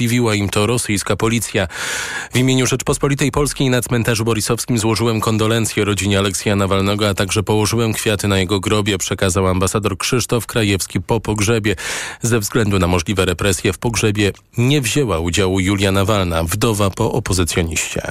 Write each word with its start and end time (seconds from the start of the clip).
umożliwiła 0.00 0.34
im 0.34 0.48
to 0.48 0.66
rosyjska 0.66 1.16
policja. 1.16 1.66
W 2.32 2.36
imieniu 2.36 2.66
Rzeczpospolitej 2.66 3.30
Polskiej 3.30 3.70
na 3.70 3.80
cmentarzu 3.80 4.24
borisowskim 4.24 4.78
złożyłem 4.78 5.20
kondolencje 5.20 5.84
rodzinie 5.84 6.18
Aleksja 6.18 6.56
Nawalnego, 6.56 7.08
a 7.08 7.14
także 7.14 7.42
położyłem 7.42 7.92
kwiaty 7.92 8.28
na 8.28 8.38
jego 8.38 8.60
grobie, 8.60 8.98
przekazał 8.98 9.46
ambasador 9.46 9.98
Krzysztof 9.98 10.46
Krajewski 10.46 11.00
po 11.00 11.20
pogrzebie. 11.20 11.76
Ze 12.22 12.40
względu 12.40 12.78
na 12.78 12.86
możliwe 12.86 13.24
represje 13.24 13.72
w 13.72 13.78
pogrzebie 13.78 14.32
nie 14.58 14.80
wzięła 14.80 15.18
udziału 15.18 15.60
Julia 15.60 15.92
Nawalna, 15.92 16.44
wdowa 16.44 16.90
po 16.90 17.12
opozycjoniście. 17.12 18.02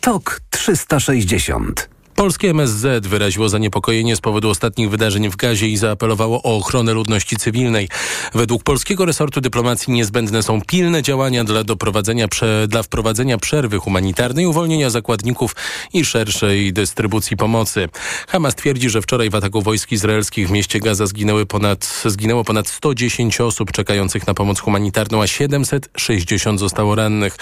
TOK 0.00 0.40
360 0.50 1.88
Polskie 2.18 2.50
MSZ 2.50 3.06
wyraziło 3.06 3.48
zaniepokojenie 3.48 4.16
z 4.16 4.20
powodu 4.20 4.50
ostatnich 4.50 4.90
wydarzeń 4.90 5.28
w 5.28 5.36
Gazie 5.36 5.68
i 5.68 5.76
zaapelowało 5.76 6.42
o 6.42 6.56
ochronę 6.56 6.92
ludności 6.94 7.36
cywilnej. 7.36 7.88
Według 8.34 8.62
polskiego 8.62 9.04
resortu 9.04 9.40
dyplomacji 9.40 9.92
niezbędne 9.92 10.42
są 10.42 10.60
pilne 10.62 11.02
działania 11.02 11.44
dla, 11.44 11.64
doprowadzenia 11.64 12.28
prze, 12.28 12.66
dla 12.68 12.82
wprowadzenia 12.82 13.38
przerwy 13.38 13.78
humanitarnej, 13.78 14.46
uwolnienia 14.46 14.90
zakładników 14.90 15.56
i 15.92 16.04
szerszej 16.04 16.72
dystrybucji 16.72 17.36
pomocy. 17.36 17.88
Hamas 18.28 18.54
twierdzi, 18.54 18.90
że 18.90 19.02
wczoraj 19.02 19.30
w 19.30 19.34
ataku 19.34 19.62
wojsk 19.62 19.92
izraelskich 19.92 20.48
w 20.48 20.50
mieście 20.50 20.80
Gaza 20.80 21.06
zginęły 21.06 21.46
ponad, 21.46 22.02
zginęło 22.04 22.44
ponad 22.44 22.68
110 22.68 23.40
osób 23.40 23.72
czekających 23.72 24.26
na 24.26 24.34
pomoc 24.34 24.60
humanitarną, 24.60 25.22
a 25.22 25.26
760 25.26 26.60
zostało 26.60 26.94
rannych. 26.94 27.36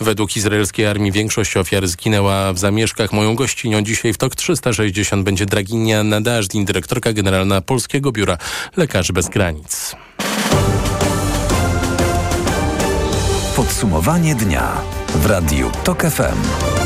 Według 0.00 0.36
izraelskiej 0.36 0.86
armii 0.86 1.12
większość 1.12 1.56
ofiar 1.56 1.88
zginęła 1.88 2.52
w 2.52 2.58
zamieszkach. 2.58 3.12
Moją 3.12 3.34
gościnią 3.34 3.82
dzisiaj 3.82 4.12
w 4.12 4.21
TOK 4.22 4.36
360 4.36 5.24
będzie 5.24 5.46
Draginia 5.46 6.04
Nadażdin, 6.04 6.64
dyrektorka 6.64 7.12
generalna 7.12 7.60
Polskiego 7.60 8.12
Biura 8.12 8.38
Lekarzy 8.76 9.12
Bez 9.12 9.28
Granic. 9.28 9.96
Podsumowanie 13.56 14.34
dnia 14.34 14.80
w 15.14 15.26
Radiu 15.26 15.70
TOK 15.84 16.02
FM. 16.02 16.81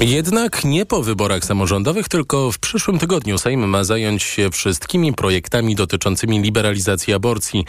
Jednak 0.00 0.64
nie 0.64 0.86
po 0.86 1.02
wyborach 1.02 1.44
samorządowych, 1.44 2.08
tylko 2.08 2.52
w 2.52 2.58
przyszłym 2.58 2.98
tygodniu 2.98 3.38
Sejm 3.38 3.68
ma 3.68 3.84
zająć 3.84 4.22
się 4.22 4.50
wszystkimi 4.50 5.12
projektami 5.12 5.74
dotyczącymi 5.74 6.42
liberalizacji 6.42 7.14
aborcji. 7.14 7.64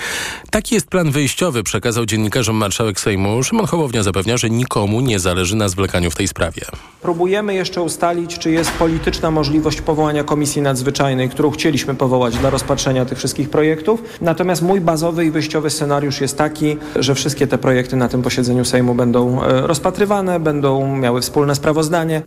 Taki 0.52 0.75
jest 0.75 0.88
plan 0.88 1.11
wyjściowy, 1.11 1.64
przekazał 1.64 2.05
dziennikarzom 2.05 2.55
marszałek 2.55 3.00
Sejmu. 3.00 3.44
Szymon 3.44 3.66
Hołownia 3.66 4.03
zapewnia, 4.03 4.38
że 4.38 4.50
nikomu 4.50 5.02
nie 5.02 5.20
zależy 5.20 5.55
na 5.55 5.70
zwlekaniu 5.70 6.11
w 6.11 6.16
tej 6.16 6.28
sprawie. 6.28 6.61
Próbujemy 7.02 7.53
jeszcze 7.53 7.81
ustalić, 7.81 8.38
czy 8.38 8.52
jest 8.52 8.72
polityczna 8.72 9.31
możliwość 9.31 9.81
powołania 9.81 10.23
komisji 10.23 10.61
nadzwyczajnej, 10.61 11.30
którą 11.30 11.52
chcieliśmy 11.52 11.95
powołać 11.95 12.38
dla 12.38 12.50
rozpatrzenia 12.50 13.05
tych 13.05 13.17
wszystkich 13.17 13.50
projektów. 13.50 14.03
Natomiast 14.22 14.61
mój 14.61 14.81
bazowy 14.81 15.25
i 15.25 15.31
wyjściowy 15.31 15.70
scenariusz 15.70 16.22
jest 16.22 16.38
taki, 16.38 16.78
że 16.95 17.16
wszystkie 17.16 17.48
te 17.48 17.58
projekty 17.58 17.95
na 17.95 18.09
tym 18.09 18.22
posiedzeniu 18.22 18.66
Sejmu 18.66 18.95
będą 18.95 19.44
e, 19.44 19.67
rozpatrywane, 19.67 20.39
będą 20.39 20.98
miały 20.98 21.22
wspólne 21.22 21.55
sprawozdanie. 21.55 22.17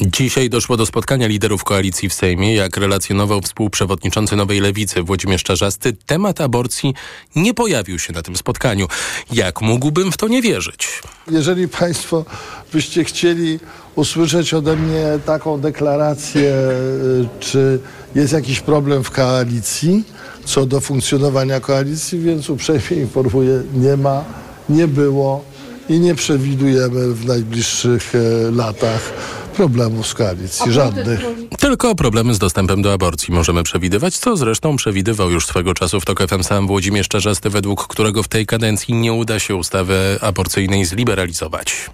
Dzisiaj 0.00 0.50
doszło 0.50 0.76
do 0.76 0.86
spotkania 0.86 1.26
liderów 1.26 1.64
koalicji 1.64 2.08
w 2.08 2.14
Sejmie. 2.14 2.54
Jak 2.54 2.76
relacjonował 2.76 3.40
współprzewodniczący 3.40 4.36
Nowej 4.36 4.60
Lewicy 4.60 5.02
Włodzimierz 5.02 5.42
Czarzasty, 5.42 5.92
temat 6.06 6.40
aborcji 6.40 6.94
nie 7.36 7.54
pojawił 7.54 7.98
się 7.98 8.12
na 8.12 8.22
tym 8.22 8.36
spotkaniu. 8.36 8.86
Jak 9.32 9.60
mógłbym 9.60 10.12
w 10.12 10.16
to 10.16 10.28
nie 10.28 10.42
wierzyć? 10.42 11.02
Jeżeli 11.30 11.68
Państwo 11.68 12.24
byście 12.72 13.04
chcieli 13.04 13.58
usłyszeć 13.94 14.54
ode 14.54 14.76
mnie 14.76 15.04
taką 15.26 15.60
deklarację, 15.60 16.52
y, 16.52 17.28
czy 17.40 17.80
jest 18.14 18.32
jakiś 18.32 18.60
problem 18.60 19.04
w 19.04 19.10
koalicji 19.10 20.04
co 20.44 20.66
do 20.66 20.80
funkcjonowania 20.80 21.60
koalicji, 21.60 22.20
więc 22.20 22.50
uprzejmie 22.50 23.02
informuję, 23.02 23.62
nie 23.74 23.96
ma, 23.96 24.24
nie 24.68 24.88
było 24.88 25.44
i 25.88 26.00
nie 26.00 26.14
przewidujemy 26.14 27.14
w 27.14 27.26
najbliższych 27.26 28.12
e, 28.14 28.50
latach 28.50 29.12
problemów 29.50 30.06
z 30.06 30.14
koalicji, 30.14 30.72
żadnych. 30.72 31.20
Tylko 31.58 31.94
problemy 31.94 32.34
z 32.34 32.38
dostępem 32.38 32.82
do 32.82 32.92
aborcji 32.92 33.34
możemy 33.34 33.62
przewidywać, 33.62 34.18
co 34.18 34.36
zresztą 34.36 34.76
przewidywał 34.76 35.30
już 35.30 35.46
swego 35.46 35.74
czasu 35.74 36.00
w 36.00 36.04
TOK 36.04 36.28
FM 36.28 36.42
sam 36.42 36.66
Włodzimierz 36.66 37.08
Czarzasty, 37.08 37.50
według 37.50 37.86
którego 37.86 38.22
w 38.22 38.28
tej 38.28 38.46
kadencji 38.46 38.94
nie 38.94 39.12
uda 39.12 39.38
się 39.38 39.56
ustawy 39.56 40.18
aborcyjnej 40.20 40.84
zliberalizować. 40.84 41.90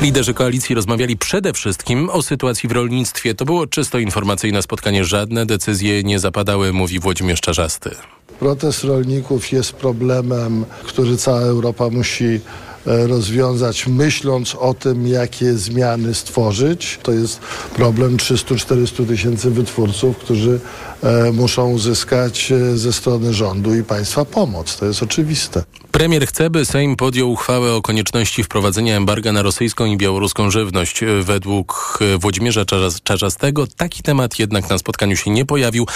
Liderzy 0.00 0.34
koalicji 0.34 0.74
rozmawiali 0.74 1.16
przede 1.16 1.52
wszystkim 1.52 2.10
o 2.10 2.22
sytuacji 2.22 2.68
w 2.68 2.72
rolnictwie. 2.72 3.34
To 3.34 3.44
było 3.44 3.66
czysto 3.66 3.98
informacyjne 3.98 4.62
spotkanie. 4.62 5.04
Żadne 5.04 5.46
decyzje 5.46 6.02
nie 6.02 6.18
zapadały, 6.18 6.72
mówi 6.72 7.00
Włodzimierz 7.00 7.40
Czarzasty. 7.40 7.90
Protest 8.38 8.84
rolników 8.84 9.52
jest 9.52 9.72
problemem, 9.72 10.64
który 10.86 11.16
cała 11.16 11.40
Europa 11.40 11.88
musi 11.90 12.40
rozwiązać, 12.86 13.86
myśląc 13.86 14.54
o 14.54 14.74
tym, 14.74 15.06
jakie 15.06 15.54
zmiany 15.54 16.14
stworzyć. 16.14 16.98
To 17.02 17.12
jest 17.12 17.40
problem 17.76 18.16
300-400 18.16 19.06
tysięcy 19.06 19.50
wytwórców, 19.50 20.16
którzy 20.16 20.60
e, 21.02 21.32
muszą 21.32 21.70
uzyskać 21.70 22.52
e, 22.52 22.76
ze 22.76 22.92
strony 22.92 23.34
rządu 23.34 23.74
i 23.74 23.84
państwa 23.84 24.24
pomoc. 24.24 24.76
To 24.76 24.86
jest 24.86 25.02
oczywiste. 25.02 25.62
Premier 25.92 26.26
chce, 26.26 26.50
by 26.50 26.64
Sejm 26.64 26.96
podjął 26.96 27.30
uchwałę 27.30 27.74
o 27.74 27.82
konieczności 27.82 28.44
wprowadzenia 28.44 28.96
embarga 28.96 29.32
na 29.32 29.42
rosyjską 29.42 29.84
i 29.84 29.96
białoruską 29.96 30.50
żywność. 30.50 31.00
Według 31.22 31.98
Włodzimierza 32.20 32.64
Czarzastego 33.04 33.66
taki 33.76 34.02
temat 34.02 34.38
jednak 34.38 34.70
na 34.70 34.78
spotkaniu 34.78 35.16
się 35.16 35.30
nie 35.30 35.44
pojawił. 35.44 35.86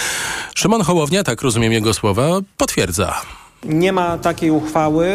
Szymon 0.55 0.81
Hołownia, 0.81 1.23
tak 1.23 1.41
rozumiem 1.41 1.73
jego 1.73 1.93
słowa, 1.93 2.39
potwierdza. 2.57 3.42
Nie 3.65 3.93
ma 3.93 4.17
takiej 4.17 4.51
uchwały. 4.51 5.07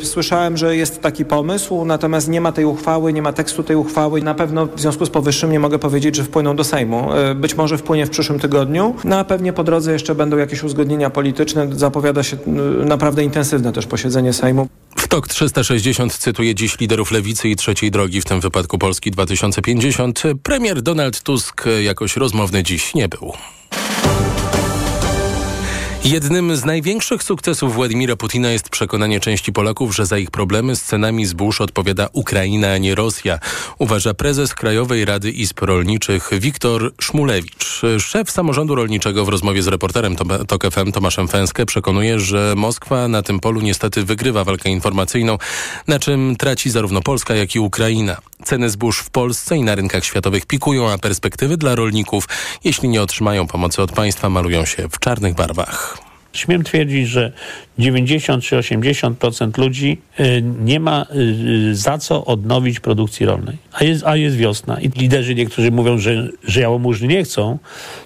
Y, 0.00 0.06
słyszałem, 0.06 0.56
że 0.56 0.76
jest 0.76 1.00
taki 1.00 1.24
pomysł, 1.24 1.84
natomiast 1.84 2.28
nie 2.28 2.40
ma 2.40 2.52
tej 2.52 2.64
uchwały, 2.64 3.12
nie 3.12 3.22
ma 3.22 3.32
tekstu 3.32 3.62
tej 3.62 3.76
uchwały. 3.76 4.22
Na 4.22 4.34
pewno 4.34 4.66
w 4.66 4.80
związku 4.80 5.06
z 5.06 5.10
powyższym 5.10 5.52
nie 5.52 5.60
mogę 5.60 5.78
powiedzieć, 5.78 6.16
że 6.16 6.24
wpłyną 6.24 6.56
do 6.56 6.64
Sejmu. 6.64 7.08
Y, 7.30 7.34
być 7.34 7.54
może 7.54 7.78
wpłynie 7.78 8.06
w 8.06 8.10
przyszłym 8.10 8.38
tygodniu, 8.38 8.94
no 9.04 9.18
a 9.18 9.24
pewnie 9.24 9.52
po 9.52 9.64
drodze 9.64 9.92
jeszcze 9.92 10.14
będą 10.14 10.36
jakieś 10.36 10.62
uzgodnienia 10.62 11.10
polityczne. 11.10 11.68
Zapowiada 11.72 12.22
się 12.22 12.36
y, 12.36 12.84
naprawdę 12.84 13.24
intensywne 13.24 13.72
też 13.72 13.86
posiedzenie 13.86 14.32
Sejmu. 14.32 14.68
W 14.96 15.08
TOK 15.08 15.28
360 15.28 16.16
cytuje 16.16 16.54
dziś 16.54 16.80
liderów 16.80 17.10
Lewicy 17.10 17.48
i 17.48 17.56
Trzeciej 17.56 17.90
Drogi, 17.90 18.20
w 18.20 18.24
tym 18.24 18.40
wypadku 18.40 18.78
Polski 18.78 19.10
2050. 19.10 20.22
Premier 20.42 20.82
Donald 20.82 21.22
Tusk 21.22 21.64
jakoś 21.82 22.16
rozmowny 22.16 22.62
dziś 22.62 22.94
nie 22.94 23.08
był. 23.08 23.32
Jednym 26.04 26.56
z 26.56 26.64
największych 26.64 27.22
sukcesów 27.22 27.74
Władimira 27.74 28.16
Putina 28.16 28.50
jest 28.50 28.68
przekonanie 28.68 29.20
części 29.20 29.52
Polaków, 29.52 29.96
że 29.96 30.06
za 30.06 30.18
ich 30.18 30.30
problemy 30.30 30.76
z 30.76 30.82
cenami 30.82 31.26
zbóż 31.26 31.60
odpowiada 31.60 32.08
Ukraina, 32.12 32.72
a 32.72 32.78
nie 32.78 32.94
Rosja, 32.94 33.38
uważa 33.78 34.14
prezes 34.14 34.54
Krajowej 34.54 35.04
Rady 35.04 35.30
Izb 35.30 35.60
Rolniczych 35.60 36.30
Wiktor 36.32 36.92
Szmulewicz. 37.00 37.82
Szef 37.98 38.30
samorządu 38.30 38.74
rolniczego 38.74 39.24
w 39.24 39.28
rozmowie 39.28 39.62
z 39.62 39.68
reporterem 39.68 40.16
TOK 40.48 40.62
FM 40.70 40.92
Tomaszem 40.92 41.28
Fęskę 41.28 41.66
przekonuje, 41.66 42.20
że 42.20 42.54
Moskwa 42.56 43.08
na 43.08 43.22
tym 43.22 43.40
polu 43.40 43.60
niestety 43.60 44.04
wygrywa 44.04 44.44
walkę 44.44 44.70
informacyjną, 44.70 45.38
na 45.88 45.98
czym 45.98 46.36
traci 46.36 46.70
zarówno 46.70 47.02
Polska, 47.02 47.34
jak 47.34 47.54
i 47.54 47.58
Ukraina. 47.58 48.16
Ceny 48.44 48.70
zbóż 48.70 48.98
w 48.98 49.10
Polsce 49.10 49.56
i 49.56 49.62
na 49.62 49.74
rynkach 49.74 50.04
światowych 50.04 50.46
pikują, 50.46 50.90
a 50.90 50.98
perspektywy 50.98 51.56
dla 51.56 51.74
rolników, 51.74 52.28
jeśli 52.64 52.88
nie 52.88 53.02
otrzymają 53.02 53.46
pomocy 53.46 53.82
od 53.82 53.92
państwa, 53.92 54.30
malują 54.30 54.64
się 54.64 54.88
w 54.88 54.98
czarnych 54.98 55.34
barwach. 55.34 55.91
Śmiem 56.32 56.64
twierdzić, 56.64 57.08
że 57.08 57.32
90 57.78 58.44
czy 58.44 58.56
80% 58.56 59.58
ludzi 59.58 60.00
y, 60.20 60.42
nie 60.42 60.80
ma 60.80 61.06
y, 61.14 61.76
za 61.76 61.98
co 61.98 62.24
odnowić 62.24 62.80
produkcji 62.80 63.26
rolnej. 63.26 63.56
A 63.72 63.84
jest, 63.84 64.06
a 64.06 64.16
jest 64.16 64.36
wiosna 64.36 64.80
i 64.80 64.88
liderzy 64.88 65.34
niektórzy 65.34 65.70
mówią, 65.70 65.98
że, 65.98 66.28
że 66.44 66.60
jałmużny 66.60 67.08
nie 67.08 67.24
chcą, 67.24 67.58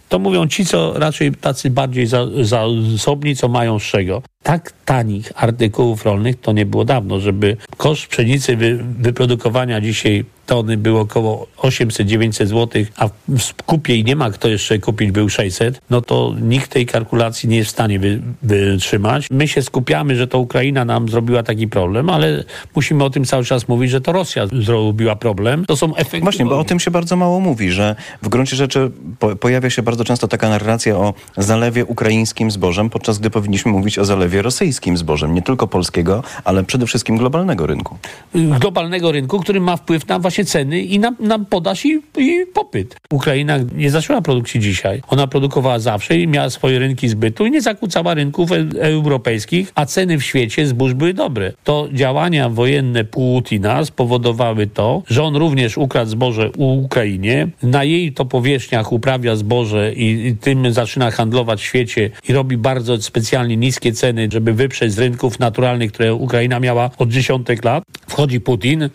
to 0.09 0.19
mówią 0.19 0.49
ci, 0.49 0.67
co 0.67 0.99
raczej 0.99 1.33
tacy 1.33 1.71
bardziej 1.71 2.07
zasobni, 2.43 3.37
co 3.37 3.49
mają 3.49 3.79
z 3.79 3.83
czego. 3.83 4.23
Tak 4.43 4.73
tanich 4.85 5.33
artykułów 5.37 6.05
rolnych 6.05 6.41
to 6.41 6.53
nie 6.53 6.67
było 6.67 6.85
dawno, 6.85 7.21
żeby 7.21 7.57
koszt 7.77 8.07
pszenicy 8.07 8.57
wy, 8.57 8.85
wyprodukowania 8.99 9.81
dzisiaj 9.81 10.25
tony 10.47 10.77
był 10.77 10.99
około 10.99 11.47
800-900 11.59 12.47
zł, 12.47 12.85
a 12.97 13.09
w 13.29 13.43
skupie 13.43 13.97
i 13.97 14.05
nie 14.05 14.17
ma 14.17 14.31
kto 14.31 14.49
jeszcze 14.49 14.79
kupić 14.79 15.11
był 15.11 15.29
600, 15.29 15.81
no 15.91 16.01
to 16.01 16.35
nikt 16.41 16.71
tej 16.71 16.87
kalkulacji 16.87 17.49
nie 17.49 17.57
jest 17.57 17.71
w 17.71 17.73
stanie 17.73 17.99
wy, 17.99 18.21
wytrzymać. 18.43 19.27
My 19.31 19.49
się 19.49 19.63
skupiamy, 19.63 20.17
że 20.17 20.27
to 20.27 20.39
Ukraina 20.39 20.85
nam 20.85 21.09
zrobiła 21.09 21.43
taki 21.43 21.69
problem, 21.69 22.11
ale 22.11 22.45
musimy 22.75 23.05
o 23.05 23.11
tym 23.11 23.25
cały 23.25 23.45
czas 23.45 23.69
mówić, 23.69 23.91
że 23.91 24.01
to 24.01 24.13
Rosja 24.13 24.47
zrobiła 24.47 25.17
problem. 25.17 25.65
To 25.65 25.77
są 25.77 25.97
efekty. 25.97 26.21
Właśnie, 26.21 26.45
bo 26.45 26.59
o 26.59 26.65
tym 26.65 26.81
się 26.81 26.91
bardzo 26.91 27.17
mało 27.17 27.41
mówi, 27.41 27.71
że 27.71 27.97
w 28.23 28.29
gruncie 28.29 28.57
rzeczy 28.57 28.91
po, 29.19 29.37
pojawia 29.37 29.71
się 29.71 29.83
bardzo 29.83 29.96
często 30.05 30.29
taka 30.29 30.49
narracja 30.49 30.97
o 30.97 31.15
zalewie 31.37 31.85
ukraińskim 31.85 32.51
zbożem, 32.51 32.91
podczas 32.91 33.19
gdy 33.19 33.31
powinniśmy 33.31 33.73
mówić 33.73 33.99
o 33.99 34.05
zalewie 34.05 34.43
rosyjskim 34.43 34.97
zbożem, 34.97 35.35
nie 35.35 35.43
tylko 35.43 35.67
polskiego, 35.67 36.23
ale 36.45 36.65
przede 36.65 36.87
wszystkim 36.87 37.17
globalnego 37.17 37.67
rynku. 37.67 37.99
globalnego 38.35 39.13
rynku, 39.13 39.41
który 39.41 39.61
ma 39.61 39.77
wpływ 39.77 40.09
na 40.09 40.19
właśnie 40.19 40.45
ceny 40.45 40.81
i 40.83 40.99
na, 40.99 41.13
na 41.21 41.39
podaż 41.39 41.85
i, 41.85 42.03
i 42.19 42.47
popyt. 42.55 42.97
Ukraina 43.11 43.59
nie 43.75 43.91
zaczęła 43.91 44.21
produkcji 44.21 44.61
dzisiaj. 44.61 45.03
Ona 45.09 45.27
produkowała 45.27 45.79
zawsze 45.79 46.19
i 46.19 46.29
miała 46.29 46.51
swoje 46.51 46.79
rynki 46.79 47.09
zbytu 47.09 47.47
i 47.47 47.51
nie 47.51 47.61
zakłócała 47.61 48.15
rynków 48.15 48.53
e 48.53 48.67
europejskich, 48.81 49.73
a 49.75 49.87
ceny 49.87 50.19
w 50.19 50.23
świecie 50.23 50.67
zbóż 50.67 50.95
były 50.95 51.15
dobre. 51.15 51.53
To 51.65 51.89
działania 51.93 52.49
wojenne 52.49 53.05
Putina 53.05 53.85
spowodowały 53.85 54.67
to, 54.67 55.03
że 55.09 55.23
on 55.23 55.37
również 55.37 55.79
ukradł 55.79 56.11
zboże 56.11 56.51
u 56.57 56.83
Ukrainie, 56.83 57.49
na 57.63 57.85
jej 57.85 58.13
to 58.13 58.25
powierzchniach 58.25 58.93
uprawia 58.93 59.37
zboże 59.37 59.86
i, 59.93 60.27
i 60.27 60.37
tym 60.37 60.73
zaczyna 60.73 61.11
handlować 61.11 61.61
w 61.61 61.65
świecie 61.65 62.11
i 62.29 62.33
robi 62.33 62.57
bardzo 62.57 63.03
specjalnie 63.03 63.57
niskie 63.57 63.93
ceny, 63.93 64.29
żeby 64.33 64.53
wyprzeć 64.53 64.93
z 64.93 64.99
rynków 64.99 65.39
naturalnych, 65.39 65.93
które 65.93 66.15
Ukraina 66.15 66.61
miała 66.61 66.91
od 66.99 67.09
dziesiątek 67.09 67.65
lat. 67.65 67.85
Wchodzi 68.09 68.41
Putin, 68.41 68.91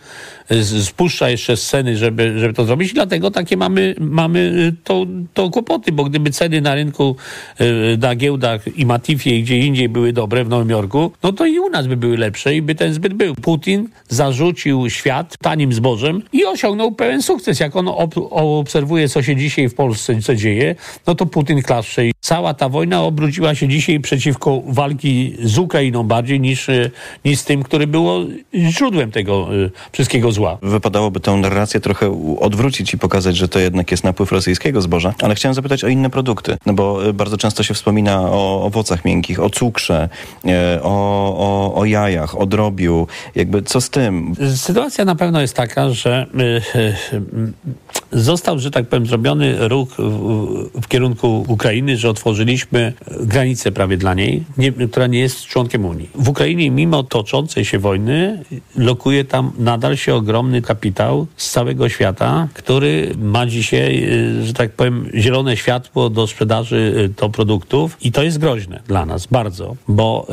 spuszcza 0.82 1.30
jeszcze 1.30 1.56
sceny, 1.56 1.96
żeby, 1.96 2.38
żeby 2.38 2.54
to 2.54 2.64
zrobić. 2.64 2.92
Dlatego 2.92 3.30
takie 3.30 3.56
mamy, 3.56 3.94
mamy 4.00 4.72
to, 4.84 5.06
to 5.34 5.50
kłopoty, 5.50 5.92
bo 5.92 6.04
gdyby 6.04 6.30
ceny 6.30 6.60
na 6.60 6.74
rynku, 6.74 7.16
y, 7.60 7.98
na 8.00 8.14
giełdach 8.14 8.78
i 8.78 8.86
Matifie 8.86 9.38
i 9.38 9.42
gdzie 9.42 9.58
indziej 9.58 9.88
były 9.88 10.12
dobre 10.12 10.44
w 10.44 10.48
Nowym 10.48 10.70
Jorku, 10.70 11.12
no 11.22 11.32
to 11.32 11.46
i 11.46 11.58
u 11.58 11.68
nas 11.68 11.86
by 11.86 11.96
były 11.96 12.16
lepsze 12.16 12.54
i 12.54 12.62
by 12.62 12.74
ten 12.74 12.94
zbyt 12.94 13.14
był. 13.14 13.34
Putin 13.34 13.88
zarzucił 14.08 14.90
świat 14.90 15.36
tanim 15.38 15.72
zbożem 15.72 16.22
i 16.32 16.44
osiągnął 16.44 16.92
pełen 16.92 17.22
sukces. 17.22 17.60
Jak 17.60 17.76
on 17.76 17.88
ob 17.88 18.14
obserwuje, 18.30 19.08
co 19.08 19.22
się 19.22 19.36
dzisiaj 19.36 19.68
w 19.68 19.74
Polsce 19.74 20.20
co 20.20 20.34
dzieje, 20.34 20.74
no 21.06 21.14
to 21.14 21.26
Putin 21.26 21.62
klaszcze. 21.62 22.06
I 22.06 22.12
cała 22.20 22.54
ta 22.54 22.68
wojna 22.68 23.02
obróciła 23.02 23.54
się 23.54 23.68
dzisiaj 23.68 24.00
przeciwko 24.00 24.62
walki 24.66 25.36
z 25.44 25.58
Ukrainą 25.58 26.04
bardziej 26.04 26.40
niż, 26.40 26.68
y, 26.68 26.90
niż 27.24 27.38
z 27.38 27.44
tym, 27.44 27.62
który 27.62 27.86
było 27.86 28.20
źródłem 28.54 29.10
tego 29.10 29.54
y, 29.54 29.70
wszystkiego 29.92 30.32
zła. 30.32 30.58
Wypadałoby 30.62 31.20
tę 31.20 31.36
narrację 31.36 31.80
trochę 31.80 32.36
odwrócić 32.40 32.94
i 32.94 32.98
pokazać, 32.98 33.36
że 33.36 33.48
to 33.48 33.58
jednak 33.58 33.90
jest 33.90 34.04
napływ 34.04 34.32
rosyjskiego 34.32 34.80
zboża, 34.80 35.14
ale 35.22 35.34
chciałem 35.34 35.54
zapytać 35.54 35.84
o 35.84 35.88
inne 35.88 36.10
produkty, 36.10 36.56
no 36.66 36.72
bo 36.72 37.08
y, 37.08 37.12
bardzo 37.12 37.36
często 37.36 37.62
się 37.62 37.74
wspomina 37.74 38.20
o 38.20 38.64
owocach 38.64 39.04
miękkich, 39.04 39.40
o 39.40 39.50
cukrze, 39.50 40.08
o, 40.82 40.92
o, 41.38 41.74
o 41.74 41.84
jajach, 41.84 42.40
o 42.40 42.46
drobiu, 42.46 43.06
jakby 43.34 43.62
co 43.62 43.80
z 43.80 43.90
tym? 43.90 44.34
Sytuacja 44.56 45.04
na 45.04 45.14
pewno 45.14 45.40
jest 45.40 45.56
taka, 45.56 45.90
że 45.90 46.26
został, 48.12 48.58
że 48.58 48.70
tak 48.70 48.88
powiem, 48.88 49.06
zrobiony 49.06 49.68
ruch 49.68 49.88
w, 50.74 50.88
kierunku 50.88 51.44
Ukrainy, 51.48 51.96
że 51.96 52.10
otworzyliśmy 52.10 52.92
granicę 53.20 53.72
prawie 53.72 53.96
dla 53.96 54.14
niej, 54.14 54.44
nie, 54.58 54.72
która 54.72 55.06
nie 55.06 55.18
jest 55.18 55.46
członkiem 55.46 55.84
Unii. 55.84 56.10
W 56.14 56.28
Ukrainie, 56.28 56.70
mimo 56.70 57.02
toczącej 57.02 57.64
się 57.64 57.78
wojny, 57.78 58.44
lokuje 58.76 59.24
tam 59.24 59.52
nadal 59.58 59.96
się 59.96 60.14
ogromny 60.14 60.62
kapitał 60.62 61.26
z 61.36 61.50
całego 61.50 61.88
świata, 61.88 62.48
który 62.54 63.14
ma 63.18 63.46
dzisiaj, 63.46 64.04
y, 64.40 64.46
że 64.46 64.52
tak 64.52 64.70
powiem, 64.70 65.08
zielone 65.14 65.56
światło 65.56 66.10
do 66.10 66.26
sprzedaży 66.26 66.94
y, 67.10 67.14
to 67.14 67.30
produktów 67.30 67.96
i 68.00 68.12
to 68.12 68.22
jest 68.22 68.38
groźne 68.38 68.80
dla 68.86 69.06
nas 69.06 69.26
bardzo, 69.26 69.76
bo 69.88 70.26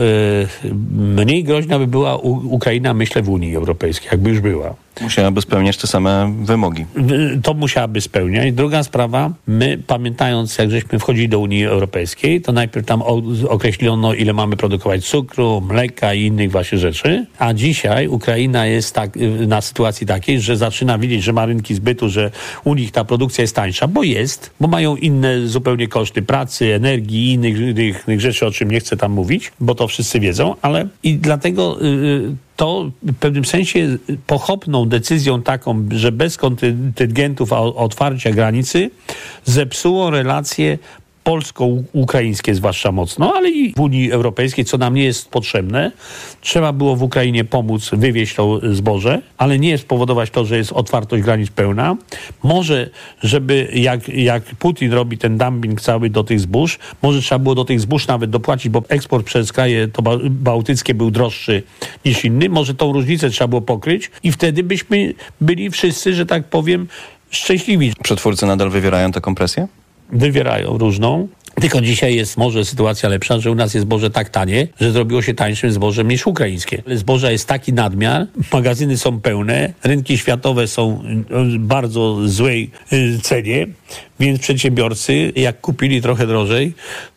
y, 0.63 0.69
mniej 1.15 1.43
groźna 1.43 1.79
by 1.79 1.87
była 1.87 2.17
Ukraina, 2.17 2.93
myślę, 2.93 3.21
w 3.21 3.29
Unii 3.29 3.55
Europejskiej, 3.55 4.09
jakby 4.11 4.29
już 4.29 4.39
była. 4.39 4.75
Musiałaby 5.01 5.41
spełniać 5.41 5.77
te 5.77 5.87
same 5.87 6.33
wymogi. 6.43 6.85
W- 6.95 7.41
To 7.43 7.53
musiałaby 7.53 8.01
spełniać. 8.01 8.53
Druga 8.53 8.83
sprawa, 8.83 9.31
my 9.47 9.77
pamiętając, 9.87 10.57
jak 10.57 10.71
żeśmy 10.71 10.99
wchodzili 10.99 11.29
do 11.29 11.39
Unii 11.39 11.65
Europejskiej, 11.65 12.41
to 12.41 12.51
najpierw 12.51 12.85
tam 12.85 13.01
określono, 13.49 14.13
ile 14.13 14.33
mamy 14.33 14.57
produkować 14.57 15.05
cukru, 15.05 15.61
mleka 15.61 16.13
i 16.13 16.21
innych 16.25 16.51
właśnie 16.51 16.77
rzeczy, 16.77 17.25
a 17.39 17.53
dzisiaj 17.53 18.07
Ukraina 18.07 18.65
jest 18.65 18.95
tak, 18.95 19.17
y, 19.17 19.47
na 19.47 19.61
sytuacji 19.61 20.07
takiej, 20.07 20.41
że 20.41 20.57
zaczyna 20.57 20.97
widzieć, 20.97 21.23
że 21.23 21.33
ma 21.33 21.45
rynki 21.45 21.75
zbytu, 21.75 22.09
że 22.09 22.31
u 22.63 22.75
nich 22.75 22.91
ta 22.91 23.03
produkcja 23.05 23.41
jest 23.41 23.55
tańsza, 23.55 23.87
bo 23.87 24.03
jest, 24.03 24.51
bo 24.59 24.67
mają 24.67 24.95
inne 24.95 25.47
zupełnie 25.47 25.87
koszty 25.87 26.21
pracy, 26.21 26.73
energii 26.75 27.19
i 27.29 27.33
innych, 27.33 27.57
innych, 28.07 28.21
rzeczy, 28.21 28.45
o 28.45 28.51
czym 28.51 28.71
nie 28.71 28.79
chcę 28.79 28.97
tam 28.97 29.11
mówić, 29.11 29.51
bo 29.59 29.75
to 29.75 29.87
wszyscy 29.87 30.19
wiedzą, 30.19 30.55
ale 30.61 30.87
i 31.03 31.17
dlatego 31.17 31.85
y, 31.85 32.35
to 32.59 32.91
w 33.03 33.15
pewnym 33.15 33.45
sensie 33.45 33.97
pochopną 34.27 34.85
decyzją 34.85 35.41
taką, 35.41 35.85
że 35.91 36.11
bez 36.11 36.37
kontyngentów 36.37 37.53
otwarcia 37.53 38.31
granicy 38.31 38.91
zepsuło 39.45 40.09
relacje 40.09 40.77
polsko-ukraińskie 41.29 42.55
zwłaszcza 42.55 42.91
mocno, 42.91 43.33
ale 43.35 43.49
i 43.49 43.73
w 43.73 43.79
Unii 43.79 44.11
Europejskiej, 44.11 44.65
co 44.65 44.77
nam 44.77 44.95
nie 44.95 45.03
jest 45.03 45.29
potrzebne. 45.29 45.91
Trzeba 46.41 46.73
było 46.73 46.95
w 46.95 47.03
Ukrainie 47.03 47.43
pomóc 47.43 47.89
wywieźć 47.93 48.35
to 48.35 48.59
zboże, 48.71 49.21
ale 49.37 49.59
nie 49.59 49.77
spowodować 49.77 50.29
to, 50.29 50.45
że 50.45 50.57
jest 50.57 50.71
otwartość 50.71 51.23
granic 51.23 51.49
pełna. 51.51 51.97
Może, 52.43 52.89
żeby 53.23 53.67
jak, 53.73 54.09
jak 54.09 54.43
Putin 54.43 54.91
robi 54.91 55.17
ten 55.17 55.37
dumping 55.37 55.81
cały 55.81 56.09
do 56.09 56.23
tych 56.23 56.39
zbóż, 56.39 56.79
może 57.01 57.21
trzeba 57.21 57.39
było 57.39 57.55
do 57.55 57.65
tych 57.65 57.79
zbóż 57.79 58.07
nawet 58.07 58.29
dopłacić, 58.29 58.69
bo 58.71 58.83
eksport 58.89 59.25
przez 59.25 59.51
kraje 59.51 59.87
to 59.87 60.01
ba- 60.01 60.17
bałtyckie 60.29 60.93
był 60.93 61.11
droższy 61.11 61.63
niż 62.05 62.25
inny. 62.25 62.49
Może 62.49 62.73
tą 62.75 62.93
różnicę 62.93 63.29
trzeba 63.29 63.47
było 63.47 63.61
pokryć 63.61 64.11
i 64.23 64.31
wtedy 64.31 64.63
byśmy 64.63 65.13
byli 65.41 65.69
wszyscy, 65.69 66.13
że 66.13 66.25
tak 66.25 66.43
powiem, 66.43 66.87
szczęśliwi 67.29 67.93
Przetwórcy 68.03 68.45
nadal 68.45 68.69
wywierają 68.69 69.11
tę 69.11 69.21
kompresję? 69.21 69.67
Wywierają 70.11 70.77
różną. 70.77 71.27
Tylko 71.61 71.81
dzisiaj 71.81 72.15
jest 72.15 72.37
może 72.37 72.65
sytuacja 72.65 73.09
lepsza, 73.09 73.39
że 73.39 73.51
u 73.51 73.55
nas 73.55 73.73
jest 73.73 73.85
zboże 73.85 74.09
tak 74.09 74.29
tanie, 74.29 74.67
że 74.81 74.91
zrobiło 74.91 75.21
się 75.21 75.33
tańszym 75.33 75.71
zbożem 75.71 76.07
niż 76.07 76.27
ukraińskie. 76.27 76.83
Ale 76.85 76.97
Zboża 76.97 77.31
jest 77.31 77.47
taki 77.47 77.73
nadmiar, 77.73 78.27
magazyny 78.53 78.97
są 78.97 79.21
pełne, 79.21 79.73
rynki 79.83 80.17
światowe 80.17 80.67
są 80.67 81.03
w 81.29 81.57
bardzo 81.57 82.27
złej 82.27 82.71
y, 82.93 83.19
cenie, 83.21 83.67
więc 84.19 84.39
przedsiębiorcy, 84.39 85.31
jak 85.35 85.61
kupili 85.61 86.01
trochę 86.01 86.27
drożej, 86.27 86.73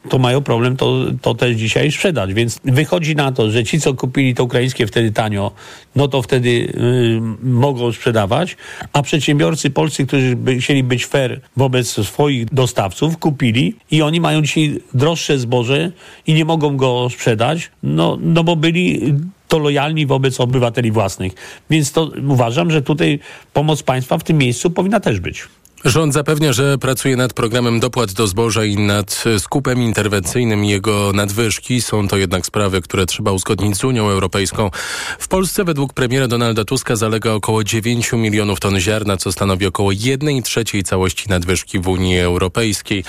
to 0.08 0.18
mają 0.18 0.40
problem 0.40 0.76
to, 0.76 0.96
to 1.22 1.34
też 1.34 1.56
dzisiaj 1.56 1.92
sprzedać. 1.92 2.34
Więc 2.34 2.60
wychodzi 2.64 3.16
na 3.16 3.32
to, 3.32 3.50
że 3.50 3.64
ci, 3.64 3.80
co 3.80 3.94
kupili 3.94 4.34
to 4.34 4.44
ukraińskie 4.44 4.86
wtedy 4.86 5.12
tanio, 5.12 5.52
no 5.96 6.08
to 6.08 6.22
wtedy 6.22 6.48
y, 6.48 7.20
mogą 7.42 7.92
sprzedawać, 7.92 8.56
a 8.92 9.02
przedsiębiorcy 9.02 9.70
polscy, 9.70 10.06
którzy 10.06 10.36
by 10.36 10.58
chcieli 10.58 10.82
być 10.82 11.06
fair 11.06 11.40
wobec 11.56 12.06
swoich 12.06 12.54
dostawców, 12.54 13.18
kupili 13.18 13.76
i 13.90 14.02
oni 14.02 14.20
mają 14.20 14.42
dzisiaj 14.42 14.80
droższe 14.94 15.38
zboże 15.38 15.92
i 16.26 16.34
nie 16.34 16.44
mogą 16.44 16.76
go 16.76 17.08
sprzedać, 17.10 17.70
no, 17.82 18.18
no 18.20 18.44
bo 18.44 18.56
byli 18.56 19.14
to 19.48 19.58
lojalni 19.58 20.06
wobec 20.06 20.40
obywateli 20.40 20.90
własnych. 20.90 21.32
Więc 21.70 21.92
to 21.92 22.10
uważam, 22.28 22.70
że 22.70 22.82
tutaj 22.82 23.18
pomoc 23.52 23.82
państwa 23.82 24.18
w 24.18 24.24
tym 24.24 24.38
miejscu 24.38 24.70
powinna 24.70 25.00
też 25.00 25.20
być. 25.20 25.44
Rząd 25.84 26.14
zapewnia, 26.14 26.52
że 26.52 26.78
pracuje 26.78 27.16
nad 27.16 27.32
programem 27.32 27.80
dopłat 27.80 28.12
do 28.12 28.26
zboża 28.26 28.64
i 28.64 28.76
nad 28.76 29.24
skupem 29.38 29.82
interwencyjnym 29.82 30.64
jego 30.64 31.12
nadwyżki. 31.14 31.82
Są 31.82 32.08
to 32.08 32.16
jednak 32.16 32.46
sprawy, 32.46 32.82
które 32.82 33.06
trzeba 33.06 33.32
uzgodnić 33.32 33.76
z 33.76 33.84
Unią 33.84 34.08
Europejską. 34.08 34.70
W 35.18 35.28
Polsce 35.28 35.64
według 35.64 35.92
premiera 35.92 36.28
Donalda 36.28 36.64
Tuska 36.64 36.96
zalega 36.96 37.30
około 37.30 37.64
9 37.64 38.12
milionów 38.12 38.60
ton 38.60 38.80
ziarna, 38.80 39.16
co 39.16 39.32
stanowi 39.32 39.66
około 39.66 39.92
1 39.92 40.42
trzeciej 40.42 40.82
całości 40.82 41.28
nadwyżki 41.28 41.78
w 41.78 41.88
Unii 41.88 42.18
Europejskiej. 42.18 43.04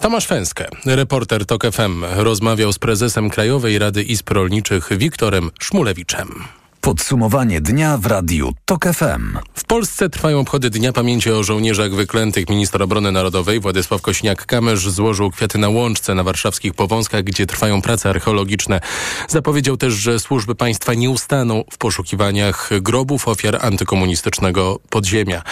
Tomasz 0.00 0.26
Fęskę, 0.26 0.68
reporter 0.86 1.46
TOK 1.46 1.62
FM, 1.72 2.04
rozmawiał 2.16 2.72
z 2.72 2.78
prezesem 2.78 3.30
Krajowej 3.30 3.78
Rady 3.78 4.02
Izb 4.02 4.30
Rolniczych 4.30 4.88
Wiktorem 4.98 5.50
Szmulewiczem. 5.60 6.44
Podsumowanie 6.82 7.60
dnia 7.60 7.98
w 7.98 8.06
radiu 8.06 8.52
TOK 8.64 8.84
FM. 8.84 9.38
W 9.54 9.64
Polsce 9.64 10.10
trwają 10.10 10.40
obchody 10.40 10.70
Dnia 10.70 10.92
Pamięci 10.92 11.30
o 11.30 11.42
Żołnierzach 11.42 11.94
Wyklętych. 11.94 12.48
Minister 12.48 12.82
Obrony 12.82 13.12
Narodowej 13.12 13.60
Władysław 13.60 14.02
Kośniak-Kamysz 14.02 14.90
złożył 14.90 15.30
kwiaty 15.30 15.58
na 15.58 15.68
Łączce 15.68 16.14
na 16.14 16.22
warszawskich 16.22 16.74
Powązkach, 16.74 17.24
gdzie 17.24 17.46
trwają 17.46 17.82
prace 17.82 18.10
archeologiczne. 18.10 18.80
Zapowiedział 19.28 19.76
też, 19.76 19.94
że 19.94 20.20
służby 20.20 20.54
państwa 20.54 20.94
nie 20.94 21.10
ustaną 21.10 21.64
w 21.72 21.78
poszukiwaniach 21.78 22.70
grobów 22.80 23.28
ofiar 23.28 23.58
antykomunistycznego 23.66 24.78
podziemia. 24.90 25.42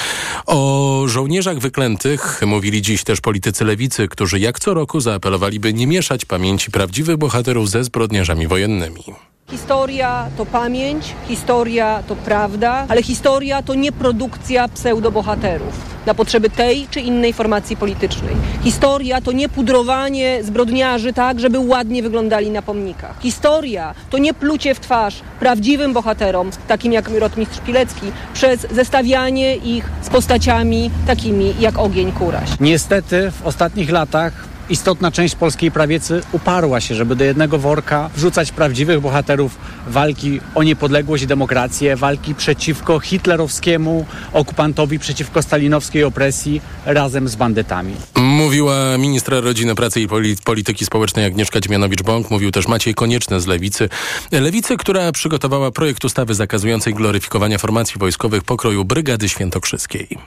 O 0.46 1.02
żołnierzach 1.06 1.58
wyklętych 1.58 2.40
mówili 2.46 2.82
dziś 2.82 3.04
też 3.04 3.20
politycy 3.20 3.64
lewicy, 3.64 4.08
którzy 4.08 4.38
jak 4.38 4.60
co 4.60 4.74
roku 4.74 5.00
zaapelowali, 5.00 5.60
by 5.60 5.72
nie 5.72 5.86
mieszać 5.86 6.24
pamięci 6.24 6.70
prawdziwych 6.70 7.16
bohaterów 7.16 7.70
ze 7.70 7.84
zbrodniarzami 7.84 8.48
wojennymi. 8.48 9.04
Historia 9.50 10.26
to 10.36 10.46
pamięć, 10.46 11.14
historia 11.28 12.02
to 12.08 12.16
prawda, 12.16 12.86
ale 12.88 13.02
historia 13.02 13.62
to 13.62 13.74
nie 13.74 13.92
produkcja 13.92 14.68
pseudobohaterów 14.68 15.90
na 16.06 16.14
potrzeby 16.14 16.50
tej 16.50 16.86
czy 16.90 17.00
innej 17.00 17.32
formacji 17.32 17.76
politycznej. 17.76 18.36
Historia 18.62 19.20
to 19.20 19.32
nie 19.32 19.48
pudrowanie 19.48 20.44
zbrodniarzy 20.44 21.12
tak, 21.12 21.40
żeby 21.40 21.58
ładnie 21.58 22.02
wyglądali 22.02 22.50
na 22.50 22.62
pomnikach. 22.62 23.16
Historia 23.20 23.94
to 24.10 24.18
nie 24.18 24.34
plucie 24.34 24.74
w 24.74 24.80
twarz 24.80 25.20
prawdziwym 25.40 25.92
bohaterom, 25.92 26.50
takim 26.68 26.92
jak 26.92 27.08
rotmistrz 27.08 27.60
Pilecki, 27.60 28.06
przez 28.34 28.66
zestawianie 28.70 29.56
ich 29.56 29.90
z 30.02 30.10
postaciami 30.10 30.90
takimi 31.06 31.54
jak 31.60 31.78
Ogień 31.78 32.12
Kuraś. 32.12 32.50
Niestety 32.60 33.30
w 33.30 33.46
ostatnich 33.46 33.90
latach 33.90 34.49
istotna 34.70 35.12
część 35.12 35.34
polskiej 35.34 35.70
prawicy 35.70 36.22
uparła 36.32 36.80
się, 36.80 36.94
żeby 36.94 37.16
do 37.16 37.24
jednego 37.24 37.58
worka 37.58 38.10
wrzucać 38.16 38.52
prawdziwych 38.52 39.00
bohaterów 39.00 39.58
walki 39.86 40.40
o 40.54 40.62
niepodległość 40.62 41.22
i 41.22 41.26
demokrację, 41.26 41.96
walki 41.96 42.34
przeciwko 42.34 43.00
hitlerowskiemu 43.00 44.06
okupantowi, 44.32 44.98
przeciwko 44.98 45.42
stalinowskiej 45.42 46.04
opresji 46.04 46.60
razem 46.86 47.28
z 47.28 47.36
bandytami. 47.36 47.94
Mówiła 48.16 48.98
ministra 48.98 49.40
rodziny, 49.40 49.74
pracy 49.74 50.00
i 50.00 50.08
polityki 50.44 50.84
społecznej 50.84 51.24
Agnieszka 51.24 51.60
Dziemianowicz-Bąk. 51.60 52.30
Mówił 52.30 52.50
też 52.50 52.68
Maciej 52.68 52.94
Konieczny 52.94 53.40
z 53.40 53.46
Lewicy. 53.46 53.88
Lewicy, 54.32 54.76
która 54.76 55.12
przygotowała 55.12 55.70
projekt 55.70 56.04
ustawy 56.04 56.34
zakazującej 56.34 56.94
gloryfikowania 56.94 57.58
formacji 57.58 57.98
wojskowych 57.98 58.44
pokroju 58.44 58.84
Brygady 58.84 59.28
Świętokrzyskiej. 59.28 60.18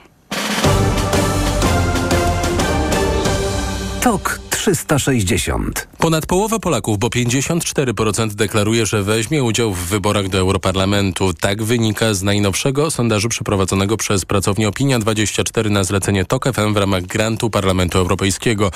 TOK 4.04 4.40
360. 4.50 5.88
Ponad 5.98 6.26
połowa 6.26 6.58
Polaków, 6.58 6.98
bo 6.98 7.08
54% 7.08 8.28
deklaruje, 8.28 8.86
że 8.86 9.02
weźmie 9.02 9.44
udział 9.44 9.72
w 9.72 9.78
wyborach 9.78 10.28
do 10.28 10.38
Europarlamentu. 10.38 11.34
Tak 11.34 11.62
wynika 11.62 12.14
z 12.14 12.22
najnowszego 12.22 12.90
sondażu 12.90 13.28
przeprowadzonego 13.28 13.96
przez 13.96 14.24
pracownię 14.24 14.68
Opinia24 14.68 15.70
na 15.70 15.84
zlecenie 15.84 16.24
TOK 16.24 16.54
FM 16.54 16.74
w 16.74 16.76
ramach 16.76 17.02
grantu 17.02 17.50
Parlamentu 17.50 17.98
Europejskiego. 17.98 18.70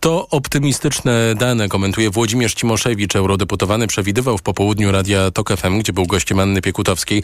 To 0.00 0.28
optymistyczne 0.30 1.34
dane, 1.34 1.68
komentuje 1.68 2.10
Włodzimierz 2.10 2.54
Cimoszewicz, 2.54 3.16
eurodeputowany, 3.16 3.86
przewidywał 3.86 4.38
w 4.38 4.42
popołudniu 4.42 4.92
Radia 4.92 5.30
TOK 5.30 5.56
FM, 5.56 5.78
gdzie 5.78 5.92
był 5.92 6.06
gościem 6.06 6.40
Anny 6.40 6.62
Piekutowskiej, 6.62 7.22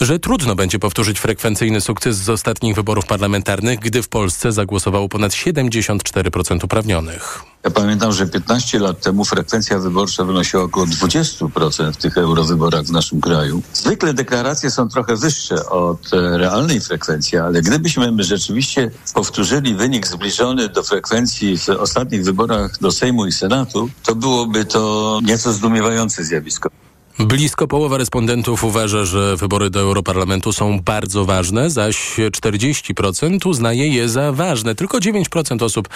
że 0.00 0.18
trudno 0.18 0.54
będzie 0.54 0.78
powtórzyć 0.78 1.20
frekwencyjny 1.20 1.80
sukces 1.80 2.16
z 2.16 2.28
ostatnich 2.28 2.74
wyborów 2.74 3.06
parlamentarnych, 3.06 3.78
gdy 3.78 4.02
w 4.02 4.08
Polsce 4.08 4.52
zagłosowało 4.52 5.08
ponad 5.08 5.32
74% 5.32 6.64
uprawnionych. 6.64 7.51
Ja 7.64 7.70
pamiętam, 7.70 8.12
że 8.12 8.26
15 8.26 8.78
lat 8.78 9.00
temu 9.00 9.24
frekwencja 9.24 9.78
wyborcza 9.78 10.24
wynosiła 10.24 10.62
około 10.62 10.86
20% 10.86 11.92
w 11.92 11.96
tych 11.96 12.18
eurowyborach 12.18 12.84
w 12.84 12.90
naszym 12.90 13.20
kraju. 13.20 13.62
Zwykle 13.72 14.14
deklaracje 14.14 14.70
są 14.70 14.88
trochę 14.88 15.16
wyższe 15.16 15.66
od 15.66 16.14
e, 16.14 16.38
realnej 16.38 16.80
frekwencji, 16.80 17.38
ale 17.38 17.62
gdybyśmy 17.62 18.12
my 18.12 18.24
rzeczywiście 18.24 18.90
powtórzyli 19.14 19.74
wynik 19.74 20.06
zbliżony 20.06 20.68
do 20.68 20.82
frekwencji 20.82 21.58
w 21.58 21.68
ostatnich 21.68 22.24
wyborach 22.24 22.78
do 22.80 22.92
Sejmu 22.92 23.26
i 23.26 23.32
Senatu, 23.32 23.88
to 24.02 24.14
byłoby 24.14 24.64
to 24.64 25.20
nieco 25.24 25.52
zdumiewające 25.52 26.24
zjawisko. 26.24 26.70
Blisko 27.18 27.68
połowa 27.68 27.98
respondentów 27.98 28.64
uważa, 28.64 29.04
że 29.04 29.36
wybory 29.36 29.70
do 29.70 29.80
Europarlamentu 29.80 30.52
są 30.52 30.80
bardzo 30.80 31.24
ważne, 31.24 31.70
zaś 31.70 32.16
40% 32.18 33.48
uznaje 33.48 33.88
je 33.88 34.08
za 34.08 34.32
ważne. 34.32 34.74
Tylko 34.74 34.98
9% 34.98 35.64
osób 35.64 35.88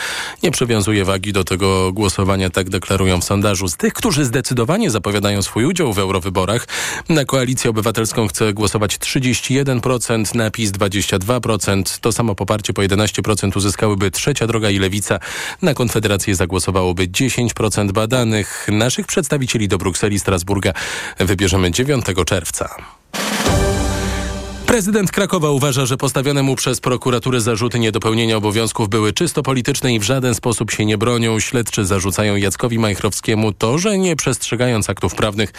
nie 0.42 0.50
przywiązuje 0.50 1.04
wagi 1.04 1.32
do 1.32 1.44
tego 1.44 1.92
głosowania, 1.92 2.50
tak 2.50 2.70
deklarują 2.70 3.20
w 3.20 3.24
sondażu. 3.24 3.68
Z 3.68 3.76
tych, 3.76 3.92
którzy 3.92 4.24
zdecydowanie 4.24 4.90
zapowiadają 4.90 5.42
swój 5.42 5.64
udział 5.64 5.92
w 5.92 5.98
eurowyborach, 5.98 6.68
na 7.08 7.24
Koalicję 7.24 7.70
Obywatelską 7.70 8.28
chce 8.28 8.52
głosować 8.52 8.98
31%, 8.98 10.34
na 10.34 10.50
PiS 10.50 10.72
22%. 10.72 11.98
To 12.00 12.12
samo 12.12 12.34
poparcie 12.34 12.72
po 12.72 12.82
11% 12.82 13.56
uzyskałyby 13.56 14.10
Trzecia 14.10 14.46
Droga 14.46 14.70
i 14.70 14.78
Lewica. 14.78 15.18
Na 15.62 15.74
Konfederację 15.74 16.34
zagłosowałoby 16.34 17.08
10% 17.08 17.92
badanych. 17.92 18.68
Naszych 18.72 19.06
przedstawicieli 19.06 19.68
do 19.68 19.78
Brukseli, 19.78 20.18
Strasburga 20.18 20.72
wybierzemy 21.18 21.70
9 21.70 22.04
czerwca. 22.26 22.76
Prezydent 24.66 25.10
Krakowa 25.12 25.50
uważa, 25.50 25.86
że 25.86 25.96
postawione 25.96 26.42
mu 26.42 26.56
przez 26.56 26.80
prokuraturę 26.80 27.40
zarzuty 27.40 27.78
niedopełnienia 27.78 28.36
obowiązków 28.36 28.88
były 28.88 29.12
czysto 29.12 29.42
polityczne 29.42 29.94
i 29.94 29.98
w 29.98 30.02
żaden 30.02 30.34
sposób 30.34 30.70
się 30.70 30.84
nie 30.84 30.98
bronią. 30.98 31.40
Śledczy 31.40 31.84
zarzucają 31.84 32.36
Jackowi 32.36 32.78
Majchrowskiemu 32.78 33.52
to, 33.52 33.78
że 33.78 33.98
nie 33.98 34.16
przestrzegając 34.16 34.90
aktów 34.90 35.14
prawnych 35.14 35.52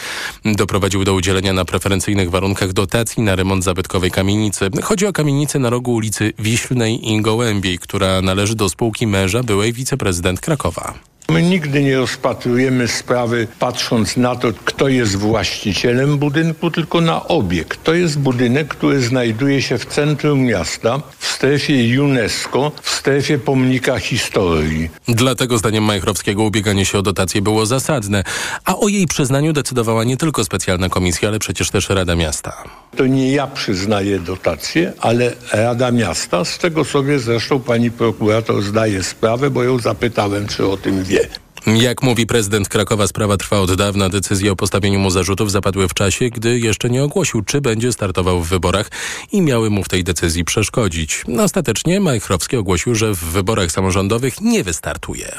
doprowadził 0.46 1.04
do 1.04 1.14
udzielenia 1.14 1.54
na 1.54 1.66
preferencyjnych 1.66 2.30
warunkach 2.30 2.74
dotacji 2.74 3.24
na 3.24 3.36
remont 3.36 3.64
zabytkowej 3.64 4.12
kamienicy. 4.12 4.70
Chodzi 4.84 5.06
o 5.06 5.14
kamienicę 5.14 5.60
na 5.60 5.70
rogu 5.70 5.94
ulicy 5.94 6.34
Wiślnej 6.40 7.12
i 7.12 7.22
Gołębiej, 7.22 7.80
która 7.80 8.22
należy 8.22 8.56
do 8.56 8.70
spółki 8.70 9.08
męża 9.08 9.44
byłej 9.44 9.74
wiceprezydent 9.74 10.40
Krakowa. 10.40 10.94
My 11.32 11.44
nigdy 11.44 11.84
nie 11.84 11.98
rozpatrujemy 11.98 12.88
sprawy 12.88 13.48
patrząc 13.60 14.18
na 14.18 14.36
to, 14.36 14.48
kto 14.66 14.88
jest 14.88 15.16
właścicielem 15.16 16.18
budynku, 16.18 16.72
tylko 16.72 17.02
na 17.02 17.28
obiekt. 17.28 17.84
To 17.84 17.94
jest 17.94 18.20
budynek, 18.20 18.68
który 18.68 19.02
znajduje 19.02 19.62
się 19.62 19.78
w 19.78 19.86
centrum 19.86 20.40
miasta, 20.40 21.02
w 21.18 21.28
strefie 21.28 22.04
UNESCO, 22.04 22.72
w 22.82 22.90
strefie 22.90 23.40
pomnika 23.40 24.00
historii. 24.00 24.90
Dlatego 25.08 25.58
zdaniem 25.58 25.84
Majchrowskiego 25.84 26.44
ubieganie 26.44 26.86
się 26.86 26.98
o 26.98 27.02
dotację 27.02 27.42
było 27.42 27.66
zasadne, 27.66 28.24
a 28.66 28.78
o 28.78 28.88
jej 28.88 29.08
przyznaniu 29.08 29.54
decydowała 29.54 30.04
nie 30.04 30.18
tylko 30.18 30.44
specjalna 30.44 30.90
komisja, 30.90 31.30
ale 31.30 31.40
przecież 31.40 31.70
też 31.70 31.90
Rada 31.90 32.16
Miasta. 32.16 32.64
To 32.98 33.08
nie 33.08 33.32
ja 33.32 33.48
przyznaję 33.48 34.20
dotację, 34.20 34.94
ale 35.00 35.34
Rada 35.54 35.92
Miasta, 35.92 36.46
z 36.46 36.58
czego 36.58 36.84
sobie 36.84 37.20
zresztą 37.20 37.60
pani 37.60 37.92
prokurator 37.92 38.62
zdaje 38.62 39.04
sprawę, 39.04 39.50
bo 39.50 39.64
ją 39.64 39.80
zapytałem, 39.80 40.48
czy 40.48 40.68
o 40.68 40.78
tym 40.78 41.04
wie. 41.04 41.28
Jak 41.68 42.04
mówi 42.04 42.26
prezydent 42.26 42.70
Krakowa, 42.70 43.08
sprawa 43.08 43.38
trwa 43.38 43.60
od 43.60 43.74
dawna. 43.74 44.10
Decyzje 44.10 44.52
o 44.52 44.56
postawieniu 44.56 45.00
mu 45.00 45.10
zarzutów 45.10 45.52
zapadły 45.52 45.88
w 45.88 45.94
czasie, 45.94 46.30
gdy 46.30 46.60
jeszcze 46.60 46.90
nie 46.90 47.04
ogłosił, 47.04 47.42
czy 47.42 47.62
będzie 47.62 47.92
startował 47.92 48.42
w 48.42 48.50
wyborach 48.50 48.90
i 49.32 49.42
miały 49.42 49.70
mu 49.70 49.84
w 49.84 49.90
tej 49.90 50.04
decyzji 50.04 50.46
przeszkodzić. 50.46 51.24
Ostatecznie 51.40 52.00
Majchrowski 52.00 52.58
ogłosił, 52.58 52.96
że 52.96 53.14
w 53.14 53.20
wyborach 53.20 53.72
samorządowych 53.72 54.42
nie 54.42 54.64
wystartuje. 54.64 55.32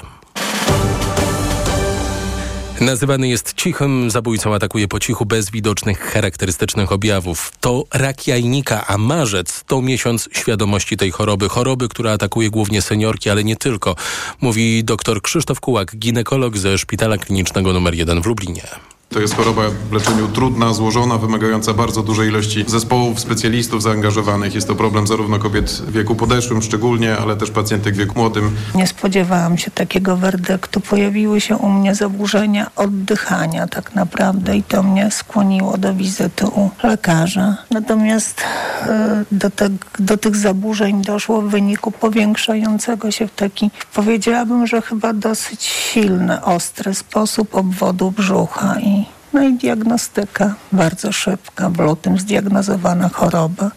Nazywany 2.80 3.28
jest 3.28 3.54
cichym 3.54 4.10
zabójcą, 4.10 4.54
atakuje 4.54 4.88
po 4.88 5.00
cichu 5.00 5.26
bez 5.26 5.50
widocznych 5.50 6.00
charakterystycznych 6.00 6.92
objawów. 6.92 7.52
To 7.60 7.84
rak 7.94 8.26
jajnika, 8.26 8.86
a 8.86 8.98
marzec 8.98 9.64
to 9.64 9.82
miesiąc 9.82 10.28
świadomości 10.32 10.96
tej 10.96 11.10
choroby. 11.10 11.48
Choroby, 11.48 11.88
która 11.88 12.12
atakuje 12.12 12.50
głównie 12.50 12.82
seniorki, 12.82 13.30
ale 13.30 13.44
nie 13.44 13.56
tylko, 13.56 13.96
mówi 14.40 14.84
dr 14.84 15.22
Krzysztof 15.22 15.60
Kułak, 15.60 15.96
ginekolog 15.96 16.56
ze 16.56 16.78
Szpitala 16.78 17.18
Klinicznego 17.18 17.70
nr 17.70 17.94
1 17.94 18.22
w 18.22 18.26
Lublinie. 18.26 18.62
To 19.08 19.20
jest 19.20 19.36
choroba 19.36 19.62
w 19.90 19.92
leczeniu 19.92 20.28
trudna, 20.28 20.72
złożona, 20.72 21.18
wymagająca 21.18 21.74
bardzo 21.74 22.02
dużej 22.02 22.28
ilości 22.28 22.64
zespołów, 22.66 23.20
specjalistów 23.20 23.82
zaangażowanych. 23.82 24.54
Jest 24.54 24.68
to 24.68 24.74
problem 24.74 25.06
zarówno 25.06 25.38
kobiet 25.38 25.70
w 25.70 25.92
wieku 25.92 26.14
podeszłym 26.14 26.62
szczególnie, 26.62 27.16
ale 27.16 27.36
też 27.36 27.50
pacjentek 27.50 27.94
w 27.94 27.98
wieku 27.98 28.18
młodym. 28.18 28.56
Nie 28.74 28.86
spodziewałam 28.86 29.58
się 29.58 29.70
takiego 29.70 30.16
werdyktu. 30.16 30.80
Pojawiły 30.80 31.40
się 31.40 31.56
u 31.56 31.68
mnie 31.68 31.94
zaburzenia 31.94 32.70
oddychania 32.76 33.66
tak 33.66 33.94
naprawdę 33.94 34.56
i 34.56 34.62
to 34.62 34.82
mnie 34.82 35.10
skłoniło 35.10 35.78
do 35.78 35.94
wizyty 35.94 36.46
u 36.46 36.70
lekarza. 36.82 37.56
Natomiast 37.70 38.42
e, 38.86 39.24
do, 39.32 39.50
te, 39.50 39.68
do 39.98 40.16
tych 40.16 40.36
zaburzeń 40.36 41.02
doszło 41.02 41.42
w 41.42 41.50
wyniku 41.50 41.90
powiększającego 41.90 43.10
się 43.10 43.26
w 43.28 43.34
taki, 43.34 43.70
powiedziałabym, 43.94 44.66
że 44.66 44.82
chyba 44.82 45.12
dosyć 45.12 45.62
silny, 45.62 46.44
ostry 46.44 46.94
sposób 46.94 47.54
obwodu 47.54 48.10
brzucha 48.10 48.80
i 48.80 48.97
no 49.32 49.42
i 49.42 49.52
diagnostyka 49.52 50.54
bardzo 50.72 51.12
szybka. 51.12 51.70
W 51.70 51.78
lutym 51.78 52.18
zdiagnozowana 52.18 53.08
choroba, 53.08 53.70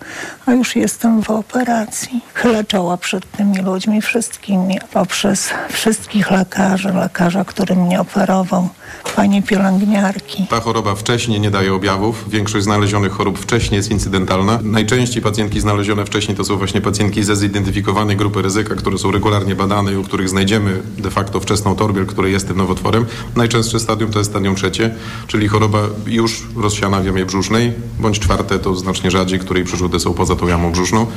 a 0.45 0.51
już 0.51 0.75
jestem 0.75 1.23
w 1.23 1.29
operacji. 1.29 2.21
Chylę 2.33 2.63
czoła 2.63 2.97
przed 2.97 3.31
tymi 3.31 3.57
ludźmi 3.57 4.01
wszystkimi 4.01 4.79
poprzez 4.93 5.49
wszystkich 5.69 6.31
lekarzy, 6.31 6.93
lekarza, 6.93 7.45
który 7.45 7.75
mnie 7.75 8.01
operował, 8.01 8.69
panie 9.15 9.41
pielęgniarki. 9.41 10.47
Ta 10.49 10.59
choroba 10.59 10.95
wcześniej 10.95 11.39
nie 11.39 11.51
daje 11.51 11.73
objawów. 11.73 12.29
Większość 12.29 12.63
znalezionych 12.63 13.11
chorób 13.11 13.39
wcześniej 13.39 13.77
jest 13.77 13.91
incydentalna. 13.91 14.59
Najczęściej 14.63 15.23
pacjentki 15.23 15.59
znalezione 15.59 16.05
wcześniej 16.05 16.37
to 16.37 16.43
są 16.43 16.57
właśnie 16.57 16.81
pacjentki 16.81 17.23
ze 17.23 17.35
zidentyfikowanej 17.35 18.17
grupy 18.17 18.41
ryzyka, 18.41 18.75
które 18.75 18.97
są 18.97 19.11
regularnie 19.11 19.55
badane 19.55 19.93
i 19.93 19.97
u 19.97 20.03
których 20.03 20.29
znajdziemy 20.29 20.81
de 20.97 21.11
facto 21.11 21.39
wczesną 21.39 21.75
torbiel, 21.75 22.05
który 22.05 22.31
jest 22.31 22.47
tym 22.47 22.57
nowotworem. 22.57 23.05
Najczęstsze 23.35 23.79
stadium 23.79 24.11
to 24.11 24.19
jest 24.19 24.31
stadium 24.31 24.55
trzecie, 24.55 24.95
czyli 25.27 25.40
choroba 25.47 25.79
już 26.07 26.43
rozsiana 26.55 26.99
w 26.99 27.05
jamie 27.05 27.25
brzusznej, 27.25 27.73
bądź 27.99 28.19
czwarte 28.19 28.59
to 28.59 28.75
znacznie 28.75 29.11
rzadziej, 29.11 29.39
której 29.39 29.63
przerzuty 29.63 29.99
są 29.99 30.13
poza 30.13 30.35
tą 30.35 30.47
jamą 30.47 30.71
brzuszną. 30.71 31.07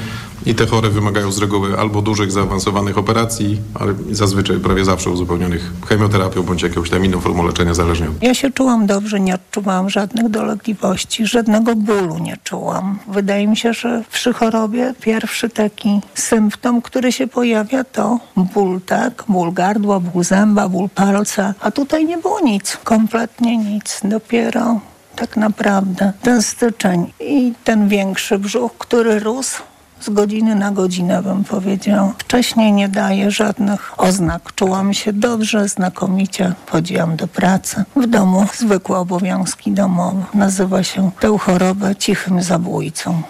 I 0.47 0.55
te 0.55 0.67
chore 0.67 0.91
wymagają 0.91 1.33
z 1.33 1.39
reguły 1.39 1.79
albo 1.79 2.03
dużych, 2.03 2.33
zaawansowanych 2.33 2.99
operacji, 2.99 3.61
ale 3.75 3.95
zazwyczaj 4.11 4.59
prawie 4.59 4.85
zawsze 4.85 5.11
uzupełnionych 5.11 5.73
chemioterapią 5.89 6.43
bądź 6.43 6.63
jakąś 6.63 6.91
tam 6.91 7.05
inną 7.05 7.21
formą 7.21 7.47
leczenia 7.47 7.75
zależnie. 7.75 8.07
Ja 8.21 8.35
się 8.35 8.51
czułam 8.51 8.87
dobrze, 8.87 9.21
nie 9.21 9.35
odczuwałam 9.35 9.91
żadnych 9.91 10.29
dolegliwości, 10.29 11.27
żadnego 11.27 11.77
bólu 11.77 12.19
nie 12.19 12.37
czułam. 12.45 12.99
Wydaje 13.09 13.47
mi 13.47 13.57
się, 13.57 13.73
że 13.73 14.05
przy 14.13 14.33
chorobie 14.33 14.95
pierwszy 15.01 15.49
taki 15.49 16.01
symptom, 16.15 16.83
który 16.83 17.13
się 17.13 17.27
pojawia 17.27 17.85
to 17.85 18.19
ból, 18.37 18.81
tak? 18.87 19.25
Ból 19.29 19.53
gardła, 19.53 20.01
ból 20.01 20.25
zęba, 20.25 20.69
ból 20.69 20.89
palca, 20.95 21.55
a 21.61 21.71
tutaj 21.71 22.05
nie 22.05 22.19
było 22.19 22.41
nic, 22.41 22.79
kompletnie 22.85 23.57
nic. 23.57 24.01
Dopiero 24.15 24.81
tak 25.17 25.37
naprawdę 25.37 26.13
ten 26.23 26.43
styczeń 26.43 27.13
i 27.21 27.53
ten 27.65 27.89
większy 27.89 28.39
brzuch, 28.39 28.73
który 28.79 29.19
rósł 29.19 29.63
z 30.01 30.11
godziny 30.11 30.55
na 30.55 30.71
godzinę 30.71 31.23
bym 31.23 31.45
powiedział. 31.45 32.13
Wcześniej 32.19 32.73
nie 32.73 32.89
daje 32.89 33.31
żadnych 33.31 34.01
oznak. 34.01 34.55
Czułam 34.55 34.95
się 34.95 35.13
dobrze, 35.13 35.69
znakomicie. 35.69 36.53
Chodziłam 36.71 37.17
do 37.17 37.29
pracy. 37.29 37.85
W 37.97 38.07
domu 38.07 38.47
zwykłe 38.55 38.99
obowiązki 38.99 39.73
domowe. 39.73 40.25
Nazywa 40.35 40.83
się 40.83 41.11
tę 41.21 41.39
chorobę 41.39 41.97
cichym 41.97 42.43
zabójcą 42.43 43.23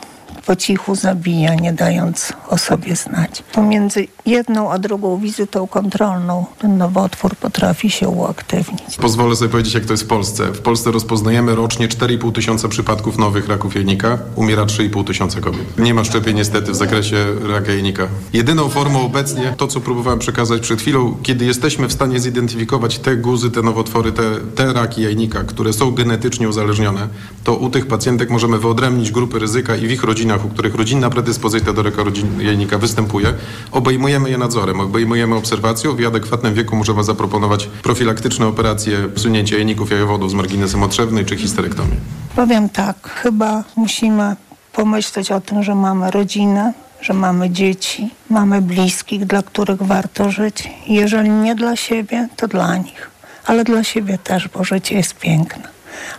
po 0.47 0.57
cichu 0.57 0.95
zabija, 0.95 1.55
nie 1.55 1.73
dając 1.73 2.33
o 2.49 2.59
sobie 2.59 2.97
znać. 2.97 3.43
Pomiędzy 3.53 4.07
jedną 4.27 4.73
a 4.73 4.79
drugą 4.79 5.19
wizytą 5.19 5.67
kontrolną 5.67 6.47
ten 6.59 6.79
nowotwór 6.79 7.37
potrafi 7.37 7.91
się 7.91 8.09
uaktywnić. 8.09 8.97
Pozwolę 9.01 9.37
sobie 9.37 9.51
powiedzieć, 9.51 9.75
jak 9.75 9.85
to 9.85 9.93
jest 9.93 10.03
w 10.03 10.07
Polsce. 10.07 10.47
W 10.53 10.61
Polsce 10.61 10.91
rozpoznajemy 10.91 11.55
rocznie 11.55 11.89
4,5 11.89 12.33
tysiąca 12.33 12.69
przypadków 12.69 13.19
nowych 13.19 13.49
raków 13.49 13.75
jajnika. 13.75 14.19
Umiera 14.35 14.65
3,5 14.65 15.05
tysiąca 15.05 15.41
kobiet. 15.41 15.79
Nie 15.79 15.95
ma 15.95 16.05
szczepień 16.05 16.37
niestety 16.37 16.73
w 16.73 16.77
zakresie 16.77 17.17
raka 17.49 17.73
jajnika. 17.73 18.09
Jedyną 18.33 18.69
formą 18.69 19.03
obecnie, 19.03 19.55
to 19.57 19.67
co 19.67 19.81
próbowałem 19.81 20.19
przekazać 20.19 20.63
przed 20.63 20.81
chwilą, 20.81 21.17
kiedy 21.23 21.45
jesteśmy 21.45 21.89
w 21.89 21.93
stanie 21.93 22.21
zidentyfikować 22.21 22.99
te 22.99 23.17
guzy, 23.17 23.51
te 23.51 23.63
nowotwory, 23.63 24.13
te, 24.13 24.23
te 24.55 24.73
raki 24.73 25.03
jajnika, 25.03 25.45
które 25.45 25.73
są 25.73 25.91
genetycznie 25.91 26.49
uzależnione, 26.49 27.09
to 27.45 27.57
u 27.57 27.71
tych 27.71 27.87
pacjentek 27.87 28.31
możemy 28.31 28.59
wyodrębnić 28.59 29.11
grupy 29.11 29.39
ryzyka 29.39 29.77
i 29.77 29.87
w 29.87 29.91
ich 29.91 30.05
rodzinach 30.05 30.34
rodzinach, 30.35 30.45
u 30.45 30.55
których 30.55 30.75
rodzinna 30.75 31.11
predyspozycja 31.11 31.73
do 31.73 31.83
raka 31.83 32.03
jajnika 32.39 32.79
występuje, 32.79 33.35
obejmujemy 33.73 34.31
je 34.31 34.39
nadzorem, 34.39 34.81
obejmujemy 34.81 35.35
obserwacją. 35.35 35.97
W 35.97 36.07
adekwatnym 36.07 36.55
wieku 36.55 36.77
możemy 36.77 37.05
zaproponować 37.05 37.67
profilaktyczne 37.67 38.47
operacje 38.47 39.09
usunięcia 39.17 39.57
jajników 39.57 39.91
jajowodów 39.91 40.31
z 40.31 40.35
marginesem 40.35 40.83
otrzewnej 40.83 41.25
czy 41.25 41.37
histerektomię. 41.37 41.97
Powiem 42.37 42.69
tak, 42.69 42.97
chyba 43.23 43.65
musimy 43.77 44.37
pomyśleć 44.73 45.33
o 45.33 45.41
tym, 45.41 45.63
że 45.63 45.75
mamy 45.75 46.11
rodzinę, 46.11 46.73
że 47.01 47.15
mamy 47.15 47.51
dzieci, 47.51 48.11
mamy 48.31 48.61
bliskich, 48.61 49.27
dla 49.27 49.43
których 49.43 49.83
warto 49.83 50.31
żyć. 50.31 50.71
Jeżeli 50.87 51.31
nie 51.31 51.55
dla 51.55 51.77
siebie, 51.77 52.29
to 52.37 52.49
dla 52.49 52.77
nich. 52.77 53.11
Ale 53.47 53.65
dla 53.65 53.85
siebie 53.85 54.19
też, 54.19 54.49
bo 54.49 54.65
życie 54.65 54.97
jest 54.97 55.15
piękne. 55.15 55.69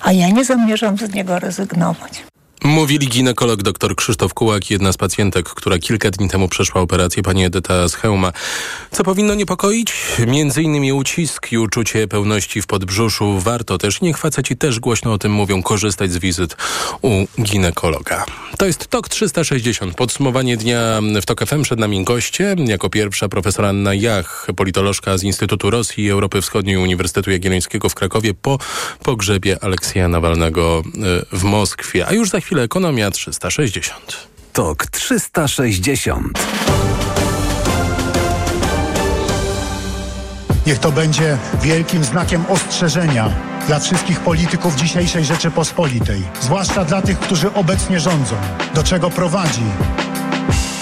A 0.01 0.11
ja 0.11 0.29
nie 0.29 0.45
zamierzam 0.45 0.97
z 0.97 1.13
niego 1.13 1.39
rezygnować. 1.39 2.23
Mówili 2.65 3.07
ginekolog 3.07 3.63
dr 3.63 3.95
Krzysztof 3.95 4.33
Kułak, 4.33 4.69
jedna 4.69 4.91
z 4.91 4.97
pacjentek, 4.97 5.49
która 5.49 5.79
kilka 5.79 6.11
dni 6.11 6.29
temu 6.29 6.49
przeszła 6.49 6.81
operację, 6.81 7.23
pani 7.23 7.45
Edyta 7.45 7.89
Scheuma. 7.89 8.31
Co 8.91 9.03
powinno 9.03 9.35
niepokoić? 9.35 9.93
Między 10.27 10.61
innymi 10.63 10.93
ucisk 10.93 11.51
i 11.51 11.57
uczucie 11.57 12.07
pełności 12.07 12.61
w 12.61 12.67
podbrzuszu. 12.67 13.39
Warto 13.39 13.77
też, 13.77 14.01
niech 14.01 14.17
faceci 14.17 14.57
też 14.57 14.79
głośno 14.79 15.13
o 15.13 15.17
tym 15.17 15.31
mówią, 15.31 15.63
korzystać 15.63 16.11
z 16.11 16.17
wizyt 16.17 16.57
u 17.01 17.25
ginekologa. 17.41 18.25
To 18.57 18.65
jest 18.65 18.87
TOK 18.87 19.09
360. 19.09 19.95
Podsumowanie 19.95 20.57
dnia 20.57 21.01
w 21.21 21.25
TOK 21.25 21.45
FM. 21.45 21.63
Przed 21.63 21.79
nami 21.79 22.03
goście. 22.03 22.55
Jako 22.57 22.89
pierwsza 22.89 23.29
profesor 23.29 23.65
Anna 23.65 23.93
Jach, 23.93 24.47
politolożka 24.55 25.17
z 25.17 25.23
Instytutu 25.23 25.69
Rosji 25.69 26.03
i 26.03 26.09
Europy 26.09 26.41
Wschodniej 26.41 26.77
Uniwersytetu 26.77 27.31
Jagiellońskiego 27.31 27.89
w 27.89 27.95
Krakowie 27.95 28.33
po 28.33 28.59
pogrzebie 29.03 29.63
Aleksja 29.63 30.07
Nawalnego 30.07 30.83
e, 31.31 31.37
w 31.37 31.43
Moskwie. 31.43 32.07
A 32.07 32.13
już 32.13 32.29
za 32.29 32.39
chwilę 32.39 32.54
chwilę 32.55 32.63
ekonomia 32.63 33.11
360. 33.11 34.27
Tok 34.53 34.85
360. 34.85 36.39
Niech 40.67 40.79
to 40.79 40.91
będzie 40.91 41.37
wielkim 41.61 42.03
znakiem 42.03 42.45
ostrzeżenia 42.49 43.29
dla 43.67 43.79
wszystkich 43.79 44.19
polityków 44.19 44.75
dzisiejszej 44.75 45.25
Rzeczypospolitej, 45.25 46.21
zwłaszcza 46.41 46.85
dla 46.85 47.01
tych, 47.01 47.19
którzy 47.19 47.53
obecnie 47.53 47.99
rządzą. 47.99 48.35
Do 48.75 48.83
czego 48.83 49.09
prowadzi 49.09 49.63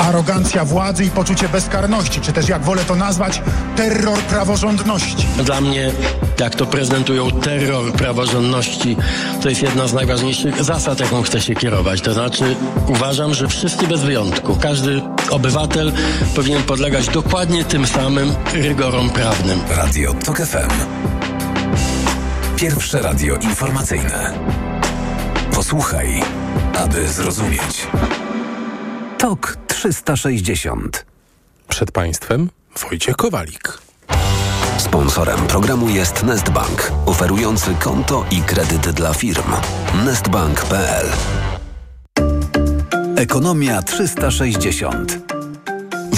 arogancja 0.04 0.66
władzy 0.66 1.06
i 1.06 1.10
poczucie 1.10 1.50
bezkarności, 1.50 2.22
czy 2.22 2.34
też 2.34 2.50
jak 2.50 2.64
wolę 2.64 2.84
to 2.86 2.96
nazwać, 2.96 3.42
terror 3.76 4.20
praworządności. 4.20 5.28
Dla 5.46 5.62
mnie, 5.62 5.92
jak 6.40 6.56
to 6.56 6.66
prezentują 6.66 7.32
terror 7.32 7.94
praworządności, 7.94 8.98
to 9.42 9.50
jest 9.50 9.62
jedna 9.62 9.88
z 9.88 9.94
najważniejszych 9.94 10.64
zasad, 10.64 11.00
jaką 11.00 11.22
chcę 11.22 11.42
się 11.42 11.56
kierować. 11.56 12.02
To 12.02 12.14
znaczy, 12.14 12.56
uważam, 12.88 13.34
że 13.34 13.48
wszyscy 13.48 13.88
bez 13.88 14.02
wyjątku, 14.02 14.58
każdy 14.62 15.02
obywatel 15.30 15.92
powinien 16.36 16.64
podlegać 16.64 17.08
dokładnie 17.08 17.66
tym 17.66 17.88
samym 17.88 18.36
rygorom 18.54 19.10
prawnym. 19.10 19.60
Radio 19.70 20.14
TOK 20.14 20.38
FM. 20.38 20.70
Pierwsze 22.56 23.02
radio 23.02 23.36
informacyjne. 23.36 24.34
Posłuchaj, 25.54 26.22
aby 26.74 27.08
zrozumieć. 27.08 27.88
TOK 29.18 29.63
360. 29.84 31.06
Przed 31.68 31.92
Państwem 31.92 32.50
Wojciech 32.78 33.16
Kowalik. 33.16 33.78
Sponsorem 34.78 35.40
programu 35.48 35.90
jest 35.90 36.24
Nestbank, 36.24 36.92
oferujący 37.06 37.76
konto 37.76 38.26
i 38.32 38.42
kredyt 38.42 38.90
dla 38.90 39.14
firm. 39.14 39.52
Nestbank.pl 40.06 41.06
Ekonomia 43.16 43.82
360. 43.82 45.33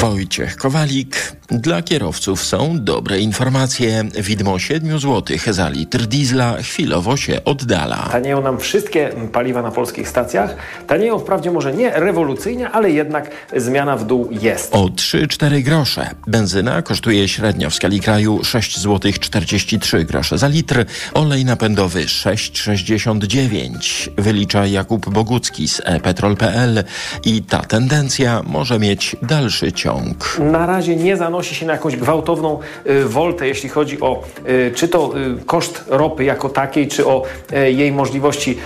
Wojciech 0.09 0.57
Kowalik. 0.57 1.35
Dla 1.49 1.81
kierowców 1.81 2.43
są 2.43 2.83
dobre 2.83 3.19
informacje. 3.19 4.03
Widmo 4.15 4.59
7 4.59 4.99
zł 4.99 5.37
za 5.51 5.69
litr 5.69 6.05
diesla 6.05 6.57
chwilowo 6.61 7.17
się 7.17 7.43
oddala. 7.43 8.09
Tanieją 8.11 8.41
nam 8.41 8.59
wszystkie 8.59 9.09
paliwa 9.33 9.61
na 9.61 9.71
polskich 9.71 10.09
stacjach. 10.09 10.55
Tanieją 10.87 11.19
wprawdzie 11.19 11.51
może 11.51 11.73
nie 11.73 11.91
rewolucyjnie, 11.91 12.69
ale 12.69 12.91
jednak 12.91 13.31
zmiana 13.55 13.97
w 13.97 14.05
dół 14.05 14.29
jest. 14.31 14.75
O 14.75 14.85
3-4 14.85 15.61
grosze. 15.61 16.09
Benzyna 16.27 16.81
kosztuje 16.81 17.27
średnio 17.27 17.69
w 17.69 17.75
skali 17.75 17.99
kraju 17.99 18.43
6 18.43 18.79
zł 18.79 19.11
43 19.19 20.03
grosze 20.03 20.37
za 20.37 20.47
litr. 20.47 20.85
Olej 21.13 21.45
napędowy 21.45 22.05
6,69. 22.05 24.09
Wylicza 24.17 24.65
Jakub 24.65 25.09
Bogucki 25.09 25.67
z 25.67 25.81
ePetrol.pl 25.85 26.83
i 27.25 27.41
ta 27.41 27.59
tendencja 27.59 28.43
może 28.43 28.79
mieć 28.79 29.15
dalszy 29.21 29.73
ciąg 29.73 29.94
ciąg. 29.95 30.39
Na 30.51 30.65
razie 30.65 30.95
nie 30.95 31.17
zanosi 31.17 31.55
się 31.55 31.65
na 31.65 31.73
jakąś 31.73 31.95
gwałtowną 31.95 32.59
y, 32.87 33.05
woltę, 33.05 33.47
jeśli 33.47 33.69
chodzi 33.69 34.01
o 34.01 34.23
y, 34.47 34.71
czy 34.75 34.87
to 34.87 35.11
y, 35.17 35.45
koszt 35.45 35.83
ropy 35.87 36.23
jako 36.23 36.49
takiej, 36.49 36.87
czy 36.87 37.07
o 37.07 37.23
y, 37.53 37.71
jej 37.71 37.91
możliwości 37.91 38.57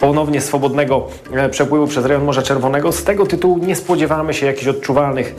ponownie 0.00 0.40
swobodnego 0.40 1.06
y, 1.46 1.48
przepływu 1.48 1.86
przez 1.86 2.04
rejon 2.04 2.24
Morza 2.24 2.42
Czerwonego. 2.42 2.92
Z 2.92 3.04
tego 3.04 3.26
tytułu 3.26 3.58
nie 3.58 3.76
spodziewamy 3.76 4.34
się 4.34 4.46
jakichś 4.46 4.66
odczuwalnych 4.66 5.34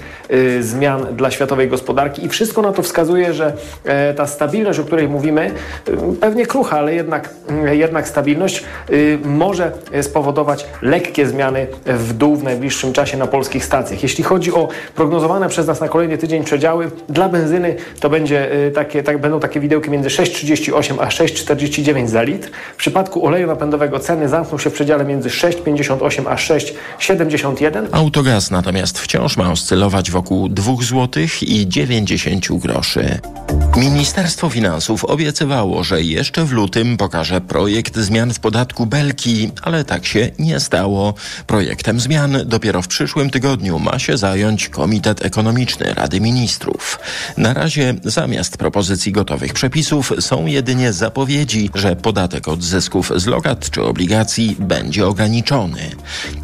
zmian 0.60 1.16
dla 1.16 1.32
światowej 1.32 1.68
gospodarki 1.68 2.26
i 2.26 2.30
wszystko 2.30 2.62
na 2.62 2.72
to 2.72 2.82
wskazuje, 2.82 3.34
że 3.34 3.54
ta 4.16 4.28
stabilność, 4.28 4.80
o 4.80 4.84
której 4.84 5.08
mówimy, 5.08 5.52
pewnie 6.22 6.46
krucha, 6.46 6.78
ale 6.78 6.96
jednak, 6.96 7.30
jednak 7.72 8.08
stabilność 8.08 8.64
może 9.24 9.72
spowodować 10.02 10.66
lekkie 10.82 11.28
zmiany 11.28 11.68
w 11.86 12.14
dół 12.14 12.36
w 12.36 12.44
najbliższym 12.44 12.94
czasie 12.94 13.18
na 13.18 13.28
polskich 13.28 13.66
stacjach. 13.66 14.04
Jeśli 14.04 14.24
chodzi 14.24 14.54
o 14.54 14.68
prognozowanie 14.96 15.35
przez 15.50 15.68
nas 15.68 15.82
na 15.82 15.88
kolejny 15.88 16.18
tydzień 16.18 16.44
przedziały. 16.44 16.92
Dla 17.10 17.30
benzyny 17.30 17.76
to 18.00 18.10
będzie 18.10 18.54
y, 18.54 18.72
takie, 18.72 19.04
tak, 19.04 19.22
będą 19.22 19.40
takie 19.40 19.60
widełki 19.60 19.90
między 19.90 20.10
6,38 20.10 20.96
a 21.00 21.08
6,49 21.08 22.08
za 22.08 22.24
litr. 22.24 22.50
W 22.74 22.76
przypadku 22.76 23.26
oleju 23.26 23.48
napędowego 23.48 24.00
ceny 24.00 24.30
zamkną 24.30 24.58
się 24.58 24.70
w 24.70 24.74
przedziale 24.74 25.06
między 25.06 25.30
6,58 25.30 26.24
a 26.28 26.36
6,71. 26.36 27.88
Autogaz 27.92 28.52
natomiast 28.52 29.00
wciąż 29.00 29.38
ma 29.38 29.52
oscylować 29.52 30.12
wokół 30.12 30.50
2 30.50 30.74
zł 30.82 31.24
i 31.42 31.68
90 31.70 32.48
groszy. 32.60 33.20
Ministerstwo 33.78 34.50
Finansów 34.50 35.06
obiecywało, 35.06 35.84
że 35.84 36.02
jeszcze 36.02 36.46
w 36.46 36.52
lutym 36.52 36.98
pokaże 36.98 37.42
projekt 37.42 37.98
zmian 37.98 38.34
w 38.34 38.40
podatku 38.40 38.86
Belki, 38.86 39.52
ale 39.62 39.84
tak 39.84 40.06
się 40.06 40.32
nie 40.40 40.60
stało. 40.60 41.14
Projektem 41.48 42.00
zmian 42.00 42.38
dopiero 42.46 42.82
w 42.82 42.88
przyszłym 42.88 43.30
tygodniu 43.30 43.80
ma 43.80 44.00
się 44.00 44.18
zająć 44.18 44.70
Komitet 44.70 45.15
Komitet 45.16 45.26
Ekonomiczny 45.26 45.94
Rady 45.94 46.22
Ministrów. 46.22 47.00
Na 47.38 47.54
razie 47.54 47.94
zamiast 48.04 48.58
propozycji 48.58 49.12
gotowych 49.12 49.54
przepisów 49.54 50.12
są 50.20 50.46
jedynie 50.46 50.94
zapowiedzi, 50.94 51.70
że 51.76 51.96
podatek 51.96 52.48
od 52.48 52.64
zysków 52.64 53.12
z 53.16 53.26
lokat 53.26 53.70
czy 53.70 53.84
obligacji 53.84 54.56
będzie 54.60 55.08
ograniczony. 55.08 55.92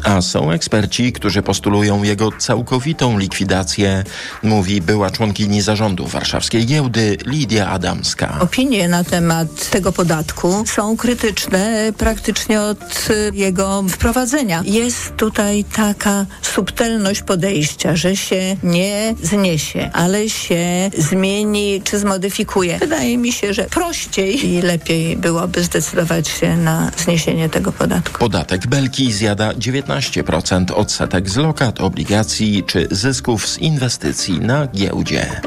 A 0.04 0.20
są 0.20 0.50
eksperci, 0.50 1.12
którzy 1.12 1.42
postulują 1.42 2.02
jego 2.02 2.32
całkowitą 2.38 3.18
likwidację, 3.18 4.04
mówi 4.42 4.80
była 4.80 5.10
członkini 5.10 5.62
zarządu 5.62 6.06
warszawskiej 6.06 6.66
giełdy 6.66 7.16
Lidia 7.26 7.68
Adamska. 7.68 8.38
Opinie 8.40 8.88
na 8.88 9.04
temat 9.04 9.70
tego 9.70 9.92
podatku 9.92 10.64
są 10.66 10.96
krytyczne 10.96 11.92
praktycznie 11.98 12.60
od 12.60 13.08
jego 13.32 13.84
wprowadzenia. 13.88 14.62
Jest 14.64 15.16
tutaj 15.16 15.64
taka 15.64 16.26
subtelność 16.42 17.22
podejścia, 17.22 17.96
że 17.96 18.16
się 18.16 18.56
nie 18.62 19.14
zniesie, 19.22 19.90
ale 19.92 20.28
się 20.28 20.90
zmieni 20.98 21.82
czy 21.84 21.98
zmodyfikuje. 21.98 22.78
Wydaje 22.78 23.18
mi 23.18 23.32
się, 23.32 23.54
że 23.54 23.64
prościej 23.64 24.46
i 24.46 24.62
lepiej 24.62 25.16
byłoby 25.16 25.62
zdecydować 25.62 26.28
się 26.28 26.56
na 26.56 26.90
zniesienie 26.96 27.48
tego 27.48 27.72
podatku. 27.72 28.18
Podatek 28.18 28.66
Belki 28.66 29.12
zjada 29.12 29.52
19% 29.52 30.72
odsetek 30.72 31.30
z 31.30 31.36
lokat, 31.36 31.80
obligacji 31.80 32.62
czy 32.66 32.88
zysków 32.90 33.48
z 33.48 33.58
inwestycji 33.58 34.40
na 34.40 34.66
giełdzie. 34.66 35.40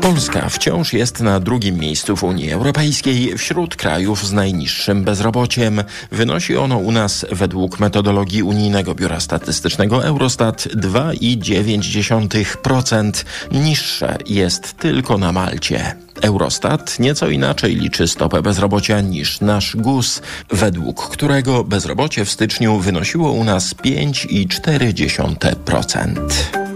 Polska 0.00 0.48
wciąż 0.48 0.92
jest 0.92 1.20
na 1.20 1.40
drugim 1.40 1.78
miejscu 1.78 2.16
w 2.16 2.22
Unii 2.22 2.52
Europejskiej 2.52 3.38
wśród 3.38 3.76
krajów 3.76 4.26
z 4.26 4.32
najniższym 4.32 5.04
bezrobociem. 5.04 5.82
Wynosi 6.12 6.56
ono 6.56 6.78
u 6.78 6.92
nas 6.92 7.26
według 7.32 7.80
metodologii 7.80 8.42
Unijnego 8.42 8.94
Biura 8.94 9.20
Statystycznego 9.20 10.04
Eurostat 10.04 10.62
2,9%. 10.62 13.24
Niższe 13.52 14.18
jest 14.26 14.78
tylko 14.78 15.18
na 15.18 15.32
Malcie. 15.32 15.96
Eurostat 16.22 16.98
nieco 16.98 17.28
inaczej 17.28 17.76
liczy 17.76 18.08
stopę 18.08 18.42
bezrobocia 18.42 19.00
niż 19.00 19.40
nasz 19.40 19.76
GUS, 19.76 20.22
według 20.50 21.08
którego 21.08 21.64
bezrobocie 21.64 22.24
w 22.24 22.30
styczniu 22.30 22.78
wynosiło 22.78 23.32
u 23.32 23.44
nas 23.44 23.74
5,4%. 23.74 26.69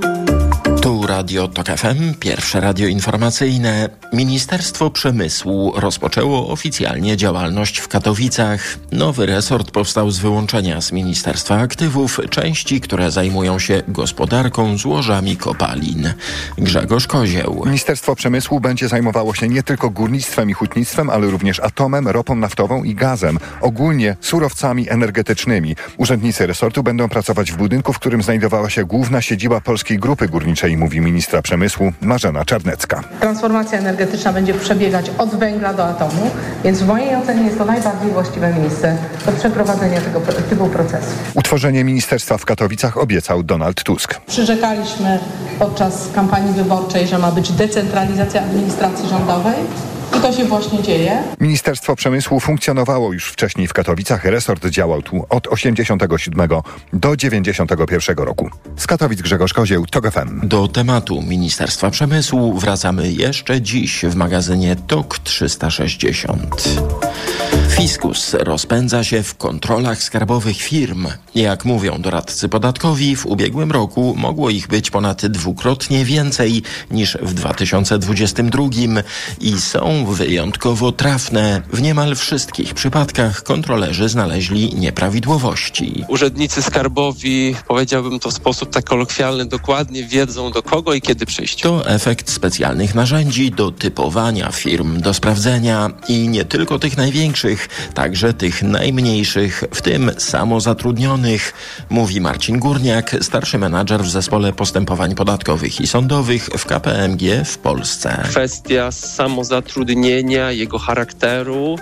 Radio 1.07 1.49
TOK 1.49 1.67
FM, 1.67 2.15
pierwsze 2.21 2.61
radio 2.61 2.89
informacyjne. 2.89 3.89
Ministerstwo 4.13 4.91
Przemysłu 4.91 5.73
rozpoczęło 5.77 6.49
oficjalnie 6.49 7.17
działalność 7.17 7.79
w 7.79 7.89
Katowicach. 7.89 8.79
Nowy 8.93 9.27
resort 9.27 9.71
powstał 9.71 10.11
z 10.11 10.19
wyłączenia 10.19 10.81
z 10.81 10.93
Ministerstwa 10.93 11.57
Aktywów 11.57 12.21
części, 12.31 12.81
które 12.81 13.11
zajmują 13.11 13.59
się 13.59 13.83
gospodarką 13.89 14.79
złożami 14.79 15.37
kopalin. 15.37 16.13
Grzegorz 16.59 17.07
Kozieł. 17.07 17.63
Ministerstwo 17.67 18.17
Przemysłu 18.17 18.61
będzie 18.61 18.89
zajmowało 18.89 19.35
się 19.35 19.49
nie 19.49 19.63
tylko 19.63 19.91
górnictwem 19.91 20.51
i 20.51 20.53
hutnictwem, 20.53 21.11
ale 21.11 21.27
również 21.27 21.61
atomem, 21.61 22.09
ropą 22.09 22.37
naftową 22.37 22.85
i 22.85 22.95
gazem. 22.95 23.39
Ogólnie 23.61 24.17
surowcami 24.21 24.91
energetycznymi. 24.91 25.77
Urzędnicy 25.97 26.47
resortu 26.47 26.83
będą 26.83 27.09
pracować 27.09 27.53
w 27.53 27.57
budynku, 27.57 27.93
w 27.93 27.99
którym 27.99 28.23
znajdowała 28.23 28.71
się 28.71 28.85
główna 28.85 29.23
siedziba 29.23 29.61
Polskiej 29.61 29.99
Grupy 29.99 30.29
Górniczej, 30.29 30.77
mówi 30.95 31.07
ministra 31.07 31.43
przemysłu 31.43 31.93
Marzena 32.01 32.45
Czarnecka. 32.45 33.01
Transformacja 33.21 33.79
energetyczna 33.79 34.33
będzie 34.33 34.55
przebiegać 34.55 35.11
od 35.19 35.35
węgla 35.35 35.75
do 35.75 35.85
atomu, 35.87 36.31
więc 36.65 36.81
w 36.81 36.87
mojej 36.87 37.17
ocenie 37.17 37.43
jest 37.45 37.59
to 37.59 37.65
najbardziej 37.65 38.11
właściwe 38.11 38.53
miejsce 38.53 38.97
do 39.27 39.33
przeprowadzenia 39.33 40.01
tego 40.01 40.21
typu 40.21 40.67
procesu. 40.67 41.11
Utworzenie 41.35 41.85
ministerstwa 41.85 42.39
w 42.39 42.45
Katowicach 42.45 42.99
obiecał 42.99 43.43
Donald 43.43 43.83
Tusk. 43.83 44.21
Przyrzekaliśmy 44.27 45.19
podczas 45.59 46.09
kampanii 46.15 46.55
wyborczej, 46.55 47.07
że 47.07 47.19
ma 47.19 47.33
być 47.33 47.53
decentralizacja 47.53 48.43
administracji 48.43 49.09
rządowej. 49.09 49.55
I 50.19 50.21
to 50.21 50.33
się 50.33 50.45
właśnie 50.45 50.83
dzieje. 50.83 51.23
Ministerstwo 51.41 51.97
Przemysłu 51.97 52.41
funkcjonowało 52.41 53.13
już 53.13 53.29
wcześniej 53.29 53.69
w 53.69 53.73
Katowicach. 53.73 54.25
Resort 54.25 54.67
działał 54.67 55.03
tu 55.03 55.27
od 55.29 55.47
87 55.47 56.49
do 56.93 57.17
91 57.17 58.17
roku. 58.17 58.51
Z 58.77 58.87
Katowic 58.87 59.23
Grzegorz 59.23 59.53
Kozieł, 59.53 59.87
TOG 59.87 60.11
FM. 60.11 60.49
Do 60.49 60.69
tematu 60.69 61.23
Ministerstwa 61.23 61.91
Przemysłu 61.91 62.59
wracamy 62.59 63.13
jeszcze 63.13 63.63
dziś 63.63 64.05
w 64.05 64.15
magazynie 64.15 64.77
TOK 64.87 65.19
360. 65.19 66.65
Fiskus 67.77 68.35
rozpędza 68.35 69.05
się 69.05 69.23
w 69.23 69.35
kontrolach 69.35 70.03
skarbowych 70.03 70.57
firm. 70.57 71.07
Jak 71.35 71.65
mówią 71.65 71.99
doradcy 72.01 72.49
podatkowi, 72.49 73.17
w 73.17 73.27
ubiegłym 73.27 73.73
roku 73.73 74.15
mogło 74.17 74.51
ich 74.51 74.69
być 74.69 74.91
ponad 74.91 75.27
dwukrotnie 75.27 76.05
więcej 76.05 76.63
niż 76.91 77.19
w 77.23 77.35
2022 77.35 78.65
i 79.41 79.61
są 79.61 80.04
wyjątkowo 80.07 80.93
trafne. 80.93 81.63
W 81.73 81.83
niemal 81.83 82.17
wszystkich 82.17 82.75
przypadkach 82.75 83.43
kontrolerzy 83.43 84.09
znaleźli 84.09 84.75
nieprawidłowości. 84.75 86.05
Urzędnicy 86.09 86.63
skarbowi, 86.63 87.57
powiedziałbym 87.69 88.21
to 88.21 88.31
w 88.31 88.35
sposób 88.35 88.71
tak 88.71 88.85
kolokwialny, 88.85 89.47
dokładnie 89.47 90.05
wiedzą 90.05 90.51
do 90.51 90.63
kogo 90.63 90.95
i 90.95 91.01
kiedy 91.01 91.27
przyjść. 91.27 91.61
To 91.61 91.89
efekt 91.89 92.31
specjalnych 92.31 92.95
narzędzi 92.95 93.51
do 93.51 93.71
typowania 93.71 94.53
firm, 94.53 95.01
do 95.01 95.15
sprawdzenia 95.15 95.91
i 96.09 96.29
nie 96.29 96.45
tylko 96.45 96.79
tych 96.79 96.97
największych, 96.97 97.69
także 97.95 98.35
tych 98.35 98.63
najmniejszych, 98.63 99.65
w 99.71 99.83
tym 99.83 100.11
samozatrudnionych, 100.19 101.53
mówi 101.91 102.21
Marcin 102.21 102.59
Górniak, 102.59 103.17
starszy 103.21 103.59
menadżer 103.59 104.03
w 104.03 104.11
zespole 104.11 104.53
postępowań 104.53 105.15
podatkowych 105.15 105.81
i 105.81 105.87
sądowych 105.87 106.47
w 106.59 106.67
KPMG 106.67 107.45
w 107.45 107.59
Polsce. 107.59 108.23
Kwestia 108.29 108.93
samozatrudnienia, 108.93 109.84
jego 110.51 110.79
charakteru 110.79 111.79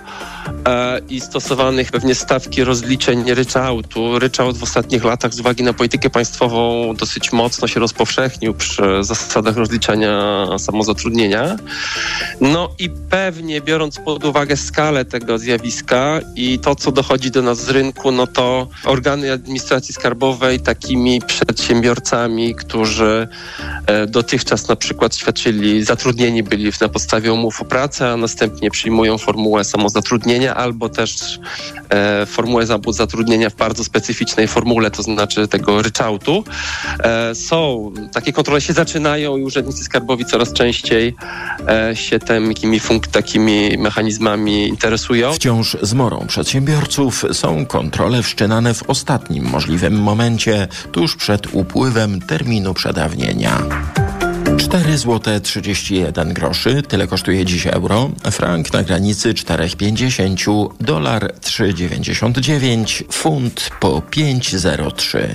e, 0.66 1.00
i 1.08 1.20
stosowanych 1.20 1.90
pewnie 1.90 2.14
stawki 2.14 2.64
rozliczeń 2.64 3.34
ryczałtu. 3.34 4.18
Ryczałt 4.18 4.56
w 4.56 4.62
ostatnich 4.62 5.04
latach 5.04 5.34
z 5.34 5.40
uwagi 5.40 5.62
na 5.62 5.72
politykę 5.72 6.10
państwową 6.10 6.94
dosyć 6.94 7.32
mocno 7.32 7.68
się 7.68 7.80
rozpowszechnił 7.80 8.54
przy 8.54 8.82
zasadach 9.04 9.56
rozliczania 9.56 10.46
samozatrudnienia. 10.58 11.56
No 12.40 12.68
i 12.78 12.90
pewnie 13.10 13.60
biorąc 13.60 13.98
pod 13.98 14.24
uwagę 14.24 14.56
skalę 14.56 15.04
tego 15.04 15.38
zjawiska 15.38 16.20
i 16.36 16.58
to, 16.58 16.74
co 16.74 16.92
dochodzi 16.92 17.30
do 17.30 17.42
nas 17.42 17.64
z 17.64 17.68
rynku, 17.68 18.12
no 18.12 18.26
to 18.26 18.68
organy 18.84 19.32
administracji 19.32 19.94
skarbowej 19.94 20.60
takimi 20.60 21.20
przedsiębiorcami, 21.26 22.54
którzy 22.54 23.28
e, 23.86 24.06
dotychczas 24.06 24.68
na 24.68 24.76
przykład 24.76 25.16
świadczyli, 25.16 25.84
zatrudnieni 25.84 26.42
byli 26.42 26.72
na 26.80 26.88
podstawie 26.88 27.32
umów 27.32 27.62
o 27.62 27.64
pracę, 27.64 27.91
a 28.00 28.16
następnie 28.16 28.70
przyjmują 28.70 29.18
formułę 29.18 29.64
samozatrudnienia 29.64 30.55
albo 30.55 30.88
też 30.88 31.40
e, 31.88 32.26
formułę 32.26 32.66
zatrudnienia 32.88 33.50
w 33.50 33.55
bardzo 33.55 33.85
specyficznej 33.85 34.48
formule, 34.48 34.90
to 34.90 35.02
znaczy 35.02 35.48
tego 35.48 35.83
ryczałtu. 35.83 36.44
E, 37.05 37.35
są, 37.35 37.92
takie 38.12 38.33
kontrole 38.33 38.61
się 38.61 38.72
zaczynają 38.72 39.37
i 39.37 39.42
urzędnicy 39.42 39.85
skarbowi 39.85 40.24
coraz 40.24 40.52
częściej 40.52 41.14
e, 41.68 41.96
się 41.96 42.18
takimi, 42.18 42.81
funk- 42.81 43.07
takimi 43.07 43.78
mechanizmami 43.78 44.68
interesują. 44.68 45.33
Wciąż 45.33 45.76
zmorą 45.83 46.26
przedsiębiorców 46.26 47.24
są 47.33 47.66
kontrole 47.66 48.22
wszczynane 48.22 48.74
w 48.74 48.83
ostatnim 48.90 49.44
możliwym 49.44 49.94
momencie, 49.94 50.68
tuż 50.92 51.16
przed 51.16 51.55
upływem 51.55 52.20
terminu 52.20 52.74
przedawnienia. 52.74 53.62
4 54.62 54.98
zł 54.98 55.40
31 55.40 56.35
groszy, 56.35 56.83
tyle 56.83 57.07
kosztuje 57.07 57.44
dziś 57.44 57.66
euro, 57.66 58.11
frank 58.31 58.72
na 58.72 58.83
granicy 58.83 59.35
4,50, 59.35 60.68
dolar 60.81 61.35
3,99, 61.40 63.03
funt 63.12 63.70
po 63.81 63.88
5,03. 63.88 65.29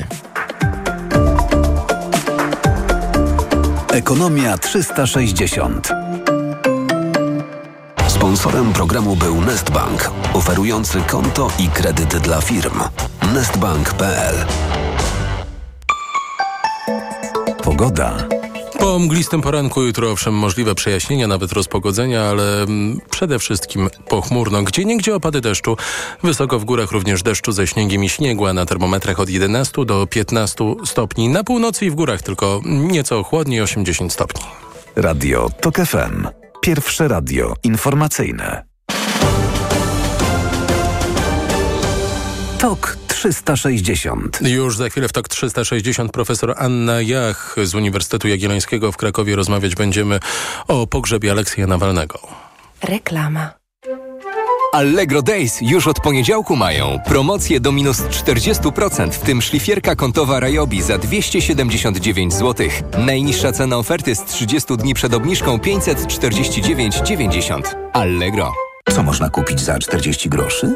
Ekonomia 3.93 4.57
360. 4.57 5.89
Sponsorem 8.07 8.73
programu 8.73 9.15
był 9.15 9.41
Nestbank, 9.41 10.11
oferujący 10.33 11.01
konto 11.01 11.51
i 11.59 11.67
kredyt 11.67 12.17
dla 12.17 12.41
firm. 12.41 12.79
Nestbank.pl 13.33 14.35
Pogoda. 17.63 18.36
Po 18.97 19.01
mglistym 19.01 19.41
poranku 19.41 19.83
jutro 19.83 20.11
owszem 20.11 20.33
możliwe 20.33 20.75
przejaśnienia, 20.75 21.27
nawet 21.27 21.51
rozpogodzenia, 21.51 22.23
ale 22.23 22.61
mm, 22.61 23.01
przede 23.09 23.39
wszystkim 23.39 23.89
pochmurno. 24.07 24.63
Gdzie 24.63 24.85
niegdzie 24.85 25.15
opady 25.15 25.41
deszczu. 25.41 25.77
Wysoko 26.23 26.59
w 26.59 26.65
górach 26.65 26.91
również 26.91 27.23
deszczu 27.23 27.51
ze 27.51 27.67
śniegiem 27.67 28.03
i 28.03 28.09
śniegu, 28.09 28.45
a 28.45 28.53
na 28.53 28.65
termometrach 28.65 29.19
od 29.19 29.29
11 29.29 29.85
do 29.85 30.07
15 30.07 30.75
stopni. 30.85 31.29
Na 31.29 31.43
północy 31.43 31.85
i 31.85 31.89
w 31.89 31.95
górach 31.95 32.21
tylko 32.21 32.61
nieco 32.65 33.23
chłodniej 33.23 33.61
80 33.61 34.13
stopni. 34.13 34.45
Radio 34.95 35.49
TOK 35.61 35.75
FM. 35.75 36.27
Pierwsze 36.61 37.07
radio 37.07 37.53
informacyjne. 37.63 38.63
TOK 42.59 42.97
360. 43.17 44.39
Już 44.41 44.77
za 44.77 44.89
chwilę 44.89 45.07
w 45.07 45.13
TOK 45.13 45.29
360 45.29 46.11
profesor 46.11 46.53
Anna 46.57 47.01
Jach 47.01 47.55
z 47.63 47.75
Uniwersytetu 47.75 48.27
Jagiellońskiego 48.27 48.91
w 48.91 48.97
Krakowie 48.97 49.35
rozmawiać 49.35 49.75
będziemy 49.75 50.19
o 50.67 50.87
pogrzebie 50.87 51.31
Aleksja 51.31 51.67
Nawalnego. 51.67 52.19
Reklama. 52.83 53.53
Allegro 54.73 55.21
Days 55.21 55.57
już 55.61 55.87
od 55.87 55.99
poniedziałku 55.99 56.55
mają 56.55 56.99
promocje 57.05 57.59
do 57.59 57.71
minus 57.71 58.01
40%, 58.01 59.11
w 59.11 59.19
tym 59.19 59.41
szlifierka 59.41 59.95
kątowa 59.95 60.39
Rayobi 60.39 60.81
za 60.81 60.97
279 60.97 62.33
zł. 62.33 62.67
Najniższa 62.97 63.51
cena 63.51 63.77
oferty 63.77 64.15
z 64.15 64.23
30 64.23 64.77
dni 64.77 64.93
przed 64.93 65.13
obniżką 65.13 65.57
549,90. 65.57 67.61
Allegro. 67.93 68.53
Co 68.93 69.03
można 69.03 69.29
kupić 69.29 69.59
za 69.59 69.79
40 69.79 70.29
groszy? 70.29 70.75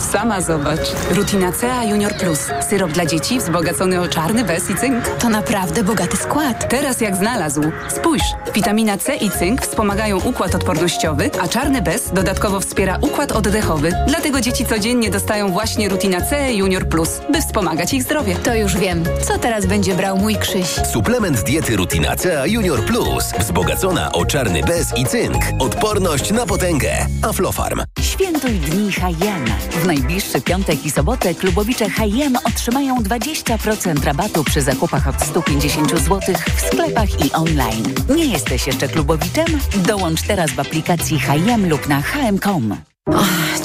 Sama 0.00 0.40
zobacz. 0.40 0.80
Rutina 1.10 1.52
CA 1.52 1.84
Junior 1.84 2.14
Plus. 2.14 2.38
Syrop 2.68 2.92
dla 2.92 3.06
dzieci 3.06 3.38
wzbogacony 3.38 4.00
o 4.00 4.08
czarny 4.08 4.44
bez 4.44 4.70
i 4.70 4.74
cynk. 4.74 5.08
To 5.08 5.28
naprawdę 5.28 5.84
bogaty 5.84 6.16
skład. 6.16 6.68
Teraz 6.68 7.00
jak 7.00 7.16
znalazł. 7.16 7.62
Spójrz. 7.88 8.24
Witamina 8.54 8.98
C 8.98 9.16
i 9.16 9.30
cynk 9.30 9.62
wspomagają 9.62 10.20
układ 10.20 10.54
odpornościowy, 10.54 11.30
a 11.42 11.48
czarny 11.48 11.82
bez 11.82 12.10
dodatkowo 12.12 12.60
wspiera 12.60 12.98
układ 13.00 13.32
oddechowy. 13.32 13.92
Dlatego 14.08 14.40
dzieci 14.40 14.66
codziennie 14.66 15.10
dostają 15.10 15.52
właśnie 15.52 15.88
Rutina 15.88 16.20
C 16.20 16.52
Junior 16.52 16.88
Plus, 16.88 17.20
by 17.32 17.40
wspomagać 17.40 17.94
ich 17.94 18.02
zdrowie. 18.02 18.36
To 18.36 18.54
już 18.54 18.76
wiem. 18.76 19.04
Co 19.22 19.38
teraz 19.38 19.66
będzie 19.66 19.94
brał 19.94 20.18
mój 20.18 20.36
Krzyś? 20.36 20.68
Suplement 20.92 21.42
diety 21.42 21.76
Rutina 21.76 22.16
CA 22.16 22.46
Junior 22.46 22.84
Plus. 22.84 23.24
Wzbogacona 23.38 24.12
o 24.12 24.24
czarny 24.26 24.62
bez 24.62 24.98
i 24.98 25.04
cynk. 25.06 25.42
Odporność 25.58 26.30
na 26.30 26.46
potęgę. 26.46 27.06
Aflofarm. 27.22 27.82
Świętuj 28.00 28.50
dni 28.50 28.92
H&M. 28.92 29.44
W 29.84 29.86
najbliższy 29.86 30.40
piątek 30.40 30.86
i 30.86 30.90
sobotę 30.90 31.34
klubowicze 31.34 31.90
H&M 31.90 32.36
otrzymają 32.44 32.98
20% 32.98 34.04
rabatu 34.04 34.44
przy 34.44 34.62
zakupach 34.62 35.08
od 35.08 35.22
150 35.22 35.90
zł 35.90 36.20
w 36.56 36.60
sklepach 36.60 37.26
i 37.26 37.32
online. 37.32 37.94
Nie 38.16 38.26
jesteś 38.26 38.66
jeszcze 38.66 38.88
klubowiczem? 38.88 39.46
Dołącz 39.86 40.22
teraz 40.22 40.50
w 40.50 40.60
aplikacji 40.60 41.20
H&M 41.20 41.68
lub 41.68 41.88
na 41.88 42.02
hm.com. 42.02 42.93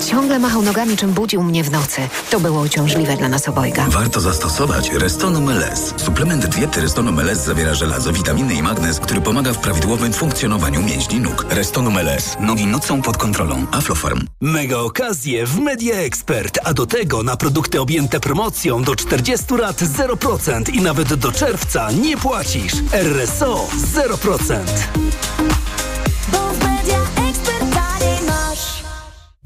Ciągle 0.07 0.39
machał 0.39 0.61
nogami, 0.61 0.97
czym 0.97 1.11
budził 1.11 1.43
mnie 1.43 1.63
w 1.63 1.71
nocy. 1.71 2.01
To 2.29 2.39
było 2.39 2.61
uciążliwe 2.61 3.17
dla 3.17 3.29
nas 3.29 3.49
obojga. 3.49 3.85
Warto 3.89 4.19
zastosować 4.19 4.89
Restonum 4.91 5.49
LS. 5.49 5.93
Suplement 5.97 6.45
diety 6.45 6.81
Restonum 6.81 7.19
LS 7.19 7.45
zawiera 7.45 7.73
żelazo, 7.73 8.13
witaminy 8.13 8.53
i 8.53 8.63
magnez, 8.63 8.99
który 8.99 9.21
pomaga 9.21 9.53
w 9.53 9.57
prawidłowym 9.57 10.13
funkcjonowaniu 10.13 10.81
mięśni 10.81 11.19
nóg. 11.19 11.45
Restonum 11.49 11.97
LS. 11.97 12.37
Nogi 12.39 12.65
nocą 12.65 13.01
pod 13.01 13.17
kontrolą. 13.17 13.65
Aflofarm. 13.71 14.27
Mega 14.41 14.77
okazje 14.77 15.45
w 15.45 15.59
Media 15.59 15.95
Expert, 15.95 16.59
a 16.63 16.73
do 16.73 16.85
tego 16.85 17.23
na 17.23 17.37
produkty 17.37 17.81
objęte 17.81 18.19
promocją 18.19 18.83
do 18.83 18.95
40 18.95 19.53
lat 19.53 19.81
0% 19.81 20.73
i 20.73 20.81
nawet 20.81 21.13
do 21.13 21.31
czerwca 21.31 21.91
nie 21.91 22.17
płacisz. 22.17 22.73
RSO 22.93 23.67
0%. 23.95 24.55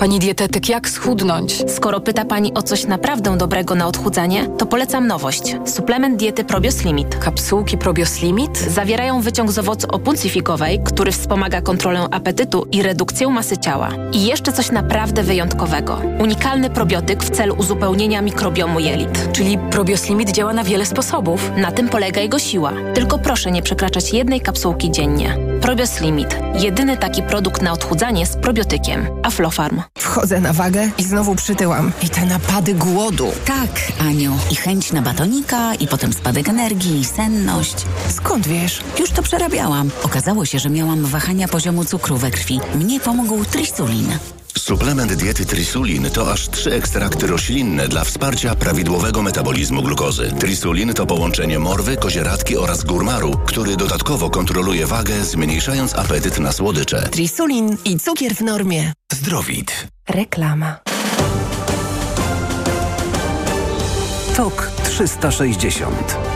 Pani 0.04 0.20
dietetyk, 0.20 0.70
jak 0.70 0.90
schudnąć? 0.90 1.72
Skoro 1.72 2.00
pyta 2.00 2.26
Pani 2.26 2.54
o 2.54 2.62
coś 2.62 2.86
naprawdę 2.86 3.38
dobrego 3.38 3.76
na 3.76 3.88
odchudzanie, 3.88 4.48
to 4.58 4.66
polecam 4.66 5.08
nowość. 5.08 5.56
Suplement 5.66 6.20
diety 6.20 6.44
Probios 6.44 6.84
Limit. 6.86 7.16
Kapsułki 7.16 7.78
Probios 7.78 8.22
Limit? 8.22 8.58
Zawierają 8.58 9.22
wyciąg 9.22 9.52
z 9.52 9.60
owocu 9.60 9.88
opuncyfikowej, 9.92 10.80
który 10.86 11.12
wspomaga 11.12 11.62
kontrolę 11.62 12.08
apetytu 12.12 12.68
i 12.72 12.84
redukcję 12.84 13.28
masy 13.28 13.58
ciała. 13.58 13.90
I 14.14 14.26
jeszcze 14.26 14.54
coś 14.54 14.72
naprawdę 14.72 15.24
wyjątkowego. 15.24 16.02
Unikalny 16.20 16.70
probiotyk 16.70 17.24
w 17.24 17.30
celu 17.30 17.56
uzupełnienia 17.56 18.22
mikrobiomu 18.22 18.80
jelit. 18.80 19.32
Czyli 19.32 19.58
Probios 19.58 20.10
Limit 20.10 20.32
działa 20.32 20.54
na 20.54 20.64
wiele 20.64 20.86
sposobów. 20.86 21.52
Na 21.58 21.72
tym 21.72 21.90
polega 21.90 22.22
jego 22.22 22.40
siła. 22.40 22.74
Tylko 22.94 23.20
proszę 23.20 23.52
nie 23.52 23.62
przekraczać 23.62 24.14
jednej 24.14 24.42
kapsułki 24.42 24.92
dziennie. 24.92 25.53
Probios 25.64 26.02
Limit. 26.02 26.38
Jedyny 26.60 26.98
taki 26.98 27.24
produkt 27.24 27.62
na 27.62 27.72
odchudzanie 27.72 28.26
z 28.26 28.36
probiotykiem. 28.36 29.08
Aflofarm. 29.24 29.82
Wchodzę 29.98 30.42
na 30.42 30.54
wagę 30.54 30.90
i 30.98 31.04
znowu 31.04 31.36
przytyłam. 31.36 31.92
I 32.02 32.10
te 32.10 32.26
napady 32.26 32.74
głodu. 32.74 33.32
Tak, 33.46 33.70
Aniu. 34.00 34.38
I 34.52 34.56
chęć 34.56 34.92
na 34.92 35.02
batonika, 35.02 35.76
i 35.76 35.88
potem 35.88 36.14
spadek 36.14 36.50
energii, 36.50 37.00
i 37.00 37.06
senność. 37.06 37.76
Skąd 38.10 38.48
wiesz? 38.48 38.82
Już 39.00 39.12
to 39.12 39.24
przerabiałam. 39.24 39.92
Okazało 40.04 40.46
się, 40.46 40.60
że 40.60 40.70
miałam 40.70 41.06
wahania 41.06 41.48
poziomu 41.48 41.86
cukru 41.86 42.18
we 42.18 42.32
krwi. 42.32 42.60
Mnie 42.76 43.00
pomógł 43.00 43.46
trisulin. 43.46 44.08
Suplement 44.58 45.14
diety 45.14 45.46
Trisulin 45.46 46.10
to 46.10 46.32
aż 46.32 46.50
trzy 46.50 46.74
ekstrakty 46.74 47.28
roślinne 47.28 47.88
dla 47.88 48.04
wsparcia 48.04 48.56
prawidłowego 48.56 49.22
metabolizmu 49.22 49.84
glukozy. 49.84 50.32
Trisulin 50.40 50.94
to 50.94 51.06
połączenie 51.06 51.60
morwy, 51.60 51.98
kozieradki 51.98 52.58
oraz 52.58 52.84
górmaru, 52.84 53.40
który 53.46 53.76
dodatkowo 53.78 54.30
kontroluje 54.30 54.86
wagę, 54.86 55.24
zmniejszając 55.24 55.96
apetyt 55.96 56.40
na 56.40 56.52
słodycze. 56.52 57.10
Trisulin 57.12 57.78
i 57.86 58.00
cukier 58.00 58.36
w 58.36 58.42
normie. 58.42 58.94
Zdrowit. 59.14 59.88
Reklama. 60.10 60.80
TOK 64.36 64.72
360 64.84 66.33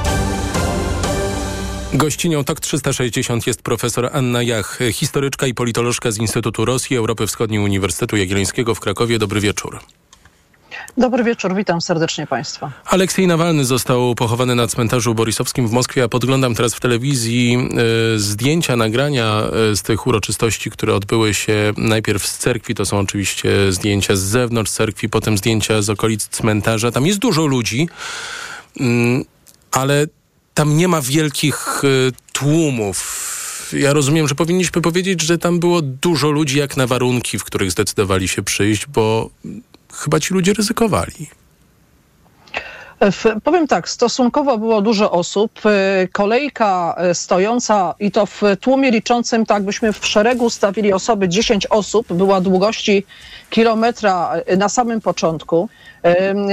Gościnią 1.94 2.44
TOK 2.44 2.60
360 2.60 3.48
jest 3.48 3.62
profesor 3.62 4.10
Anna 4.14 4.44
Jach, 4.44 4.80
historyczka 4.92 5.48
i 5.48 5.54
politolożka 5.54 6.12
z 6.12 6.18
Instytutu 6.18 6.66
Rosji 6.66 6.98
Europy 6.98 7.28
Wschodniej 7.28 7.60
Uniwersytetu 7.60 8.18
Jagiellońskiego 8.18 8.76
w 8.76 8.80
Krakowie. 8.80 9.20
Dobry 9.20 9.40
wieczór. 9.40 9.80
Dobry 10.98 11.24
wieczór, 11.24 11.56
witam 11.56 11.82
serdecznie 11.82 12.28
Państwa. 12.28 12.72
Aleksiej 12.86 13.28
Nawalny 13.28 13.66
został 13.66 14.16
pochowany 14.16 14.56
na 14.56 14.68
cmentarzu 14.68 15.16
Borisowskim 15.16 15.68
w 15.68 15.72
Moskwie. 15.72 16.02
Ja 16.02 16.08
podglądam 16.08 16.56
teraz 16.56 16.74
w 16.74 16.80
telewizji 16.80 17.70
y, 18.16 18.20
zdjęcia, 18.20 18.76
nagrania 18.76 19.44
y, 19.72 19.76
z 19.76 19.82
tych 19.82 20.08
uroczystości, 20.08 20.72
które 20.72 20.96
odbyły 20.96 21.34
się 21.34 21.74
najpierw 21.78 22.28
z 22.28 22.38
cerkwi. 22.38 22.76
To 22.76 22.86
są 22.86 23.00
oczywiście 23.00 23.72
zdjęcia 23.72 24.16
z 24.16 24.20
zewnątrz 24.20 24.72
cerkwi, 24.72 25.10
potem 25.10 25.38
zdjęcia 25.38 25.82
z 25.82 25.90
okolic 25.90 26.28
cmentarza. 26.28 26.92
Tam 26.92 27.06
jest 27.06 27.20
dużo 27.20 27.46
ludzi, 27.46 27.90
y, 28.82 28.84
ale 29.72 30.08
tam 30.58 30.78
nie 30.78 30.88
ma 30.88 31.02
wielkich 31.02 31.84
y, 31.84 32.12
tłumów. 32.34 32.98
Ja 33.74 33.94
rozumiem, 33.94 34.28
że 34.28 34.36
powinniśmy 34.36 34.82
powiedzieć, 34.82 35.22
że 35.22 35.38
tam 35.38 35.60
było 35.60 35.82
dużo 35.82 36.32
ludzi 36.32 36.58
jak 36.58 36.78
na 36.78 36.88
warunki, 36.88 37.40
w 37.40 37.44
których 37.44 37.72
zdecydowali 37.72 38.28
się 38.28 38.44
przyjść, 38.44 38.86
bo 38.86 39.30
chyba 39.94 40.20
ci 40.20 40.34
ludzie 40.34 40.54
ryzykowali. 40.54 41.28
Powiem 43.44 43.68
tak, 43.68 43.90
stosunkowo 43.90 44.58
było 44.58 44.82
dużo 44.82 45.12
osób. 45.12 45.52
Kolejka 46.12 46.96
stojąca 47.14 47.96
i 48.00 48.12
to 48.12 48.26
w 48.26 48.42
tłumie 48.62 48.92
liczącym, 48.92 49.46
tak 49.46 49.64
byśmy 49.64 49.94
w 49.94 50.06
szeregu 50.06 50.50
stawili 50.50 50.94
osoby, 50.94 51.30
10 51.30 51.66
osób, 51.66 52.14
była 52.14 52.42
długości 52.42 53.06
kilometra 53.50 54.34
na 54.58 54.70
samym 54.70 55.02
początku. 55.02 55.70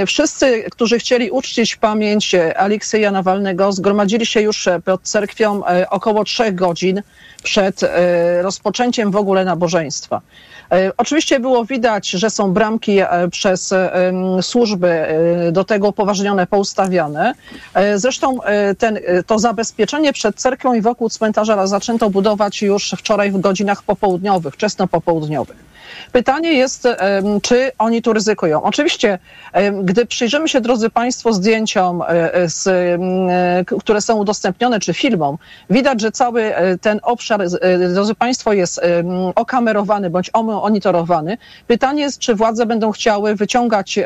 Wszyscy, 0.06 0.64
którzy 0.70 0.98
chcieli 0.98 1.30
uczcić 1.30 1.76
pamięć 1.76 2.34
Aleksieja 2.56 3.10
Nawalnego, 3.10 3.72
zgromadzili 3.72 4.26
się 4.26 4.40
już 4.40 4.68
pod 4.84 5.02
cerkwią 5.02 5.62
około 5.90 6.24
trzech 6.24 6.54
godzin 6.54 7.02
przed 7.42 7.80
rozpoczęciem 8.42 9.10
w 9.10 9.16
ogóle 9.16 9.44
nabożeństwa. 9.44 10.20
Oczywiście 10.96 11.40
było 11.40 11.64
widać, 11.64 12.10
że 12.10 12.30
są 12.30 12.52
bramki 12.52 12.98
przez 13.30 13.74
służby 14.42 15.06
do 15.52 15.64
tego 15.64 15.88
upoważnione, 15.88 16.46
poustawiane. 16.46 17.34
Zresztą 17.94 18.38
ten, 18.78 18.98
to 19.26 19.38
zabezpieczenie 19.38 20.12
przed 20.12 20.36
cerkwią 20.36 20.74
i 20.74 20.80
wokół 20.80 21.08
cmentarza 21.08 21.66
zaczęto 21.66 22.10
budować 22.10 22.62
już 22.62 22.94
wczoraj 22.98 23.30
w 23.30 23.40
godzinach 23.40 23.82
popołudniowych, 23.82 24.54
wczesno 24.54 24.88
popołudniowych. 24.88 25.73
Pytanie 26.12 26.52
jest, 26.52 26.88
czy 27.42 27.72
oni 27.78 28.02
tu 28.02 28.12
ryzykują. 28.12 28.62
Oczywiście, 28.62 29.18
gdy 29.82 30.06
przyjrzymy 30.06 30.48
się, 30.48 30.60
drodzy 30.60 30.90
Państwo, 30.90 31.32
zdjęciom, 31.32 32.02
z, 32.46 32.68
które 33.80 34.00
są 34.00 34.16
udostępnione, 34.16 34.80
czy 34.80 34.94
filmom, 34.94 35.38
widać, 35.70 36.00
że 36.00 36.12
cały 36.12 36.52
ten 36.80 37.00
obszar, 37.02 37.40
drodzy 37.94 38.14
Państwo, 38.14 38.52
jest 38.52 38.80
okamerowany 39.34 40.10
bądź 40.10 40.30
monitorowany. 40.34 41.38
Pytanie 41.66 42.02
jest, 42.02 42.18
czy 42.18 42.34
władze 42.34 42.66
będą 42.66 42.92
chciały 42.92 43.34
wyciągać, 43.34 43.98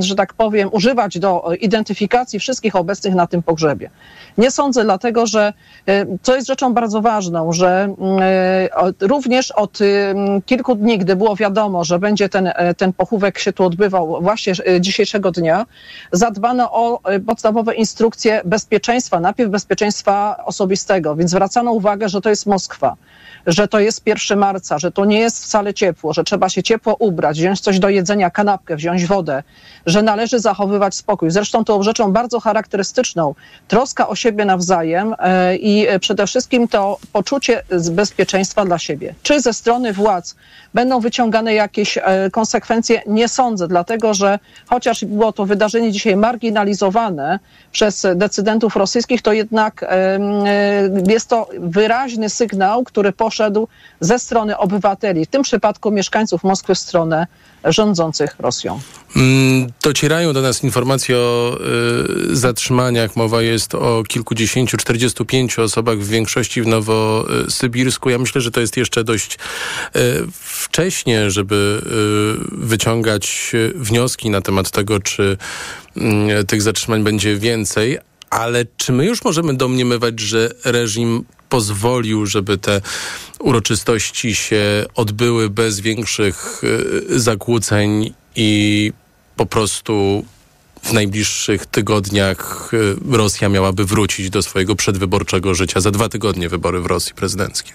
że 0.00 0.14
tak 0.14 0.34
powiem, 0.34 0.68
używać 0.72 1.18
do 1.18 1.52
identyfikacji 1.60 2.38
wszystkich 2.38 2.76
obecnych 2.76 3.14
na 3.14 3.26
tym 3.26 3.42
pogrzebie. 3.42 3.90
Nie 4.38 4.50
sądzę, 4.50 4.84
dlatego 4.84 5.26
że 5.26 5.52
to 6.22 6.36
jest 6.36 6.46
rzeczą 6.46 6.74
bardzo 6.74 7.00
ważną, 7.00 7.52
że 7.52 7.94
również 9.00 9.50
od 9.50 9.78
kilku 10.46 10.74
dni, 10.74 10.98
gdy 10.98 11.16
było 11.22 11.36
wiadomo, 11.36 11.84
że 11.84 11.98
będzie 11.98 12.28
ten, 12.28 12.46
e, 12.54 12.74
ten 12.74 12.92
pochówek 12.92 13.38
się 13.38 13.52
tu 13.52 13.64
odbywał 13.64 14.22
właśnie 14.22 14.52
e, 14.66 14.80
dzisiejszego 14.80 15.30
dnia, 15.30 15.66
zadbano 16.12 16.72
o 16.72 17.00
e, 17.04 17.20
podstawowe 17.20 17.74
instrukcje 17.74 18.40
bezpieczeństwa, 18.44 19.20
najpierw 19.20 19.50
bezpieczeństwa 19.50 20.36
osobistego, 20.44 21.16
więc 21.16 21.30
zwracano 21.30 21.72
uwagę, 21.72 22.08
że 22.08 22.20
to 22.20 22.28
jest 22.28 22.46
Moskwa, 22.46 22.96
że 23.46 23.68
to 23.68 23.80
jest 23.80 24.06
1 24.06 24.38
marca, 24.38 24.78
że 24.78 24.90
to 24.92 25.04
nie 25.04 25.18
jest 25.18 25.44
wcale 25.44 25.74
ciepło, 25.74 26.12
że 26.12 26.24
trzeba 26.24 26.48
się 26.48 26.62
ciepło 26.62 26.94
ubrać, 26.94 27.38
wziąć 27.38 27.60
coś 27.60 27.78
do 27.78 27.88
jedzenia, 27.88 28.30
kanapkę, 28.30 28.76
wziąć 28.76 29.06
wodę, 29.06 29.42
że 29.86 30.02
należy 30.02 30.38
zachowywać 30.38 30.94
spokój. 30.94 31.30
Zresztą 31.30 31.64
tą 31.64 31.82
rzeczą 31.82 32.12
bardzo 32.12 32.40
charakterystyczną, 32.40 33.34
troska 33.68 34.08
o 34.08 34.14
siebie 34.16 34.44
nawzajem 34.44 35.14
i 35.60 35.86
przede 36.00 36.26
wszystkim 36.26 36.68
to 36.68 36.98
poczucie 37.12 37.62
bezpieczeństwa 37.90 38.64
dla 38.64 38.78
siebie. 38.78 39.14
Czy 39.22 39.40
ze 39.40 39.52
strony 39.52 39.92
władz 39.92 40.36
będą 40.74 41.00
wyciągane 41.00 41.54
jakieś 41.54 41.98
konsekwencje? 42.32 43.02
Nie 43.06 43.28
sądzę, 43.28 43.68
dlatego 43.68 44.14
że 44.14 44.38
chociaż 44.66 45.04
było 45.04 45.32
to 45.32 45.46
wydarzenie 45.46 45.92
dzisiaj 45.92 46.16
marginalizowane 46.16 47.38
przez 47.72 48.06
decydentów 48.14 48.76
rosyjskich, 48.76 49.22
to 49.22 49.32
jednak 49.32 49.84
jest 51.08 51.28
to 51.28 51.48
wyraźny 51.58 52.28
sygnał, 52.28 52.84
który 52.84 53.12
poszedł 53.12 53.68
ze 54.00 54.18
strony 54.18 54.58
obywateli, 54.58 55.24
w 55.24 55.28
tym 55.28 55.42
przypadku 55.42 55.90
mieszkańców 55.90 56.44
Moskwy 56.44 56.74
w 56.74 56.78
stronę 56.78 57.26
rządzących 57.64 58.36
Rosją. 58.38 58.80
Mm, 59.16 59.72
docierają 59.82 60.32
do 60.32 60.42
nas 60.42 60.64
informacje 60.64 61.16
o 61.16 61.58
y, 62.30 62.36
zatrzymaniach. 62.36 63.16
Mowa 63.16 63.42
jest 63.42 63.74
o 63.74 64.02
kilkudziesięciu, 64.08 64.76
45 64.76 65.58
osobach, 65.58 65.98
w 65.98 66.08
większości 66.08 66.62
w 66.62 66.66
Nowosybirsku. 66.66 68.10
Ja 68.10 68.18
myślę, 68.18 68.40
że 68.40 68.50
to 68.50 68.60
jest 68.60 68.76
jeszcze 68.76 69.04
dość 69.04 69.34
y, 69.34 69.98
wcześnie, 70.32 71.30
żeby 71.30 71.82
y, 72.52 72.66
wyciągać 72.66 73.52
wnioski 73.74 74.30
na 74.30 74.40
temat 74.40 74.70
tego, 74.70 75.00
czy 75.00 75.36
mm, 75.96 76.46
tych 76.46 76.62
zatrzymań 76.62 77.02
będzie 77.02 77.36
więcej. 77.36 77.98
Ale 78.32 78.64
czy 78.76 78.92
my 78.92 79.06
już 79.06 79.24
możemy 79.24 79.54
domniemywać, 79.54 80.20
że 80.20 80.50
reżim 80.64 81.24
pozwolił, 81.48 82.26
żeby 82.26 82.58
te 82.58 82.80
uroczystości 83.38 84.34
się 84.34 84.84
odbyły 84.94 85.50
bez 85.50 85.80
większych 85.80 86.64
y, 86.64 87.20
zakłóceń 87.20 88.14
i 88.36 88.92
po 89.36 89.46
prostu 89.46 90.24
w 90.82 90.92
najbliższych 90.92 91.66
tygodniach 91.66 92.70
y, 92.74 93.16
Rosja 93.16 93.48
miałaby 93.48 93.84
wrócić 93.84 94.30
do 94.30 94.42
swojego 94.42 94.76
przedwyborczego 94.76 95.54
życia. 95.54 95.80
Za 95.80 95.90
dwa 95.90 96.08
tygodnie 96.08 96.48
wybory 96.48 96.80
w 96.80 96.86
Rosji 96.86 97.14
prezydenckie. 97.14 97.72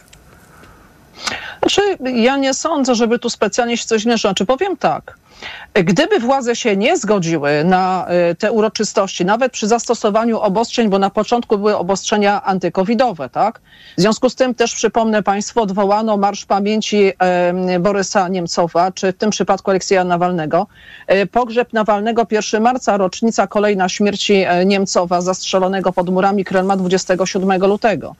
Znaczy, 1.60 1.82
ja 2.16 2.38
nie 2.38 2.54
sądzę, 2.54 2.96
żeby 2.96 3.20
tu 3.20 3.30
specjalnie 3.30 3.78
się 3.78 3.86
coś 3.86 4.02
zmierzyło. 4.02 4.32
Znaczy, 4.32 4.46
powiem 4.46 4.78
tak. 4.78 5.18
Gdyby 5.74 6.20
władze 6.20 6.56
się 6.56 6.78
nie 6.78 6.98
zgodziły 6.98 7.64
na 7.64 8.08
y, 8.32 8.36
te 8.36 8.52
uroczystości, 8.52 9.26
nawet 9.26 9.52
przy 9.52 9.68
zastosowaniu 9.68 10.40
obostrzeń, 10.40 10.90
bo 10.90 11.00
na 11.00 11.10
początku 11.10 11.58
były 11.58 11.78
obostrzenia 11.78 12.44
antykowidowe, 12.44 13.30
tak? 13.30 13.62
W 13.98 14.02
związku 14.02 14.30
z 14.30 14.36
tym 14.36 14.56
też 14.56 14.76
przypomnę 14.76 15.24
Państwu, 15.24 15.62
odwołano 15.62 16.18
Marsz 16.18 16.46
Pamięci 16.46 17.12
Borysa 17.80 18.28
Niemcowa, 18.28 18.92
czy 18.92 19.14
w 19.14 19.18
tym 19.18 19.30
przypadku 19.30 19.72
Aleksieja 19.72 20.04
Nawalnego. 20.04 20.68
E, 21.08 21.26
pogrzeb 21.26 21.74
Nawalnego 21.74 22.28
1 22.32 22.64
marca, 22.64 22.98
rocznica 22.98 23.48
kolejna 23.48 23.90
śmierci 23.90 24.34
e, 24.34 24.66
Niemcowa, 24.66 25.22
zastrzelonego 25.22 25.94
pod 25.94 26.10
murami 26.10 26.46
Kremla 26.46 26.78
27 26.78 27.66
lutego. 27.66 28.16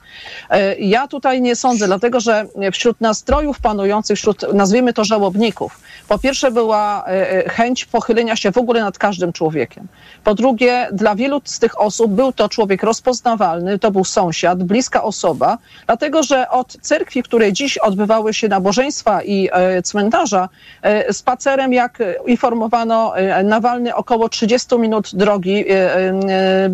E, 0.50 0.74
ja 0.78 1.08
tutaj 1.08 1.42
nie 1.42 1.56
sądzę, 1.56 1.86
dlatego 1.86 2.20
że 2.20 2.46
wśród 2.72 3.00
nastrojów 3.00 3.60
panujących, 3.60 4.18
wśród 4.18 4.54
nazwijmy 4.54 4.92
to 4.92 5.04
żałobników, 5.04 5.80
po 6.08 6.18
pierwsze 6.18 6.50
była 6.50 7.04
chęć 7.46 7.84
pochylenia 7.84 8.36
się 8.36 8.52
w 8.52 8.58
ogóle 8.58 8.80
nad 8.80 8.98
każdym 8.98 9.32
człowiekiem. 9.32 9.88
Po 10.24 10.34
drugie, 10.34 10.88
dla 10.92 11.14
wielu 11.14 11.40
z 11.44 11.58
tych 11.58 11.80
osób 11.80 12.12
był 12.12 12.32
to 12.32 12.48
człowiek 12.48 12.82
rozpoznawalny, 12.82 13.78
to 13.78 13.90
był 13.90 14.04
sąsiad, 14.04 14.62
bliska 14.62 15.02
osoba, 15.02 15.58
dlatego 15.86 16.22
że 16.22 16.50
od 16.50 16.76
cerkwi, 16.80 17.22
w 17.22 17.24
której 17.24 17.52
dziś 17.52 17.78
odbywały 17.78 18.34
się 18.34 18.48
nabożeństwa 18.48 19.22
i 19.22 19.48
e, 19.52 19.82
cmentarza, 19.82 20.48
e, 20.82 21.12
spacerem, 21.12 21.72
jak 21.72 21.98
informowano, 22.26 23.16
e, 23.16 23.42
Nawalny 23.42 23.94
około 23.94 24.28
30 24.28 24.78
minut 24.78 25.10
drogi 25.14 25.64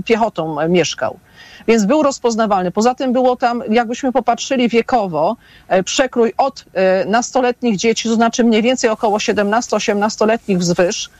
piechotą 0.05 0.68
mieszkał 0.68 1.18
więc 1.68 1.85
był 1.85 2.03
rozpoznawalny. 2.03 2.70
Poza 2.70 2.94
tym 2.94 3.12
było 3.12 3.37
tam, 3.37 3.62
jakbyśmy 3.70 4.12
popatrzyli 4.12 4.68
wiekowo, 4.68 5.37
przekrój 5.85 6.33
od 6.37 6.64
nastoletnich 7.07 7.77
dzieci, 7.77 8.09
to 8.09 8.14
znaczy 8.14 8.44
mniej 8.44 8.62
więcej 8.62 8.90
około 8.90 9.18
17-18-letnich 9.18 10.59
wzwyż, 10.59 11.11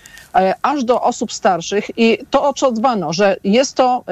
aż 0.63 0.85
do 0.85 1.03
osób 1.03 1.33
starszych 1.33 1.99
i 1.99 2.19
to 2.31 2.49
o 2.49 2.53
co 2.53 2.73
dbano, 2.73 3.13
że 3.13 3.37
jest 3.45 3.77
to 3.77 4.05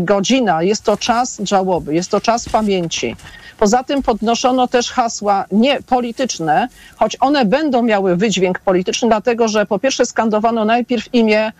godzina, 0.00 0.62
jest 0.62 0.84
to 0.84 0.96
czas 0.96 1.40
żałoby, 1.44 1.94
jest 1.94 2.10
to 2.10 2.20
czas 2.20 2.48
pamięci. 2.48 3.16
Poza 3.58 3.84
tym 3.84 4.02
podnoszono 4.02 4.68
też 4.68 4.90
hasła 4.90 5.44
nie 5.52 5.82
polityczne, 5.82 6.68
choć 6.96 7.16
one 7.20 7.44
będą 7.44 7.82
miały 7.82 8.16
wydźwięk 8.16 8.58
polityczny, 8.58 9.08
dlatego 9.08 9.48
że 9.48 9.66
po 9.66 9.78
pierwsze 9.78 10.06
skandowano 10.06 10.64
najpierw 10.64 11.14
imię 11.14 11.52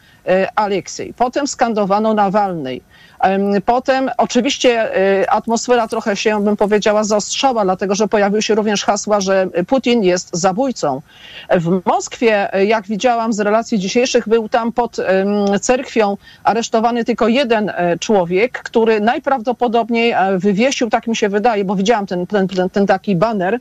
Aleksiej, 0.54 1.14
potem 1.16 1.46
skandowano 1.46 2.14
Nawalnej, 2.14 2.82
Potem 3.64 4.10
oczywiście 4.16 4.96
y, 5.20 5.30
atmosfera 5.30 5.88
trochę 5.88 6.16
się, 6.16 6.44
bym 6.44 6.56
powiedziała, 6.56 7.04
zaostrzała, 7.04 7.64
dlatego 7.64 7.94
że 7.94 8.08
pojawiły 8.08 8.42
się 8.42 8.54
również 8.54 8.84
hasła, 8.84 9.20
że 9.20 9.46
Putin 9.66 10.02
jest 10.02 10.30
zabójcą. 10.32 11.02
W 11.50 11.80
Moskwie, 11.84 12.56
y, 12.56 12.66
jak 12.66 12.86
widziałam 12.86 13.32
z 13.32 13.40
relacji 13.40 13.78
dzisiejszych, 13.78 14.28
był 14.28 14.48
tam 14.48 14.72
pod 14.72 14.96
cerkwią 15.60 16.16
aresztowany 16.44 17.04
tylko 17.04 17.28
jeden 17.28 17.68
e, 17.68 17.98
człowiek, 17.98 18.62
który 18.62 19.00
najprawdopodobniej 19.00 20.10
e, 20.10 20.38
wywiesił, 20.38 20.90
tak 20.90 21.06
mi 21.06 21.16
się 21.16 21.28
wydaje, 21.28 21.64
bo 21.64 21.76
widziałam 21.76 22.06
ten, 22.06 22.26
ten, 22.26 22.48
ten, 22.48 22.70
ten 22.70 22.86
taki 22.86 23.16
baner, 23.16 23.58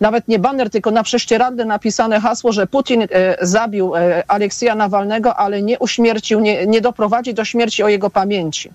nawet 0.00 0.28
nie 0.28 0.38
baner, 0.38 0.70
tylko 0.70 0.90
na 0.90 1.02
prześcieradle 1.02 1.64
napisane 1.64 2.20
hasło, 2.20 2.52
że 2.52 2.66
Putin 2.66 3.02
e, 3.02 3.06
zabił 3.40 3.92
Aleksja 4.28 4.74
Nawalnego, 4.74 5.36
ale 5.36 5.62
nie 5.62 5.78
uśmiercił, 5.78 6.40
nie, 6.40 6.66
nie 6.66 6.80
doprowadzi 6.80 7.34
do 7.34 7.44
śmierci 7.44 7.82
o 7.82 7.88
jego 7.88 8.10
pamięci. 8.10 8.70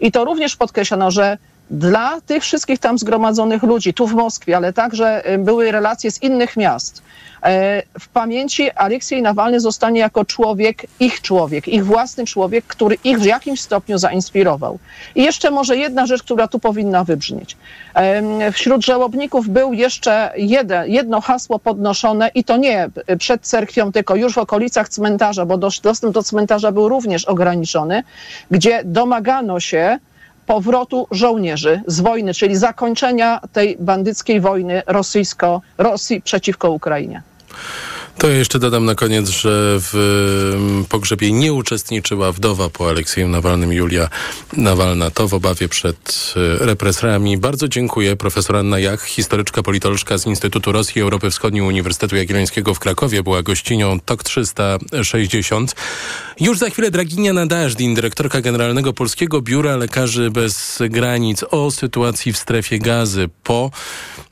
I 0.00 0.12
to 0.12 0.24
również 0.24 0.56
podkreślono, 0.56 1.10
że 1.10 1.38
dla 1.70 2.20
tych 2.20 2.42
wszystkich 2.42 2.78
tam 2.78 2.98
zgromadzonych 2.98 3.62
ludzi, 3.62 3.94
tu 3.94 4.06
w 4.06 4.14
Moskwie, 4.14 4.56
ale 4.56 4.72
także 4.72 5.32
y, 5.32 5.38
były 5.38 5.72
relacje 5.72 6.10
z 6.10 6.22
innych 6.22 6.56
miast. 6.56 7.02
E, 7.44 7.82
w 8.00 8.08
pamięci 8.08 8.70
Aleksiej 8.70 9.22
Nawalny 9.22 9.60
zostanie 9.60 10.00
jako 10.00 10.24
człowiek, 10.24 10.86
ich 11.00 11.20
człowiek, 11.20 11.68
ich 11.68 11.86
własny 11.86 12.26
człowiek, 12.26 12.64
który 12.66 12.96
ich 13.04 13.18
w 13.18 13.24
jakimś 13.24 13.60
stopniu 13.60 13.98
zainspirował. 13.98 14.78
I 15.14 15.22
jeszcze 15.22 15.50
może 15.50 15.76
jedna 15.76 16.06
rzecz, 16.06 16.22
która 16.22 16.48
tu 16.48 16.58
powinna 16.58 17.04
wybrzmieć. 17.04 17.56
Wśród 18.52 18.84
żałobników 18.84 19.48
był 19.48 19.72
jeszcze 19.72 20.32
jedno 20.86 21.20
hasło 21.20 21.58
podnoszone 21.58 22.30
i 22.34 22.44
to 22.44 22.56
nie 22.56 22.88
przed 23.18 23.42
cerkwią, 23.42 23.92
tylko 23.92 24.16
już 24.16 24.34
w 24.34 24.38
okolicach 24.38 24.88
cmentarza, 24.88 25.46
bo 25.46 25.58
dostęp 25.58 26.14
do 26.14 26.22
cmentarza 26.22 26.72
był 26.72 26.88
również 26.88 27.24
ograniczony, 27.24 28.02
gdzie 28.50 28.82
domagano 28.84 29.60
się, 29.60 29.98
powrotu 30.46 31.06
żołnierzy 31.10 31.82
z 31.86 32.00
wojny, 32.00 32.34
czyli 32.34 32.56
zakończenia 32.56 33.40
tej 33.52 33.76
bandyckiej 33.80 34.40
wojny 34.40 34.82
rosyjsko, 34.86 35.60
Rosji 35.78 36.22
przeciwko 36.22 36.70
Ukrainie. 36.70 37.22
To 38.18 38.30
ja 38.30 38.36
jeszcze 38.36 38.58
dodam 38.58 38.84
na 38.84 38.94
koniec, 38.94 39.28
że 39.28 39.78
w 39.80 39.94
mm, 40.56 40.84
pogrzebie 40.84 41.32
nie 41.32 41.52
uczestniczyła 41.52 42.32
wdowa 42.32 42.68
po 42.68 42.88
Aleksieju 42.88 43.28
Nawalnym 43.28 43.72
Julia 43.72 44.08
Nawalna. 44.56 45.10
To 45.10 45.28
w 45.28 45.34
obawie 45.34 45.68
przed 45.68 46.34
y, 46.36 46.66
represjami. 46.66 47.38
Bardzo 47.38 47.68
dziękuję. 47.68 48.16
Profesor 48.16 48.56
Anna 48.56 48.78
Jach, 48.78 49.04
historyczka, 49.04 49.62
politolożka 49.62 50.18
z 50.18 50.26
Instytutu 50.26 50.72
Rosji 50.72 50.98
i 50.98 51.02
Europy 51.02 51.30
Wschodniej 51.30 51.62
Uniwersytetu 51.62 52.16
Jagiellońskiego 52.16 52.74
w 52.74 52.78
Krakowie, 52.78 53.22
była 53.22 53.42
gościnią 53.42 54.00
TOK 54.00 54.24
360. 54.24 55.74
Już 56.40 56.58
za 56.58 56.70
chwilę 56.70 56.90
Draginia 56.90 57.32
Nadażdin, 57.32 57.94
dyrektorka 57.94 58.40
generalnego 58.40 58.92
Polskiego 58.92 59.42
Biura 59.42 59.76
Lekarzy 59.76 60.30
Bez 60.30 60.78
Granic 60.90 61.44
o 61.50 61.70
sytuacji 61.70 62.32
w 62.32 62.36
strefie 62.36 62.78
gazy 62.78 63.28
po, 63.42 63.70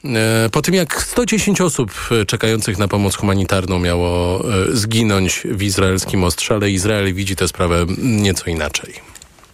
e, 0.05 0.49
po 0.53 0.63
tym, 0.63 0.75
jak 0.75 1.03
110 1.03 1.61
osób 1.61 1.93
czekających 2.27 2.79
na 2.79 2.89
pomoc 2.89 3.17
humanitarną 3.17 3.72
miało 3.79 4.41
e, 4.41 4.77
zginąć 4.77 5.43
w 5.45 5.63
izraelskim 5.63 6.25
ostrzale. 6.25 6.71
Izrael 6.71 7.15
widzi 7.15 7.37
tę 7.37 7.49
sprawę 7.49 7.87
nieco 7.99 8.51
inaczej. 8.51 8.95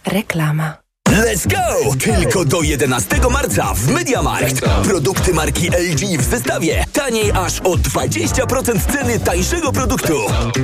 Reklama. 0.05 0.77
Let's 1.09 1.47
go! 1.47 1.95
Tylko 1.95 2.45
do 2.45 2.61
11 2.61 3.15
marca 3.31 3.73
w 3.73 3.87
Mediamarkt. 3.87 4.61
Produkty 4.83 5.33
marki 5.33 5.67
LG 5.67 6.21
w 6.21 6.23
zestawie. 6.23 6.85
Taniej 6.93 7.31
aż 7.31 7.59
o 7.59 7.75
20% 7.75 8.93
ceny 8.93 9.19
tańszego 9.19 9.71
produktu. 9.71 10.13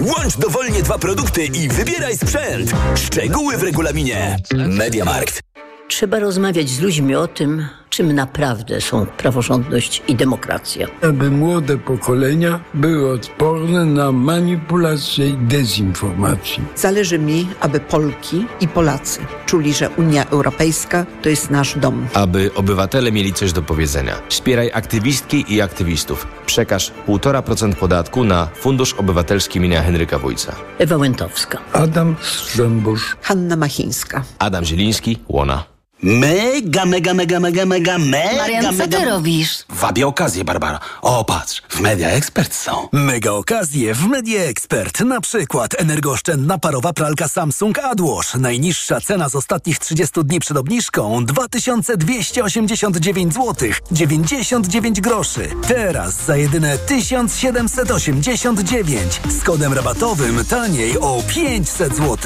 Łącz 0.02 0.38
dowolnie 0.38 0.84
dwa 0.84 0.98
produkty 0.98 1.46
i 1.46 1.68
wybieraj 1.68 2.18
sprzęt. 2.18 2.72
Szczegóły 2.96 3.58
w 3.58 3.63
regulaminie. 3.63 4.38
Mediamarkt. 4.54 5.44
Trzeba 5.88 6.19
rozmawiać 6.19 6.69
z 6.69 6.80
ludźmi 6.80 7.15
o 7.15 7.28
tym, 7.28 7.67
czym 7.89 8.13
naprawdę 8.13 8.82
są 8.82 9.06
praworządność 9.06 10.04
i 10.08 10.15
demokracja. 10.15 10.88
Aby 11.02 11.32
młode 11.32 11.78
pokolenia 11.78 12.60
były 12.74 13.12
odporne 13.12 13.86
na 13.86 14.12
manipulację 14.12 15.30
i 15.30 15.38
dezinformację. 15.38 16.63
Zależy 16.76 17.19
mi, 17.19 17.48
aby 17.60 17.80
Polki 17.80 18.45
i 18.62 18.67
Polacy 18.67 19.19
czuli, 19.45 19.74
że 19.74 19.89
Unia 19.89 20.26
Europejska 20.26 21.06
to 21.21 21.30
jest 21.30 21.50
nasz 21.52 21.78
dom. 21.80 22.08
Aby 22.13 22.52
obywatele 22.56 23.12
mieli 23.12 23.34
coś 23.34 23.54
do 23.54 23.62
powiedzenia. 23.62 24.15
Wspieraj 24.30 24.71
aktywistki 24.74 25.45
i 25.54 25.62
aktywistów. 25.62 26.28
Przekaż 26.45 26.91
1,5% 27.07 27.76
podatku 27.76 28.24
na 28.24 28.47
Fundusz 28.55 28.93
Obywatelski 28.93 29.57
imienia 29.59 29.84
Henryka 29.84 30.20
Wójca. 30.20 30.55
Ewa 30.80 30.97
Łętowska. 30.97 31.57
Adam 31.74 32.16
Strzembusz. 32.22 33.16
Hanna 33.22 33.55
Machińska. 33.55 34.24
Adam 34.39 34.66
Zieliński, 34.66 35.18
Łona. 35.28 35.74
Mega, 36.04 36.86
mega, 36.86 37.14
mega, 37.14 37.39
mega, 37.39 37.66
mega, 37.66 37.98
mega, 37.98 38.38
Marian, 38.38 38.64
co 38.64 38.72
mega... 38.72 39.00
ty 39.00 39.06
robisz? 39.06 39.64
Wabie 39.70 40.08
okazję, 40.08 40.43
Barbara. 40.43 40.80
O, 41.02 41.26
patrz, 41.26 41.62
w 41.70 41.80
Media 41.80 42.10
Expert 42.10 42.54
są. 42.54 42.88
Mega 42.91 43.32
okazje 43.32 43.93
w 43.93 44.08
Media 44.08 44.43
Expert. 44.43 45.00
Na 45.02 45.22
przykład 45.22 45.82
energooszczędna 45.82 46.58
parowa 46.58 46.93
pralka 46.93 47.28
Samsung 47.28 47.80
AdWash. 47.80 48.34
Najniższa 48.34 49.02
cena 49.02 49.30
z 49.30 49.36
ostatnich 49.36 49.80
30 49.80 50.24
dni 50.24 50.39
przed 50.39 50.58
obniżką 50.58 51.26
2289 51.26 53.34
zł 53.34 53.70
99 53.91 55.02
groszy. 55.02 55.50
Teraz 55.68 56.26
za 56.26 56.38
jedyne 56.38 56.78
1789 56.78 59.22
z 59.30 59.43
kodem 59.43 59.74
rabatowym 59.74 60.46
taniej 60.46 61.00
o 61.00 61.24
500 61.28 61.96
zł. 61.96 62.18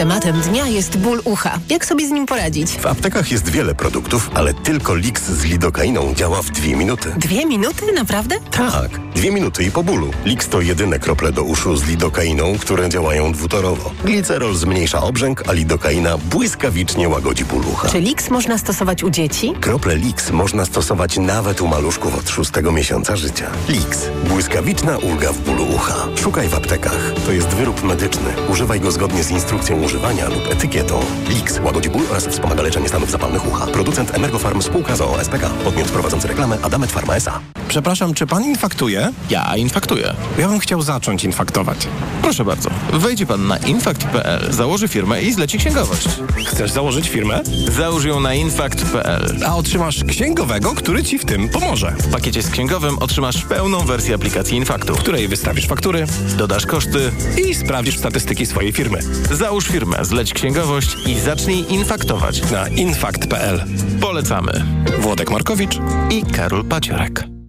Tematem 0.00 0.40
dnia 0.40 0.66
jest 0.66 0.98
ból 0.98 1.20
ucha. 1.24 1.58
Jak 1.68 1.84
sobie 1.86 2.08
z 2.08 2.10
nim 2.10 2.26
poradzić? 2.26 2.70
W 2.70 2.86
aptekach 2.86 3.32
jest 3.32 3.48
wiele 3.48 3.74
produktów, 3.74 4.30
ale 4.34 4.54
tylko 4.54 4.94
Lix 4.94 5.22
z 5.22 5.44
lidokainą 5.44 6.14
działa 6.14 6.42
w 6.42 6.50
dwie 6.50 6.76
minuty. 6.76 7.14
Dwie 7.16 7.46
minuty? 7.46 7.92
Naprawdę? 7.92 8.36
Tak, 8.50 9.00
dwie 9.14 9.30
minuty 9.30 9.64
i 9.64 9.70
po 9.70 9.82
bólu. 9.82 10.10
Lix 10.24 10.48
to 10.48 10.60
jedyne 10.60 10.98
krople 10.98 11.32
do 11.32 11.42
uszu 11.42 11.76
z 11.76 11.88
lidokainą, 11.88 12.58
które 12.58 12.88
działają 12.88 13.32
dwutorowo. 13.32 13.90
Glicerol 14.04 14.54
zmniejsza 14.54 15.02
obrzęk, 15.02 15.42
a 15.48 15.52
lidokaina 15.52 16.18
błyskawicznie 16.18 17.08
łagodzi 17.08 17.44
ból 17.44 17.62
ucha. 17.72 17.88
Czy 17.88 18.00
Lix 18.00 18.30
można 18.30 18.58
stosować 18.58 19.02
u 19.02 19.10
dzieci? 19.10 19.52
Krople 19.60 19.96
Lix 19.96 20.30
można 20.30 20.64
stosować 20.64 21.18
nawet 21.18 21.60
u 21.60 21.68
maluszków 21.68 22.18
od 22.18 22.28
szóstego 22.30 22.72
miesiąca 22.72 23.16
życia. 23.16 23.50
Lix. 23.68 23.98
Błyskawiczna 24.28 24.98
ulga 24.98 25.32
w 25.32 25.38
bólu 25.38 25.64
ucha. 25.74 25.94
Szukaj 26.22 26.48
w 26.48 26.54
aptekach. 26.54 27.12
To 27.26 27.32
jest 27.32 27.48
wyrób 27.48 27.82
medyczny. 27.82 28.30
Używaj 28.48 28.80
go 28.80 28.90
zgodnie 28.90 29.24
z 29.24 29.30
instrukcją 29.30 29.84
używania 29.90 30.28
lub 30.28 30.46
etykietą. 30.52 31.00
Lix 31.28 31.60
łagodzi 31.64 31.90
ból 31.90 32.02
oraz 32.10 32.26
wspomaga 32.26 32.62
leczenie 32.62 32.88
stanów 32.88 33.10
zapalnych 33.10 33.48
ucha. 33.48 33.66
Producent 33.66 34.14
Emergofarm 34.14 34.62
spółka 34.62 34.96
z 34.96 35.00
OSPK. 35.00 35.50
Podmiot 35.64 35.88
prowadzący 35.88 36.28
reklamę 36.28 36.58
Adamet 36.62 36.92
Pharma 36.92 37.16
S.A. 37.16 37.59
Przepraszam, 37.70 38.14
czy 38.14 38.26
pan 38.26 38.44
infaktuje? 38.44 39.12
Ja 39.30 39.56
infaktuję. 39.56 40.14
Ja 40.38 40.48
bym 40.48 40.58
chciał 40.58 40.82
zacząć 40.82 41.24
infaktować. 41.24 41.88
Proszę 42.22 42.44
bardzo. 42.44 42.70
Wejdzie 42.92 43.26
pan 43.26 43.46
na 43.46 43.56
infakt.pl, 43.56 44.52
założy 44.52 44.88
firmę 44.88 45.22
i 45.22 45.32
zleci 45.32 45.58
księgowość. 45.58 46.08
Chcesz 46.46 46.70
założyć 46.70 47.08
firmę? 47.08 47.40
Załóż 47.76 48.04
ją 48.04 48.20
na 48.20 48.34
infakt.pl. 48.34 49.36
A 49.46 49.56
otrzymasz 49.56 50.04
księgowego, 50.04 50.74
który 50.74 51.04
ci 51.04 51.18
w 51.18 51.24
tym 51.24 51.48
pomoże. 51.48 51.94
W 51.98 52.12
pakiecie 52.12 52.42
z 52.42 52.50
księgowym 52.50 52.98
otrzymasz 52.98 53.44
pełną 53.44 53.80
wersję 53.80 54.14
aplikacji 54.14 54.56
Infaktu, 54.56 54.94
w 54.94 54.98
której 54.98 55.28
wystawisz 55.28 55.66
faktury, 55.66 56.06
dodasz 56.38 56.66
koszty 56.66 57.12
i 57.48 57.54
sprawdzisz 57.54 57.98
statystyki 57.98 58.46
swojej 58.46 58.72
firmy. 58.72 58.98
Załóż 59.30 59.66
firmę, 59.66 60.04
zleć 60.04 60.34
księgowość 60.34 60.96
i 61.06 61.20
zacznij 61.20 61.64
infaktować 61.68 62.50
na 62.50 62.68
infakt.pl. 62.68 63.64
Polecamy. 64.00 64.64
Włodek 64.98 65.30
Markowicz 65.30 65.78
i 66.10 66.22
Karol 66.22 66.64
Paciorek. 66.64 67.39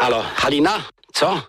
Halo, 0.00 0.22
Halina? 0.22 0.80
Co? 1.20 1.42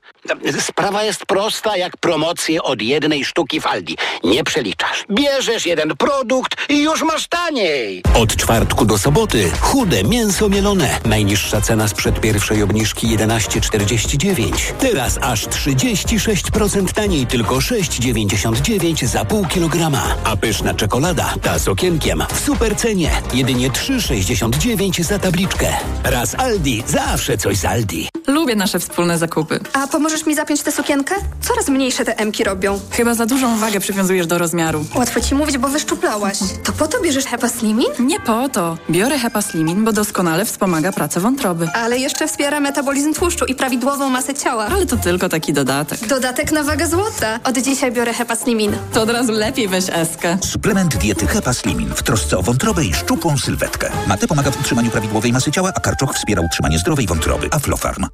Sprawa 0.59 1.03
jest 1.03 1.26
prosta 1.26 1.78
jak 1.78 1.97
promocje 1.97 2.63
od 2.63 2.82
jednej 2.82 3.26
sztuki 3.26 3.61
w 3.61 3.67
Aldi. 3.67 3.97
Nie 4.24 4.43
przeliczasz. 4.43 5.05
Bierzesz 5.11 5.65
jeden 5.65 5.97
produkt 5.97 6.69
i 6.69 6.84
już 6.84 7.01
masz 7.01 7.28
taniej. 7.28 8.03
Od 8.15 8.36
czwartku 8.36 8.86
do 8.86 8.97
soboty 8.97 9.51
chude 9.59 10.03
mięso 10.03 10.49
mielone. 10.49 10.99
Najniższa 11.05 11.61
cena 11.61 11.88
sprzed 11.88 12.19
pierwszej 12.19 12.63
obniżki 12.63 13.07
11,49. 13.07 14.74
Teraz 14.80 15.17
aż 15.22 15.47
36% 15.47 16.91
taniej, 16.93 17.28
tylko 17.28 17.55
6,99 17.55 19.05
za 19.05 19.26
pół 19.26 19.45
kilograma. 19.45 20.15
A 20.24 20.38
pyszna 20.38 20.74
czekolada, 20.74 21.34
ta 21.41 21.59
z 21.59 21.67
okienkiem, 21.67 22.24
w 22.34 22.39
super 22.39 22.76
cenie. 22.76 23.11
Jedynie 23.34 23.69
3,69 23.69 25.03
za 25.03 25.19
tabliczkę. 25.19 25.67
Raz 26.03 26.36
Aldi, 26.36 26.84
zawsze 26.88 27.38
coś 27.38 27.57
z 27.57 27.65
Aldi. 27.65 28.09
Lubię 28.28 28.55
nasze 28.55 28.80
wspólne 28.80 29.17
zakupy. 29.17 29.61
A 29.74 29.88
pomożesz 29.88 30.26
mi 30.26 30.36
zapiąć 30.36 30.62
tę 30.62 30.72
sukienkę? 30.72 31.16
Coraz 31.41 31.70
mniejsze 31.70 32.05
te 32.05 32.18
emki 32.20 32.43
robią. 32.43 32.80
Chyba 32.91 33.14
za 33.14 33.26
dużą 33.26 33.57
wagę 33.57 33.80
przywiązujesz 33.80 34.28
do 34.28 34.38
rozmiaru. 34.38 34.86
Łatwo 34.95 35.22
ci 35.22 35.36
mówić, 35.36 35.57
bo 35.57 35.68
wyszczuplałaś. 35.68 36.38
To 36.64 36.72
po 36.72 36.88
to 36.88 37.01
bierzesz 37.01 37.26
Hepa 37.26 37.49
Slimin? 37.49 37.88
Nie 37.99 38.20
po 38.20 38.49
to. 38.49 38.78
Biorę 38.89 39.20
Hepa 39.20 39.41
Slimin, 39.41 39.86
bo 39.86 39.91
doskonale 39.91 40.45
wspomaga 40.45 40.91
pracę 40.91 41.20
wątroby. 41.20 41.70
Ale 41.74 41.97
jeszcze 41.97 42.28
wspiera 42.28 42.59
metabolizm 42.59 43.14
tłuszczu 43.14 43.45
i 43.45 43.55
prawidłową 43.55 44.09
masę 44.09 44.34
ciała. 44.34 44.66
Ale 44.76 44.86
to 44.86 44.97
tylko 44.97 45.30
taki 45.30 45.53
dodatek. 45.53 46.07
Dodatek 46.07 46.51
na 46.51 46.64
wagę 46.64 46.88
złota. 46.88 47.39
Od 47.43 47.57
dzisiaj 47.57 47.91
biorę 47.91 48.14
Hepa 48.14 48.36
Slimin. 48.36 48.78
To 48.93 49.01
od 49.01 49.09
razu 49.09 49.32
lepiej 49.32 49.68
weź 49.68 49.86
eskę. 49.91 50.38
Suplement 50.41 50.97
diety 50.97 51.28
Hepa 51.28 51.53
Slimin 51.53 51.89
w 51.95 52.03
trosce 52.03 52.38
o 52.38 52.41
wątrobę 52.41 52.86
i 52.86 52.93
szczupłą 52.93 53.38
sylwetkę. 53.38 53.89
Mate 54.07 54.28
pomaga 54.28 54.51
w 54.51 54.59
utrzymaniu 54.59 54.91
prawidłowej 54.91 55.34
masy 55.34 55.51
ciała, 55.51 55.72
a 55.76 55.80
karczoch 55.80 56.14
wspiera 56.16 56.41
utrzymanie 56.41 56.80
zdrowej 56.80 57.07
wątroby. 57.07 57.47
Aflofarm. 57.51 58.05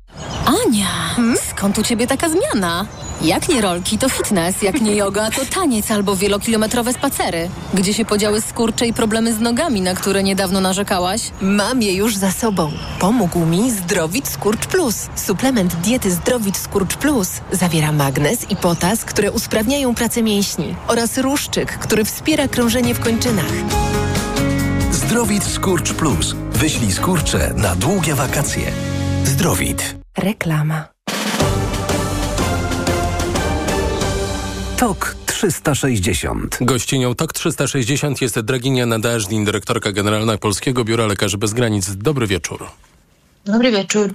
Ania, 0.45 0.86
skąd 1.58 1.78
u 1.78 1.84
ciebie 1.84 2.08
taka 2.08 2.30
zmiana? 2.30 2.86
Jak 3.22 3.49
nie 3.49 3.62
rolki, 3.62 3.97
to 3.97 4.10
fitness, 4.10 4.62
jak 4.62 4.82
nie 4.82 4.95
yoga, 4.95 5.32
to 5.32 5.41
taniec 5.45 5.91
albo 5.91 6.16
wielokilometrowe 6.16 6.93
spacery. 6.93 7.49
Gdzie 7.74 7.93
się 7.93 8.05
podziały 8.05 8.41
skurcze 8.41 8.88
i 8.88 8.93
problemy 8.93 9.34
z 9.34 9.39
nogami, 9.39 9.82
na 9.82 9.93
które 9.93 10.24
niedawno 10.24 10.62
narzekałaś? 10.62 11.22
Mam 11.41 11.82
je 11.82 11.93
już 11.93 12.16
za 12.16 12.32
sobą. 12.32 12.72
Pomógł 12.99 13.45
mi 13.45 13.72
Zdrowit 13.72 14.28
Skurcz 14.28 14.68
Plus. 14.68 15.08
Suplement 15.16 15.76
diety 15.76 16.12
Zdrowit 16.12 16.58
Skurcz 16.58 16.95
Plus 16.95 17.30
zawiera 17.51 17.91
magnez 17.91 18.51
i 18.51 18.55
potas, 18.55 19.05
które 19.05 19.32
usprawniają 19.32 19.95
pracę 19.95 20.24
mięśni 20.24 20.76
oraz 20.88 21.18
ruszczyk, 21.18 21.78
który 21.80 22.05
wspiera 22.05 22.47
krążenie 22.47 22.93
w 22.93 22.99
kończynach. 22.99 23.51
Zdrowit 24.91 25.43
Skurcz 25.43 25.93
Plus. 25.93 26.36
Wyślij 26.51 26.91
skurcze 26.91 27.53
na 27.55 27.76
długie 27.76 28.16
wakacje. 28.16 28.72
Zdrowit. 29.26 29.95
Reklama. 30.18 30.97
TOK 34.78 35.15
360. 35.25 36.57
Gościnią 36.61 37.15
TOK 37.15 37.34
360 37.34 38.21
jest 38.21 38.39
Draginia 38.39 38.86
Nadażdin, 38.86 39.45
dyrektorka 39.45 39.91
generalna 39.91 40.38
Polskiego 40.38 40.84
Biura 40.84 41.05
Lekarzy 41.05 41.38
Bez 41.38 41.53
Granic. 41.53 41.95
Dobry 41.95 42.28
wieczór. 42.28 42.67
Dobry 43.48 43.72
wieczór. 43.72 44.14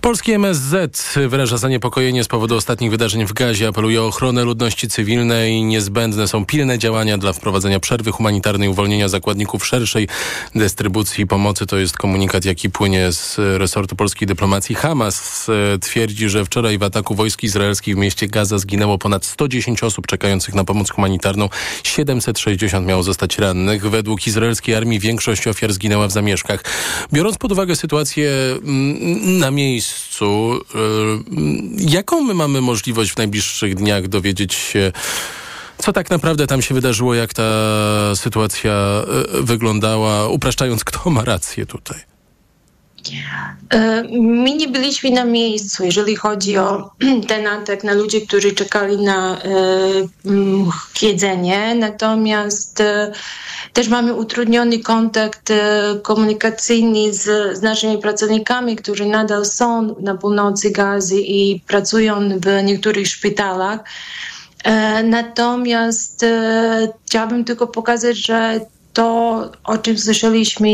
Polski 0.00 0.32
MSZ 0.32 1.14
wyraża 1.28 1.56
zaniepokojenie 1.56 2.24
z 2.24 2.28
powodu 2.28 2.56
ostatnich 2.56 2.90
wydarzeń 2.90 3.26
w 3.26 3.32
Gazie, 3.32 3.68
apeluje 3.68 4.02
o 4.02 4.06
ochronę 4.06 4.44
ludności 4.44 4.88
cywilnej. 4.88 5.62
Niezbędne 5.62 6.28
są 6.28 6.46
pilne 6.46 6.78
działania 6.78 7.18
dla 7.18 7.32
wprowadzenia 7.32 7.80
przerwy 7.80 8.12
humanitarnej, 8.12 8.68
uwolnienia 8.68 9.08
zakładników 9.08 9.66
szerszej 9.66 10.08
dystrybucji 10.54 11.26
pomocy. 11.26 11.66
To 11.66 11.78
jest 11.78 11.96
komunikat, 11.96 12.44
jaki 12.44 12.70
płynie 12.70 13.12
z 13.12 13.36
resortu 13.38 13.96
polskiej 13.96 14.28
dyplomacji. 14.28 14.74
Hamas 14.74 15.46
e, 15.48 15.78
twierdzi, 15.78 16.28
że 16.28 16.44
wczoraj 16.44 16.78
w 16.78 16.82
ataku 16.82 17.14
wojsk 17.14 17.42
izraelskich 17.42 17.94
w 17.94 17.98
mieście 17.98 18.26
Gaza 18.26 18.58
zginęło 18.58 18.98
ponad 18.98 19.24
110 19.24 19.82
osób 19.82 20.06
czekających 20.06 20.54
na 20.54 20.64
pomoc 20.64 20.90
humanitarną. 20.90 21.48
760 21.82 22.86
miało 22.86 23.02
zostać 23.02 23.38
rannych. 23.38 23.90
Według 23.90 24.26
izraelskiej 24.26 24.74
armii 24.74 25.00
większość 25.00 25.46
ofiar 25.48 25.72
zginęła 25.72 26.08
w 26.08 26.12
zamieszkach. 26.12 26.64
Biorąc 27.12 27.38
pod 27.38 27.52
uwagę 27.52 27.76
sytuację 27.76 28.55
na 29.22 29.50
miejscu. 29.50 30.60
Jaką 31.76 32.22
my 32.22 32.34
mamy 32.34 32.60
możliwość 32.60 33.12
w 33.12 33.16
najbliższych 33.16 33.74
dniach 33.74 34.08
dowiedzieć 34.08 34.54
się, 34.54 34.92
co 35.78 35.92
tak 35.92 36.10
naprawdę 36.10 36.46
tam 36.46 36.62
się 36.62 36.74
wydarzyło, 36.74 37.14
jak 37.14 37.34
ta 37.34 37.42
sytuacja 38.14 39.02
wyglądała, 39.40 40.28
upraszczając, 40.28 40.84
kto 40.84 41.10
ma 41.10 41.24
rację 41.24 41.66
tutaj? 41.66 42.15
My 44.20 44.54
nie 44.56 44.68
byliśmy 44.68 45.10
na 45.10 45.24
miejscu, 45.24 45.84
jeżeli 45.84 46.16
chodzi 46.16 46.58
o 46.58 46.90
ten 47.28 47.46
atak 47.46 47.84
na 47.84 47.92
ludzi, 47.92 48.26
którzy 48.26 48.52
czekali 48.52 48.98
na 48.98 49.38
jedzenie. 51.02 51.74
Natomiast 51.74 52.82
też 53.72 53.88
mamy 53.88 54.14
utrudniony 54.14 54.78
kontakt 54.78 55.52
komunikacyjny 56.02 57.14
z, 57.14 57.58
z 57.58 57.62
naszymi 57.62 57.98
pracownikami, 57.98 58.76
którzy 58.76 59.06
nadal 59.06 59.44
są 59.44 59.94
na 60.00 60.14
północy 60.14 60.70
Gazy 60.70 61.20
i 61.20 61.60
pracują 61.60 62.28
w 62.28 62.64
niektórych 62.64 63.08
szpitalach. 63.08 63.80
Natomiast 65.04 66.24
chciałabym 67.06 67.44
tylko 67.44 67.66
pokazać, 67.66 68.16
że 68.16 68.60
to, 68.92 69.50
o 69.64 69.78
czym 69.78 69.98
słyszeliśmy 69.98 70.68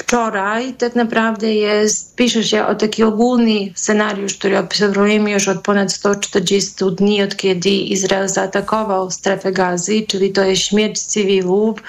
wczoraj, 0.00 0.74
tak 0.74 0.94
naprawdę 0.94 1.54
jest, 1.54 2.16
pisze 2.16 2.44
się 2.44 2.66
o 2.66 2.74
taki 2.74 3.02
ogólny 3.02 3.72
scenariusz, 3.74 4.34
który 4.34 4.58
obserwujemy 4.58 5.30
już 5.30 5.48
od 5.48 5.62
ponad 5.62 5.92
140 5.92 6.74
dni, 6.96 7.22
od 7.22 7.36
kiedy 7.36 7.70
Izrael 7.70 8.28
zaatakował 8.28 9.10
strefę 9.10 9.52
gazy, 9.52 10.02
czyli 10.08 10.32
to 10.32 10.44
jest 10.44 10.62
śmierć 10.62 11.00
cywilów, 11.00 11.82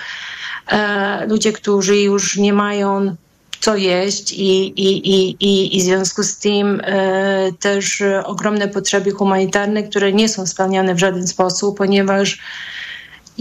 e, 0.67 1.25
ludzie, 1.27 1.53
którzy 1.53 1.97
już 1.97 2.37
nie 2.37 2.53
mają 2.53 3.15
co 3.59 3.75
jeść 3.75 4.33
i, 4.33 4.67
i, 4.67 5.09
i, 5.09 5.35
i, 5.39 5.77
i 5.77 5.81
w 5.81 5.83
związku 5.83 6.23
z 6.23 6.37
tym 6.37 6.81
e, 6.83 7.51
też 7.59 8.03
ogromne 8.23 8.67
potrzeby 8.67 9.11
humanitarne, 9.11 9.83
które 9.83 10.13
nie 10.13 10.29
są 10.29 10.47
spełniane 10.47 10.95
w 10.95 10.99
żaden 10.99 11.27
sposób, 11.27 11.77
ponieważ 11.77 12.39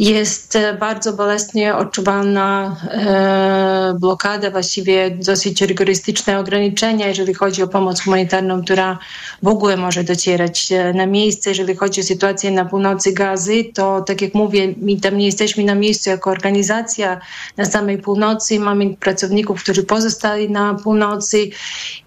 jest 0.01 0.57
e, 0.57 0.75
bardzo 0.75 1.13
bolesnie 1.13 1.77
odczuwalna 1.77 2.77
e, 2.91 3.95
blokada, 4.01 4.51
właściwie 4.51 5.11
dosyć 5.11 5.63
rygorystyczne 5.63 6.39
ograniczenia, 6.39 7.09
jeżeli 7.09 7.35
chodzi 7.35 7.63
o 7.63 7.69
pomoc 7.69 8.03
humanitarną, 8.03 8.63
która 8.63 8.99
w 9.43 9.49
ogóle 9.49 9.77
może 9.77 10.05
docierać 10.05 10.73
e, 10.73 10.93
na 10.93 11.07
miejsce. 11.07 11.51
Jeżeli 11.51 11.77
chodzi 11.77 12.01
o 12.01 12.05
sytuację 12.05 12.51
na 12.51 12.65
północy 12.65 13.13
Gazy, 13.13 13.65
to 13.75 14.01
tak 14.01 14.23
jak 14.23 14.35
mówię, 14.35 14.75
my 14.77 15.01
tam 15.01 15.19
nie 15.19 15.27
jesteśmy 15.27 15.65
na 15.65 15.75
miejscu 15.75 16.11
jako 16.11 16.31
organizacja 16.31 17.21
na 17.57 17.65
samej 17.65 17.99
północy. 17.99 18.61
Mamy 18.61 18.97
pracowników, 19.01 19.63
którzy 19.63 19.83
pozostali 19.83 20.51
na 20.51 20.75
północy 20.75 21.51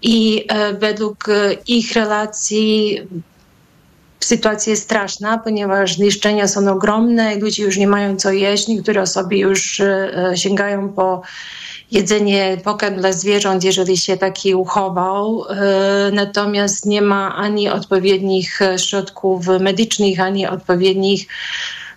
i 0.02 0.46
według 0.80 1.26
ich 1.66 1.92
relacji 1.92 3.00
sytuacja 4.24 4.70
jest 4.70 4.82
straszna, 4.82 5.38
ponieważ 5.38 5.96
zniszczenia 5.96 6.48
są 6.48 6.72
ogromne 6.72 7.34
i 7.34 7.40
ludzie 7.40 7.64
już 7.64 7.76
nie 7.76 7.86
mają 7.86 8.16
co 8.16 8.32
jeść. 8.32 8.68
Niektóre 8.68 9.02
osoby 9.02 9.36
już 9.36 9.80
e, 9.80 10.32
sięgają 10.34 10.88
po 10.88 11.22
jedzenie, 11.90 12.56
pokarm 12.64 12.96
dla 12.96 13.12
zwierząt, 13.12 13.64
jeżeli 13.64 13.96
się 13.96 14.16
taki 14.16 14.54
uchował. 14.54 15.44
E, 15.50 16.10
natomiast 16.12 16.86
nie 16.86 17.02
ma 17.02 17.36
ani 17.36 17.68
odpowiednich 17.68 18.60
środków 18.76 19.46
medycznych, 19.60 20.20
ani 20.20 20.46
odpowiednich 20.46 21.26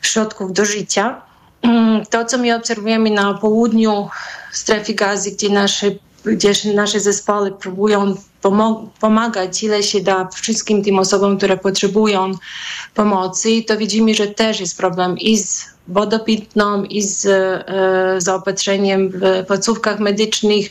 środków 0.02 0.54
do 0.54 0.66
życia. 0.66 1.22
Mm, 1.62 2.06
to, 2.06 2.26
co 2.26 2.38
my 2.38 2.56
obserwujemy 2.56 3.10
na 3.10 3.34
południu 3.34 4.08
strefy 4.52 4.94
gazy, 4.94 5.32
gdzie 5.32 5.50
nasze 5.50 5.88
gdzie 6.28 6.54
nasze 6.76 7.00
zespoły 7.00 7.52
próbują 7.52 8.16
pomagać 9.00 9.64
ile 9.64 9.84
się 9.84 10.02
da 10.02 10.28
wszystkim 10.28 10.84
tym 10.84 11.00
osobom, 11.00 11.38
które 11.38 11.58
potrzebują 11.58 12.32
pomocy, 12.94 13.64
to 13.68 13.78
widzimy, 13.78 14.14
że 14.14 14.28
też 14.28 14.60
jest 14.60 14.78
problem 14.78 15.18
i 15.18 15.38
z 15.38 15.66
wodą 15.88 16.20
pitną, 16.20 16.84
i 16.84 17.02
z 17.02 17.26
e, 17.26 18.22
zaopatrzeniem 18.22 19.10
w 19.10 19.46
placówkach 19.48 20.00
medycznych, 20.00 20.70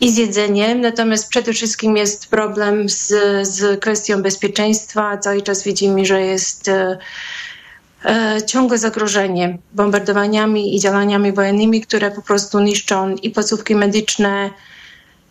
i 0.00 0.12
z 0.12 0.16
jedzeniem. 0.16 0.80
Natomiast 0.80 1.28
przede 1.28 1.52
wszystkim 1.52 1.96
jest 1.96 2.30
problem 2.30 2.88
z, 2.88 3.08
z 3.48 3.80
kwestią 3.80 4.22
bezpieczeństwa. 4.22 5.18
Cały 5.18 5.42
czas 5.42 5.64
widzimy, 5.64 6.06
że 6.06 6.22
jest 6.22 6.68
e, 6.68 6.98
e, 8.04 8.38
ciągłe 8.46 8.78
zagrożenie 8.78 9.58
bombardowaniami 9.72 10.76
i 10.76 10.80
działaniami 10.80 11.32
wojennymi, 11.32 11.80
które 11.80 12.10
po 12.10 12.22
prostu 12.22 12.60
niszczą 12.60 13.14
i 13.14 13.30
placówki 13.30 13.74
medyczne, 13.74 14.50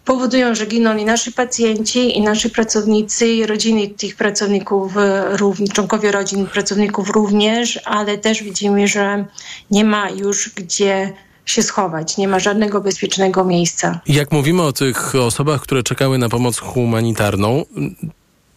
powodują, 0.07 0.55
że 0.55 0.65
giną 0.65 0.97
i 0.97 1.05
nasi 1.05 1.31
pacjenci, 1.31 2.17
i 2.17 2.21
nasi 2.21 2.49
pracownicy, 2.49 3.27
i 3.27 3.45
rodziny 3.45 3.87
tych 3.87 4.15
pracowników, 4.15 4.97
e, 4.97 5.37
członkowie 5.73 6.11
rodzin 6.11 6.45
pracowników 6.45 7.09
również, 7.09 7.79
ale 7.85 8.17
też 8.17 8.43
widzimy, 8.43 8.87
że 8.87 9.25
nie 9.71 9.85
ma 9.85 10.09
już 10.09 10.49
gdzie 10.55 11.13
się 11.45 11.63
schować, 11.63 12.17
nie 12.17 12.27
ma 12.27 12.39
żadnego 12.39 12.81
bezpiecznego 12.81 13.45
miejsca. 13.45 13.99
Jak 14.07 14.31
mówimy 14.31 14.61
o 14.61 14.73
tych 14.73 15.15
osobach, 15.15 15.61
które 15.61 15.83
czekały 15.83 16.17
na 16.17 16.29
pomoc 16.29 16.57
humanitarną, 16.57 17.65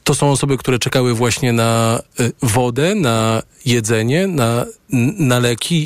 to 0.05 0.14
są 0.14 0.30
osoby, 0.30 0.57
które 0.57 0.78
czekały 0.78 1.14
właśnie 1.14 1.53
na 1.53 2.01
e, 2.20 2.30
wodę, 2.42 2.94
na 2.94 3.42
jedzenie, 3.66 4.26
na, 4.26 4.66
na 5.18 5.38
leki. 5.38 5.80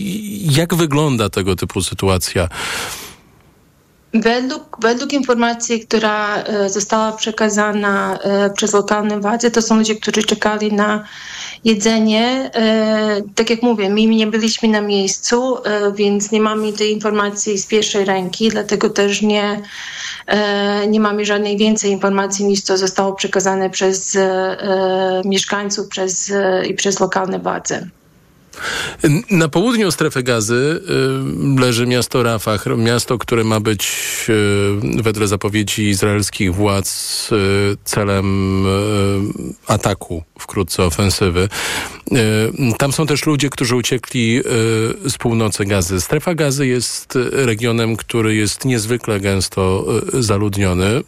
Jak 0.55 0.75
wygląda 0.75 1.29
tego 1.29 1.57
typu 1.57 1.83
sytuacja? 1.83 2.49
Według, 4.15 4.77
według 4.81 5.13
informacji, 5.13 5.81
która 5.81 6.37
e, 6.37 6.69
została 6.69 7.13
przekazana 7.13 8.19
e, 8.19 8.51
przez 8.51 8.73
lokalne 8.73 9.21
władze, 9.21 9.51
to 9.51 9.63
są 9.63 9.77
ludzie, 9.77 9.97
którzy 9.97 10.23
czekali 10.23 10.73
na 10.73 11.05
jedzenie. 11.65 12.51
E, 12.55 13.23
tak 13.35 13.51
jak 13.51 13.63
mówię, 13.63 13.91
my 13.91 14.07
nie 14.07 14.27
byliśmy 14.27 14.69
na 14.69 14.81
miejscu, 14.81 15.57
więc 15.95 16.31
nie 16.31 16.41
mamy 16.41 16.73
tej 16.73 16.93
informacji 16.93 17.59
z 17.59 17.67
pierwszej 17.67 18.05
ręki, 18.05 18.49
dlatego 18.49 18.91
też 18.91 19.23
nie, 19.23 19.61
nie 20.89 21.01
mamy 21.01 21.25
żadnej 21.25 21.57
więcej 21.57 21.91
informacji 21.91 22.45
niż 22.45 22.65
to 22.65 22.77
zostało 22.77 23.13
przekazane 23.13 23.71
przez 23.71 24.19
mieszkańców 25.25 25.89
przez, 25.89 26.33
i 26.69 26.75
przez 26.75 27.01
lokalne 27.01 27.39
władze. 27.39 27.89
Na 29.31 29.49
południu 29.49 29.91
strefy 29.91 30.23
gazy 30.23 30.81
y, 31.57 31.61
leży 31.61 31.87
miasto 31.87 32.23
Rafah, 32.23 32.67
miasto, 32.77 33.19
które 33.19 33.45
ma 33.45 33.61
być 33.61 33.93
y, 34.99 35.03
wedle 35.03 35.29
zapowiedzi 35.29 35.89
izraelskich 35.89 36.55
władz 36.55 37.29
y, 37.33 37.77
celem 37.85 38.65
ataku, 39.67 40.23
wkrótce 40.39 40.85
ofensywy. 40.85 41.49
Tam 42.79 42.93
są 42.93 43.07
też 43.07 43.27
ludzie, 43.27 43.51
którzy 43.51 43.77
uciekli 43.77 44.41
z 45.09 45.19
północy 45.19 45.65
gazy. 45.65 46.01
Strefa 46.01 46.35
gazy 46.35 46.67
jest 46.67 47.19
regionem, 47.33 47.97
który 47.97 48.35
jest 48.35 48.65
niezwykle 48.65 49.21
gęsto 49.21 49.87
zaludniony. 50.13 51.03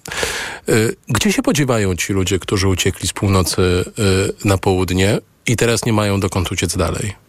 Gdzie 1.09 1.33
się 1.33 1.43
podziewają 1.43 1.97
ci 1.97 2.13
ludzie, 2.13 2.39
którzy 2.39 2.69
uciekli 2.69 3.09
z 3.09 3.13
północy 3.13 3.85
na 4.45 4.59
południe 4.59 5.19
i 5.47 5.57
teraz 5.57 5.85
nie 5.85 5.93
mają 5.93 6.21
dokąd 6.21 6.53
uciec 6.53 6.77
dalej? 6.77 7.26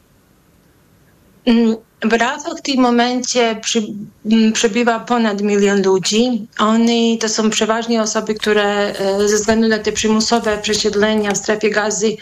W 2.02 2.14
Rafach 2.14 2.58
w 2.58 2.62
tym 2.62 2.80
momencie 2.82 3.60
przy, 3.62 3.84
przebywa 4.54 5.00
ponad 5.00 5.42
milion 5.42 5.82
ludzi. 5.82 6.48
Oni 6.60 7.18
to 7.18 7.30
są 7.30 7.50
przeważnie 7.50 8.02
osoby, 8.02 8.34
które 8.34 8.64
e, 8.64 9.28
ze 9.30 9.36
względu 9.36 9.68
na 9.68 9.80
te 9.80 9.92
przymusowe 9.92 10.58
przesiedlenia 10.58 11.32
w 11.32 11.38
strefie 11.38 11.70
gazy 11.70 12.18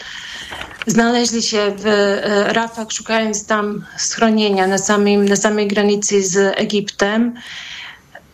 znaleźli 0.86 1.42
się 1.42 1.74
w 1.78 1.86
e, 1.86 2.52
Rafach, 2.52 2.92
szukając 2.92 3.46
tam 3.46 3.84
schronienia 3.96 4.66
na, 4.66 4.78
samym, 4.78 5.28
na 5.28 5.36
samej 5.36 5.68
granicy 5.68 6.22
z 6.22 6.36
Egiptem. 6.58 7.34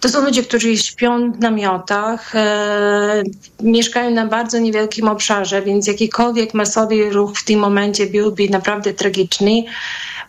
To 0.01 0.09
są 0.09 0.25
ludzie, 0.25 0.43
którzy 0.43 0.77
śpią 0.77 1.33
w 1.33 1.41
namiotach, 1.41 2.37
e, 2.37 3.23
mieszkają 3.63 4.11
na 4.11 4.27
bardzo 4.27 4.59
niewielkim 4.59 5.09
obszarze, 5.09 5.63
więc 5.63 5.87
jakikolwiek 5.87 6.55
masowy 6.55 7.11
ruch 7.11 7.39
w 7.39 7.45
tym 7.45 7.61
momencie 7.61 8.07
byłby 8.07 8.49
naprawdę 8.49 8.95
tragiczny. 8.95 9.65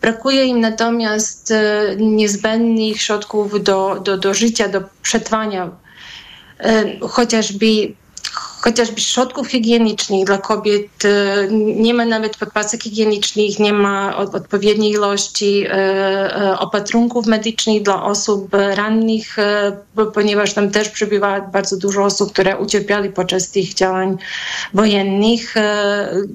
Brakuje 0.02 0.46
im 0.46 0.60
natomiast 0.60 1.52
e, 1.52 1.96
niezbędnych 1.98 3.02
środków 3.02 3.64
do, 3.64 4.00
do, 4.00 4.18
do 4.18 4.34
życia, 4.34 4.68
do 4.68 4.82
przetrwania, 5.02 5.72
e, 6.60 7.00
chociażby 7.00 7.66
chociażby 8.64 9.02
środków 9.02 9.48
higienicznych 9.48 10.26
dla 10.26 10.38
kobiet. 10.38 11.06
E, 11.06 11.48
nie 11.52 11.94
ma 11.94 12.06
nawet 12.06 12.38
podpasek 12.38 12.84
higienicznych, 12.84 13.60
nie 13.60 13.74
ma 13.74 14.18
odpowiedniej 14.18 14.92
ilości 14.92 15.66
e, 15.66 15.72
e, 15.72 16.60
opatrunków 16.60 17.26
medycznych 17.26 17.84
dla 17.84 18.04
osób 18.04 18.54
rannych, 18.54 19.38
ponieważ 20.14 20.54
tam 20.54 20.72
też 20.72 20.90
przybywa 20.90 21.42
bardzo 21.42 21.78
dużo 21.78 22.04
osób, 22.04 22.32
które 22.34 22.58
ucierpiały 22.58 23.10
podczas 23.10 23.52
tych 23.52 23.74
działań 23.74 24.18
wojennych. 24.74 25.56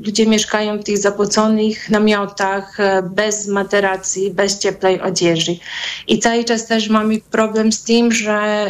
Ludzie 0.06 0.26
mieszkają 0.26 0.78
w 0.78 0.84
tych 0.84 0.98
zapłaconych 0.98 1.90
namiotach, 1.90 2.76
bez 3.02 3.46
materacji, 3.46 4.30
bez 4.30 4.58
cieplej 4.58 5.00
odzieży. 5.00 5.56
I 6.06 6.18
cały 6.18 6.44
czas 6.44 6.66
też 6.66 6.88
mamy 6.88 7.20
problem 7.30 7.72
z 7.72 7.82
tym, 7.82 8.12
że 8.12 8.66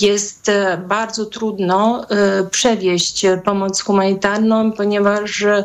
jest 0.00 0.50
bardzo 0.88 1.26
trudno 1.26 2.05
przewieźć 2.50 3.26
pomoc 3.44 3.80
humanitarną, 3.80 4.72
ponieważ 4.72 5.42
e, 5.42 5.64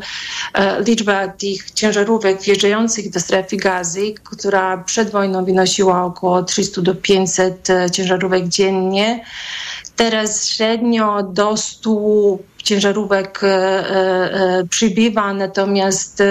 liczba 0.88 1.28
tych 1.28 1.72
ciężarówek 1.72 2.42
wjeżdżających 2.42 3.10
do 3.10 3.20
strefy 3.20 3.58
gazy, 3.58 4.14
która 4.24 4.78
przed 4.78 5.10
wojną 5.10 5.46
wynosiła 5.46 6.04
około 6.06 6.44
300 6.44 6.82
do 6.82 6.96
500 6.96 7.70
e, 7.70 7.92
ciężarówek 7.92 8.48
dziennie, 8.48 9.26
teraz 9.96 10.48
średnio 10.48 11.24
do 11.24 11.58
100 11.58 11.89
ciężarówek 12.64 13.42
przybywa, 14.70 15.34
natomiast 15.34 16.24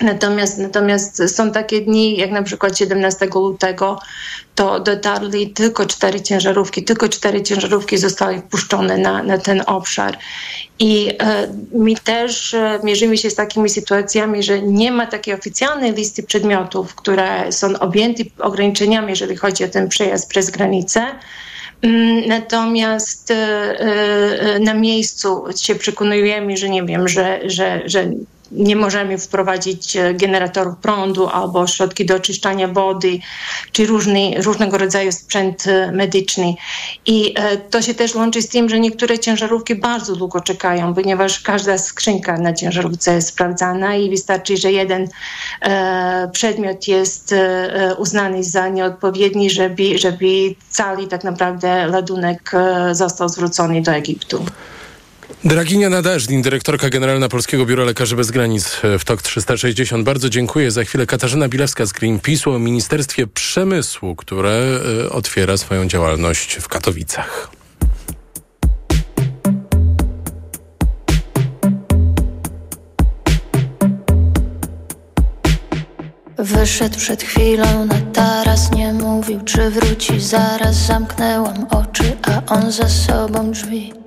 Natomiast, 0.00 0.58
natomiast 0.58 1.36
są 1.36 1.52
takie 1.52 1.80
dni, 1.80 2.16
jak 2.16 2.30
na 2.30 2.42
przykład 2.42 2.78
17 2.78 3.28
lutego, 3.34 3.98
to 4.54 4.80
dotarli 4.80 5.50
tylko 5.50 5.86
cztery 5.86 6.20
ciężarówki, 6.20 6.84
tylko 6.84 7.08
cztery 7.08 7.42
ciężarówki 7.42 7.98
zostały 7.98 8.38
wpuszczone 8.38 8.98
na, 8.98 9.22
na 9.22 9.38
ten 9.38 9.62
obszar. 9.66 10.18
I 10.78 11.08
e, 11.08 11.96
też 12.04 12.54
e, 12.54 12.80
mierzymy 12.84 13.18
się 13.18 13.30
z 13.30 13.34
takimi 13.34 13.68
sytuacjami, 13.68 14.42
że 14.42 14.62
nie 14.62 14.92
ma 14.92 15.06
takiej 15.06 15.34
oficjalnej 15.34 15.92
listy 15.92 16.22
przedmiotów, 16.22 16.94
które 16.94 17.52
są 17.52 17.78
objęte 17.78 18.22
ograniczeniami, 18.38 19.10
jeżeli 19.10 19.36
chodzi 19.36 19.64
o 19.64 19.68
ten 19.68 19.88
przejazd 19.88 20.28
przez 20.28 20.50
granicę. 20.50 21.06
Mm, 21.82 22.28
Natomiast 22.28 23.30
e, 23.30 23.34
e, 23.34 24.58
na 24.58 24.74
miejscu 24.74 25.44
się 25.60 25.74
przekonujemy, 25.74 26.56
że 26.56 26.68
nie 26.68 26.84
wiem, 26.84 27.08
że, 27.08 27.40
że, 27.44 27.82
że 27.84 28.10
nie 28.52 28.76
możemy 28.76 29.18
wprowadzić 29.18 29.96
e, 29.96 30.14
generatorów 30.14 30.76
prądu 30.76 31.26
albo 31.26 31.66
środki 31.66 32.06
do 32.06 32.14
oczyszczania 32.14 32.68
wody, 32.68 33.18
czy 33.72 33.86
różny, 33.86 34.42
różnego 34.42 34.78
rodzaju 34.78 35.12
sprzęt 35.12 35.66
e, 35.66 35.92
medyczny. 35.92 36.54
I 37.06 37.34
e, 37.36 37.56
to 37.56 37.82
się 37.82 37.94
też 37.94 38.14
łączy 38.14 38.42
z 38.42 38.48
tym, 38.48 38.68
że 38.68 38.80
niektóre 38.80 39.18
ciężarówki 39.18 39.74
bardzo 39.74 40.16
długo 40.16 40.40
czekają, 40.40 40.94
ponieważ 40.94 41.40
każda 41.40 41.78
skrzynka 41.78 42.38
na 42.38 42.52
ciężarówce 42.52 43.14
jest 43.14 43.28
sprawdzana 43.28 43.96
i 43.96 44.10
wystarczy, 44.10 44.56
że 44.56 44.72
jeden 44.72 45.08
przedmiot 46.32 46.88
jest 46.88 47.34
uznany 47.98 48.44
za 48.44 48.68
nieodpowiedni, 48.68 49.50
żeby, 49.50 49.98
żeby 49.98 50.54
cały 50.70 51.06
tak 51.06 51.24
naprawdę 51.24 51.88
ładunek 51.92 52.52
został 52.92 53.28
zwrócony 53.28 53.82
do 53.82 53.92
Egiptu. 53.92 54.44
Draginia 55.46 55.90
Nadażdin, 55.90 56.42
dyrektorka 56.42 56.90
generalna 56.90 57.28
Polskiego 57.28 57.66
Biura 57.66 57.84
Lekarzy 57.84 58.16
Bez 58.16 58.30
Granic 58.30 58.80
w 58.98 59.04
TOK 59.04 59.22
360. 59.22 60.04
Bardzo 60.04 60.30
dziękuję. 60.30 60.70
Za 60.70 60.84
chwilę 60.84 61.06
Katarzyna 61.06 61.48
Bilewska 61.48 61.86
z 61.86 61.92
Greenpeace'u 61.92 62.54
o 62.54 62.58
Ministerstwie 62.58 63.26
Przemysłu, 63.26 64.16
które 64.16 64.80
e, 65.04 65.10
otwiera 65.10 65.56
swoją 65.56 65.88
działalność 65.88 66.54
w 66.60 66.68
Katowicach. 66.68 67.50
Wyszedł 76.38 76.98
przed 76.98 77.22
chwilą 77.22 77.84
na 77.84 78.00
taras, 78.00 78.72
nie 78.72 78.92
mówił 78.92 79.40
czy 79.40 79.70
wróci 79.70 80.20
zaraz 80.20 80.86
Zamknęłam 80.86 81.66
oczy, 81.70 82.16
a 82.22 82.54
on 82.54 82.72
za 82.72 82.88
sobą 82.88 83.50
drzwi 83.50 84.05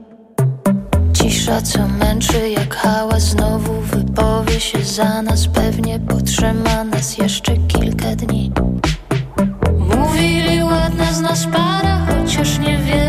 Cisza 1.30 1.62
co 1.62 1.88
męczy 1.88 2.50
jak 2.50 2.76
hałas. 2.76 3.24
Znowu 3.24 3.82
wypowie 3.82 4.60
się 4.60 4.84
za 4.84 5.22
nas. 5.22 5.48
Pewnie 5.48 6.00
potrzyma 6.00 6.84
nas 6.84 7.18
jeszcze 7.18 7.58
kilka 7.58 8.16
dni. 8.16 8.52
Mówili 9.98 10.64
ładna 10.64 11.14
z 11.14 11.22
nas 11.22 11.46
para 11.46 12.00
Chociaż 12.06 12.60
niewiele 12.60 13.09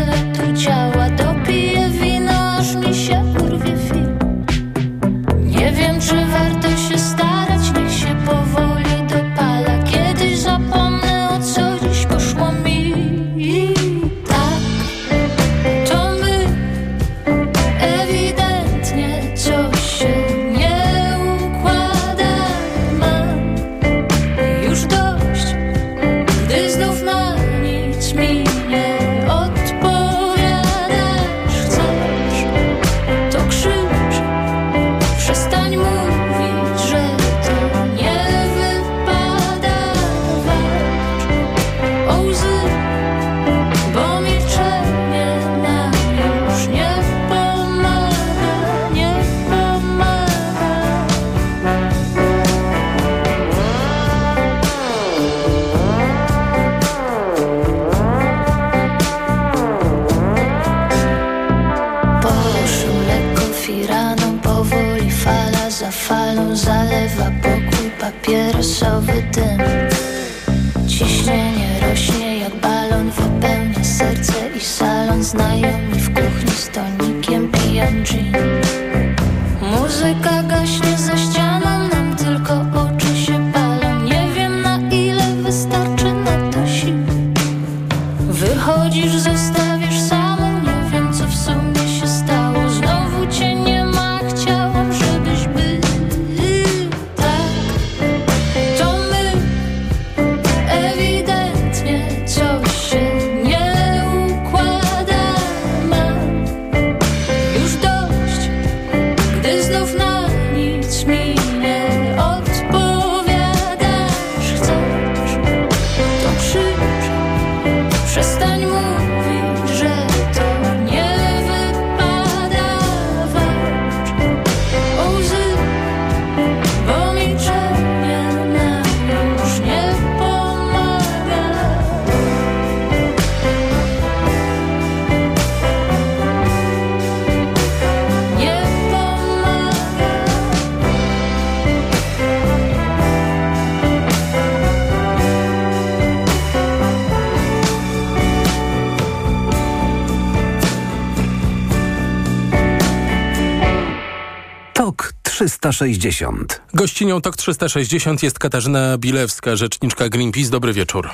360. 155.71 156.61
Gościnią 156.73 157.21
TOK 157.21 157.37
360 157.37 158.23
jest 158.23 158.39
Katarzyna 158.39 158.97
Bilewska, 158.97 159.55
rzeczniczka 159.55 160.09
Greenpeace. 160.09 160.49
Dobry 160.49 160.73
wieczór. 160.73 161.09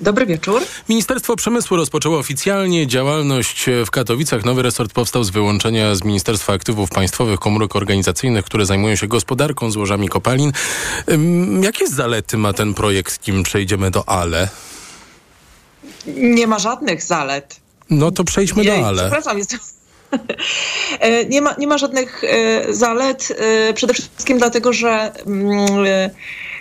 Dobry 0.00 0.26
wieczór. 0.26 0.62
Ministerstwo 0.88 1.36
Przemysłu 1.36 1.76
rozpoczęło 1.76 2.18
oficjalnie 2.18 2.86
działalność 2.86 3.66
w 3.86 3.90
Katowicach. 3.90 4.44
Nowy 4.44 4.62
resort 4.62 4.92
powstał 4.92 5.24
z 5.24 5.30
wyłączenia 5.30 5.94
z 5.94 6.04
Ministerstwa 6.04 6.52
Aktywów 6.52 6.90
Państwowych 6.90 7.40
komórek 7.40 7.76
organizacyjnych, 7.76 8.44
które 8.44 8.66
zajmują 8.66 8.96
się 8.96 9.06
gospodarką 9.06 9.70
złożami 9.70 10.08
kopalin. 10.08 10.52
Jakie 11.62 11.88
zalety 11.88 12.36
ma 12.36 12.52
ten 12.52 12.74
projekt, 12.74 13.28
nim 13.28 13.42
przejdziemy 13.42 13.90
do 13.90 14.08
ALE? 14.08 14.48
Nie 16.16 16.46
ma 16.46 16.58
żadnych 16.58 17.02
zalet. 17.02 17.60
No 17.90 18.10
to 18.10 18.24
przejdźmy 18.24 18.64
Jej, 18.64 18.80
do 18.80 18.86
ALE. 18.86 19.02
Przepraszam, 19.02 19.38
jest... 19.38 19.81
E, 21.00 21.24
Nie 21.24 21.42
ma, 21.42 21.54
nie 21.58 21.66
ma 21.66 21.78
żadnych 21.78 22.24
e, 22.24 22.74
zalet, 22.74 23.28
e, 23.38 23.72
przede 23.74 23.94
wszystkim 23.94 24.38
dlatego, 24.38 24.72
że 24.72 25.12
mm, 25.26 25.84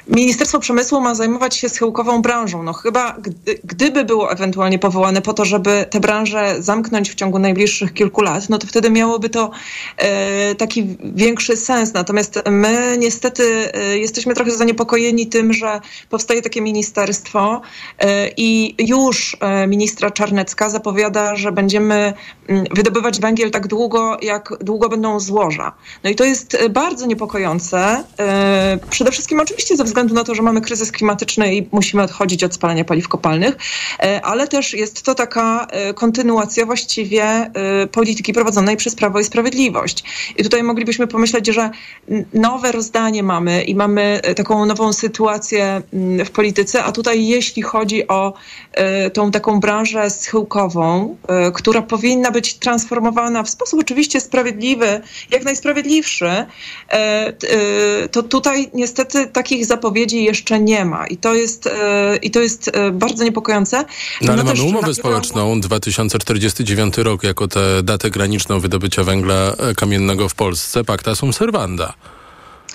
Ministerstwo 0.07 0.59
Przemysłu 0.59 1.01
ma 1.01 1.15
zajmować 1.15 1.55
się 1.55 1.69
schyłkową 1.69 2.21
branżą. 2.21 2.63
No 2.63 2.73
chyba 2.73 3.17
gdy, 3.21 3.59
gdyby 3.63 4.05
było 4.05 4.31
ewentualnie 4.31 4.79
powołane 4.79 5.21
po 5.21 5.33
to, 5.33 5.45
żeby 5.45 5.85
tę 5.89 5.99
branżę 5.99 6.55
zamknąć 6.59 7.09
w 7.09 7.15
ciągu 7.15 7.39
najbliższych 7.39 7.93
kilku 7.93 8.21
lat, 8.21 8.49
no 8.49 8.57
to 8.57 8.67
wtedy 8.67 8.89
miałoby 8.89 9.29
to 9.29 9.51
e, 9.97 10.55
taki 10.55 10.97
większy 11.03 11.57
sens. 11.57 11.93
Natomiast 11.93 12.39
my 12.49 12.95
niestety 12.99 13.73
e, 13.73 13.97
jesteśmy 13.97 14.33
trochę 14.33 14.51
zaniepokojeni 14.51 15.27
tym, 15.27 15.53
że 15.53 15.81
powstaje 16.09 16.41
takie 16.41 16.61
ministerstwo 16.61 17.61
e, 17.99 18.29
i 18.37 18.75
już 18.87 19.37
e, 19.39 19.67
ministra 19.67 20.11
Czarnecka 20.11 20.69
zapowiada, 20.69 21.35
że 21.35 21.51
będziemy 21.51 22.13
wydobywać 22.71 23.19
węgiel 23.19 23.51
tak 23.51 23.67
długo, 23.67 24.17
jak 24.21 24.53
długo 24.61 24.89
będą 24.89 25.19
złoża. 25.19 25.71
No 26.03 26.09
i 26.09 26.15
to 26.15 26.23
jest 26.23 26.55
e, 26.55 26.69
bardzo 26.69 27.05
niepokojące. 27.05 28.03
E, 28.19 28.79
przede 28.89 29.11
wszystkim 29.11 29.39
oczywiście 29.39 29.77
ze 29.77 29.83
względu 29.83 29.90
na 29.95 30.23
to, 30.23 30.35
że 30.35 30.41
mamy 30.41 30.61
kryzys 30.61 30.91
klimatyczny 30.91 31.55
i 31.55 31.67
musimy 31.71 32.03
odchodzić 32.03 32.43
od 32.43 32.53
spalania 32.53 32.85
paliw 32.85 33.07
kopalnych, 33.07 33.57
e, 33.99 34.21
ale 34.21 34.47
też 34.47 34.73
jest 34.73 35.03
to 35.03 35.15
taka 35.15 35.67
e, 35.69 35.93
kontynuacja 35.93 36.65
właściwie 36.65 37.23
e, 37.23 37.51
polityki 37.87 38.33
prowadzonej 38.33 38.77
przez 38.77 38.95
Prawo 38.95 39.19
i 39.19 39.23
Sprawiedliwość. 39.23 40.03
I 40.37 40.43
tutaj 40.43 40.63
moglibyśmy 40.63 41.07
pomyśleć, 41.07 41.47
że 41.47 41.69
nowe 42.33 42.71
rozdanie 42.71 43.23
mamy 43.23 43.63
i 43.63 43.75
mamy 43.75 44.21
taką 44.35 44.65
nową 44.65 44.93
sytuację 44.93 45.81
mm, 45.93 46.25
w 46.25 46.31
polityce, 46.31 46.83
a 46.83 46.91
tutaj 46.91 47.27
jeśli 47.27 47.61
chodzi 47.61 48.07
o 48.07 48.33
tą 49.13 49.31
taką 49.31 49.59
branżę 49.59 50.09
schyłkową, 50.09 51.17
która 51.53 51.81
powinna 51.81 52.31
być 52.31 52.53
transformowana 52.53 53.43
w 53.43 53.49
sposób 53.49 53.79
oczywiście 53.79 54.19
sprawiedliwy, 54.19 55.01
jak 55.31 55.43
najsprawiedliwszy, 55.43 56.45
to 58.11 58.23
tutaj 58.23 58.69
niestety 58.73 59.27
takich 59.27 59.65
zapowiedzi 59.65 59.80
jeszcze 60.23 60.59
nie 60.59 60.85
ma 60.85 61.07
i 61.07 61.17
to 61.17 61.33
jest, 61.33 61.67
e, 61.67 62.15
i 62.21 62.31
to 62.31 62.39
jest 62.41 62.71
e, 62.73 62.91
bardzo 62.91 63.23
niepokojące. 63.23 63.85
No 64.21 64.33
ale 64.33 64.43
też 64.43 64.59
mamy 64.59 64.69
umowę 64.69 64.87
na- 64.87 64.93
społeczną 64.93 65.61
2049 65.61 66.97
rok 66.97 67.23
jako 67.23 67.47
tę 67.47 67.83
datę 67.83 68.09
graniczną 68.11 68.59
wydobycia 68.59 69.03
węgla 69.03 69.53
e, 69.57 69.75
kamiennego 69.75 70.29
w 70.29 70.35
Polsce, 70.35 70.83
pacta 70.83 71.15
sum 71.15 71.33
servanda. 71.33 71.93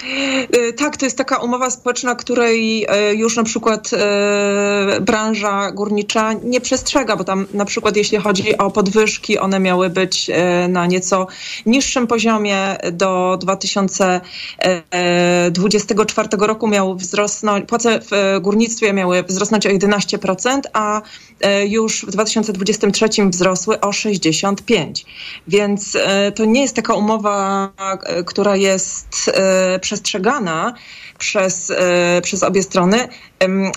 E, 0.05 0.73
Tak, 0.73 0.97
to 0.97 1.07
jest 1.07 1.19
taka 1.19 1.39
umowa 1.39 1.71
społeczna, 1.71 2.15
której 2.15 2.87
e, 2.89 3.15
już 3.15 3.37
na 3.37 3.45
przykład 3.45 3.91
e, 3.93 5.01
branża 5.01 5.73
górnicza 5.73 6.33
nie 6.33 6.61
przestrzega, 6.61 7.17
bo 7.17 7.25
tam 7.25 7.47
na 7.55 7.65
przykład 7.65 7.97
jeśli 7.97 8.19
chodzi 8.19 8.59
o 8.59 8.71
podwyżki, 8.71 9.39
one 9.39 9.61
miały 9.61 9.91
być 9.91 10.31
na 10.69 10.87
nieco 10.87 11.27
niższym 11.67 12.07
poziomie. 12.07 12.77
Do 12.93 13.39
2024 13.41 16.29
roku 16.41 16.69
miały 16.69 16.97
wzrosnąć, 16.97 17.69
płace 17.69 18.01
w 18.01 18.11
górnictwie 18.41 18.93
miały 18.93 19.23
wzrosnąć 19.23 19.67
o 19.67 19.71
11%, 19.71 20.61
a 20.73 21.03
już 21.67 22.07
w 22.07 22.11
2023 22.11 23.09
wzrosły 23.29 23.81
o 23.81 23.91
65%. 23.91 25.05
Więc 25.49 25.97
to 26.35 26.45
nie 26.45 26.63
jest 26.63 26.77
taka 26.77 26.95
umowa, 26.95 27.73
która 28.27 28.57
jest 28.57 29.31
przestrzegana 29.87 30.75
przez, 31.19 31.71
e, 31.71 32.21
przez 32.23 32.43
obie 32.43 32.63
strony. 32.63 33.09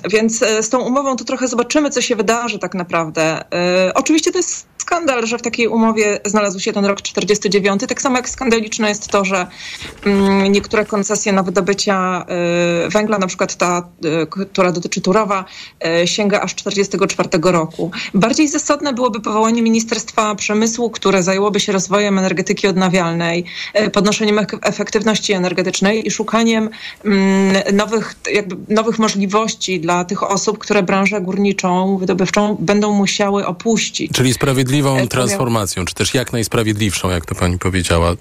Więc 0.10 0.44
e, 0.44 0.64
z 0.64 0.70
tą 0.70 0.80
umową 0.80 1.16
to 1.16 1.24
trochę 1.24 1.48
zobaczymy, 1.48 1.90
co 1.90 2.02
się 2.02 2.16
wydarzy 2.16 2.60
tak 2.60 2.74
naprawdę. 2.76 3.54
E, 3.54 3.92
Oczywiście 3.94 4.32
to 4.32 4.38
jest 4.38 4.68
skandal, 4.90 5.28
że 5.28 5.38
w 5.38 5.42
takiej 5.42 5.68
umowie 5.68 6.20
znalazł 6.26 6.60
się 6.60 6.74
ten 6.74 6.86
rok 6.86 7.02
49. 7.02 7.82
Tak 7.88 8.02
samo 8.02 8.16
jak 8.16 8.30
skandaliczne 8.30 8.90
jest 8.90 9.08
to, 9.08 9.26
że 9.26 9.48
mm, 10.06 10.52
niektóre 10.52 10.86
koncesje 10.86 11.34
na 11.34 11.44
wydobycia 11.44 12.26
e, 12.86 12.90
węgla, 12.90 13.18
na 13.18 13.28
przykład 13.28 13.56
ta, 13.56 13.90
e, 14.06 14.46
która 14.46 14.72
dotyczy 14.72 15.02
Turowa, 15.02 15.46
e, 15.86 16.08
sięga 16.08 16.42
aż 16.42 16.56
44 16.56 17.30
roku. 17.42 17.92
Bardziej 18.14 18.48
zasadne 18.48 18.94
byłoby 18.94 19.20
powołanie 19.20 19.62
Ministerstwa 19.62 20.36
Przemysłu, 20.36 20.90
które 20.90 21.24
zajęłoby 21.24 21.60
się 21.60 21.72
rozwojem 21.72 22.20
energetyki 22.20 22.68
odnawialnej, 22.68 23.46
podnoszeniem 23.94 24.40
ek- 24.40 24.60
efektywności 24.62 25.34
energetycznej 25.34 26.08
i 26.08 26.12
szukaniem 26.12 26.70
mm, 27.06 27.76
nowych, 27.76 28.16
jakby 28.34 28.74
nowych 28.74 29.00
możliwości 29.00 29.80
dla 29.80 30.06
tych 30.06 30.24
osób, 30.24 30.58
które 30.58 30.84
branżę 30.84 31.22
górniczą, 31.22 31.98
wydobywczą 31.98 32.58
będą 32.60 32.94
musiały 32.94 33.46
opuścić. 33.46 34.12
Czyli 34.12 34.34
sprawiedliwą 34.80 35.06
E, 35.06 35.08
transformacją, 35.08 35.86
czy 35.86 35.94
też 35.96 36.14
jak 36.14 36.34
najsprawiedliwszą, 36.34 37.10
jak 37.10 37.26
to 37.26 37.36
pani 37.36 37.60
powiedziała. 37.60 38.16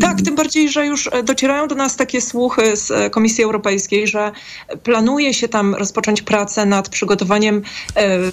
Tak, 0.00 0.22
tym 0.22 0.34
bardziej, 0.34 0.68
że 0.68 0.86
już 0.86 1.08
e, 1.12 1.22
docierają 1.22 1.68
do 1.68 1.74
nas 1.74 1.96
takie 1.96 2.20
słuchy 2.20 2.76
z 2.76 2.90
e, 2.90 3.10
Komisji 3.10 3.44
Europejskiej, 3.44 4.08
że 4.08 4.32
planuje 4.82 5.34
się 5.34 5.48
tam 5.48 5.74
rozpocząć 5.74 6.22
pracę 6.22 6.66
nad 6.66 6.88
przygotowaniem 6.88 7.62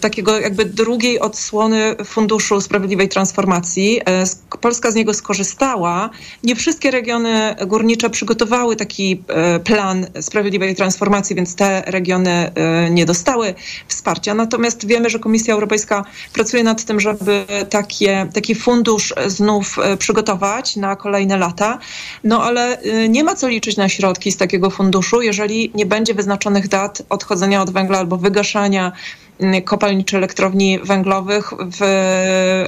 takiego 0.02 0.40
jakby 0.40 0.66
drugiej 0.66 1.20
odsłony 1.20 1.96
Funduszu 2.06 2.62
Sprawiedliwej 2.62 3.10
Transformacji. 3.10 4.02
Sk- 4.06 4.58
Polska 4.62 4.92
z 4.92 4.96
niego 4.96 5.14
skorzystała. 5.14 6.10
Nie 6.44 6.56
wszystkie 6.56 6.92
regiony 6.92 7.56
górnicze 7.68 8.10
przygotowały 8.10 8.76
taki 8.76 9.24
plan 9.64 10.08
sprawiedliwej 10.22 10.76
transformacji, 10.76 11.36
więc 11.36 11.56
te 11.56 11.84
regiony 11.86 12.52
nie 12.92 13.06
dostały 13.06 13.54
wsparcia. 13.88 14.34
Natomiast 14.34 14.88
wiemy, 14.88 15.10
że 15.10 15.20
Komisja 15.20 15.54
Europejska 15.54 16.06
pracuje 16.34 16.64
nad 16.64 16.84
tym, 16.84 17.00
żeby 17.00 17.20
takie, 17.69 18.28
taki 18.34 18.55
fundusz 18.55 19.13
znów 19.28 19.80
e, 19.80 19.97
przygotować 19.97 20.76
na 20.76 20.95
kolejne 20.95 21.38
lata. 21.38 21.80
No 22.24 22.43
ale 22.43 22.80
e, 22.80 23.09
nie 23.09 23.24
ma 23.24 23.36
co 23.36 23.47
liczyć 23.47 23.78
na 23.78 23.89
środki 23.89 24.32
z 24.32 24.38
takiego 24.38 24.69
funduszu, 24.69 25.22
jeżeli 25.22 25.72
nie 25.76 25.86
będzie 25.86 26.13
wyznaczonych 26.13 26.67
dat 26.67 27.03
odchodzenia 27.09 27.61
od 27.61 27.69
węgla 27.69 27.99
albo 27.99 28.17
wygaszania 28.17 28.91
mm, 29.39 29.61
kopalni 29.61 30.05
czy 30.05 30.17
elektrowni 30.17 30.80
węglowych 30.80 31.53
w 31.59 31.82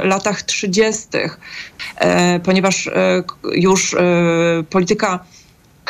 latach 0.04 0.42
30., 0.42 1.08
e, 1.96 2.40
ponieważ 2.40 2.88
e, 2.88 3.24
już 3.54 3.94
e, 3.94 4.00
polityka 4.70 5.20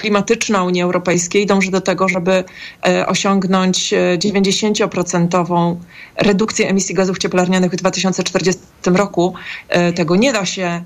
klimatyczna 0.04 0.64
Unii 0.64 0.82
Europejskiej 0.82 1.46
dąży 1.46 1.72
do 1.72 1.82
tego, 1.82 2.10
żeby 2.10 2.44
e, 2.88 3.08
osiągnąć 3.08 3.94
e, 3.94 4.18
90% 4.18 5.76
redukcję 6.16 6.68
emisji 6.68 6.96
gazów 6.96 7.18
cieplarnianych 7.18 7.72
w 7.72 7.76
2040 7.76 8.62
roku. 8.86 9.34
E, 9.70 9.94
Tego 9.94 10.16
nie 10.16 10.34
da 10.34 10.46
się 10.46 10.64
e, 10.64 10.84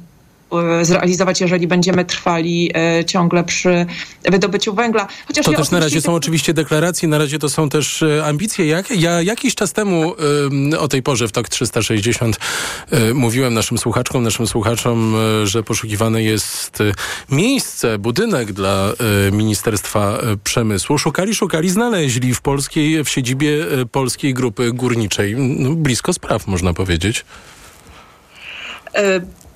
zrealizować, 0.82 1.42
jeżeli 1.42 1.68
będziemy 1.68 2.06
trwali 2.06 2.72
e, 3.00 3.06
ciągle 3.06 3.44
przy 3.44 3.86
wydobyciu 4.24 4.74
węgla. 4.74 5.08
Chociaż 5.28 5.46
To 5.46 5.52
ja 5.52 5.58
też 5.58 5.72
na 5.72 5.80
razie 5.80 6.02
są 6.02 6.14
oczywiście 6.14 6.54
deklaracje, 6.54 7.10
na 7.10 7.18
razie 7.18 7.40
to 7.40 7.50
są 7.50 7.70
też 7.70 8.04
e, 8.04 8.26
ambicje. 8.26 8.68
Jak, 8.68 8.92
ja 8.92 9.22
jakiś 9.22 9.56
czas 9.56 9.74
temu 9.74 10.16
o 10.80 10.88
tej 10.88 11.04
porze 11.04 11.28
w 11.28 11.32
TOK 11.32 11.50
360 11.50 12.40
y, 12.94 13.14
mówiłem 13.14 13.54
naszym 13.54 13.78
słuchaczkom, 13.78 14.24
naszym 14.24 14.48
słuchaczom, 14.48 15.16
y, 15.44 15.48
że 15.48 15.64
poszukiwane 15.64 16.24
jest 16.24 16.82
y, 16.82 16.94
miejsce, 17.30 17.98
budynek 17.98 18.54
dla 18.54 18.92
y, 19.28 19.32
Ministerstwa 19.32 20.18
y, 20.34 20.38
Przemysłu. 20.38 20.98
Szukali, 20.98 21.36
szukali, 21.36 21.70
znaleźli 21.70 22.34
w 22.34 22.42
polskiej, 22.42 23.04
w 23.04 23.10
siedzibie 23.10 23.50
y, 23.80 23.86
Polskiej 23.86 24.34
Grupy 24.34 24.72
Górniczej. 24.74 25.36
No, 25.38 25.70
blisko 25.70 26.14
spraw, 26.14 26.48
można 26.48 26.74
powiedzieć. 26.74 27.26
E, 28.94 29.20
b- 29.20 29.47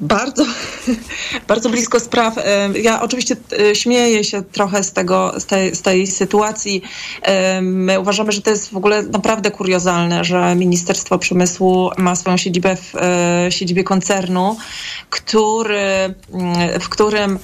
Bardzo, 0.00 0.44
bardzo 1.48 1.70
blisko 1.70 2.00
spraw. 2.00 2.38
E, 2.38 2.68
Ja 2.82 3.02
oczywiście 3.02 3.36
e, 3.70 3.74
śmieję 3.74 4.24
się 4.24 4.42
trochę 4.42 4.84
z, 4.84 4.92
tego, 4.92 5.40
z, 5.40 5.46
tej, 5.46 5.74
z 5.74 5.82
tej 5.82 6.06
sytuacji. 6.06 6.82
E, 7.22 7.60
My 7.62 8.00
uważamy, 8.00 8.32
że 8.32 8.42
to 8.42 8.50
jest 8.50 8.70
w 8.70 8.76
ogóle 8.76 9.02
naprawdę 9.02 9.50
kuriozalne, 9.50 10.24
że 10.24 10.54
Ministerstwo 10.54 11.18
Przemysłu 11.18 11.90
ma 11.98 12.14
swoją 12.16 12.36
siedzibę 12.36 12.76
w 12.76 12.92
siedzibie 13.50 13.84
koncernu, 13.84 14.56
który, 15.10 16.14
mm, 16.32 16.80
w 16.80 16.88
którym 16.88 17.38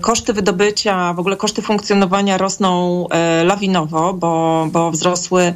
koszty 0.00 0.32
wydobycia, 0.32 1.12
w 1.12 1.18
ogóle 1.20 1.36
koszty 1.36 1.62
funkcjonowania 1.62 2.38
rosną 2.38 3.06
lawinowo, 3.44 4.14
bo, 4.14 4.66
bo 4.72 4.90
wzrosły 4.90 5.54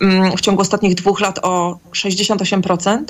mm, 0.00 0.36
w 0.36 0.40
ciągu 0.40 0.62
ostatnich 0.62 0.94
dwóch 0.94 1.20
lat 1.20 1.38
o 1.42 1.78
68%. 1.92 3.04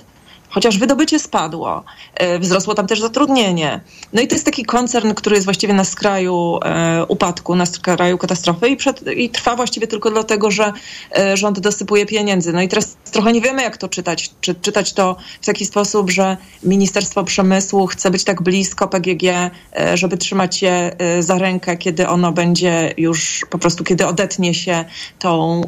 Chociaż 0.51 0.79
wydobycie 0.79 1.19
spadło, 1.19 1.85
e, 2.15 2.39
wzrosło 2.39 2.75
tam 2.75 2.87
też 2.87 3.01
zatrudnienie. 3.01 3.81
No 4.13 4.23
i 4.23 4.29
to 4.29 4.35
jest 4.35 4.45
taki 4.45 4.65
koncern, 4.65 5.15
który 5.15 5.37
jest 5.37 5.47
właściwie 5.47 5.75
na 5.75 5.85
skraju 5.85 6.59
e, 6.65 7.05
upadku, 7.09 7.57
na 7.57 7.67
skraju 7.67 8.19
katastrofy 8.19 8.69
i, 8.69 8.77
przed, 8.77 9.09
i 9.17 9.31
trwa 9.31 9.57
właściwie 9.57 9.87
tylko 9.87 10.11
dlatego, 10.11 10.51
że 10.51 10.73
e, 11.19 11.37
rząd 11.37 11.61
dosypuje 11.61 12.07
pieniędzy. 12.07 12.53
No 12.53 12.63
i 12.63 12.69
teraz 12.69 12.97
trochę 13.13 13.33
nie 13.33 13.41
wiemy, 13.41 13.63
jak 13.63 13.77
to 13.77 13.89
czytać. 13.89 14.31
Czy 14.41 14.55
czytać 14.55 14.93
to 14.93 15.17
w 15.41 15.47
taki 15.47 15.67
sposób, 15.67 16.11
że 16.11 16.37
Ministerstwo 16.63 17.25
Przemysłu 17.25 17.87
chce 17.87 18.11
być 18.11 18.25
tak 18.25 18.43
blisko 18.43 18.89
PGG, 18.89 19.51
żeby 19.95 20.17
trzymać 20.17 20.63
je 20.63 20.97
za 21.21 21.39
rękę, 21.39 21.77
kiedy 21.77 22.09
ono 22.09 22.33
będzie 22.33 22.95
już 22.97 23.47
po 23.51 23.59
prostu, 23.59 23.85
kiedy 23.85 24.07
odetnie 24.07 24.55
się 24.55 24.85
tą, 25.19 25.63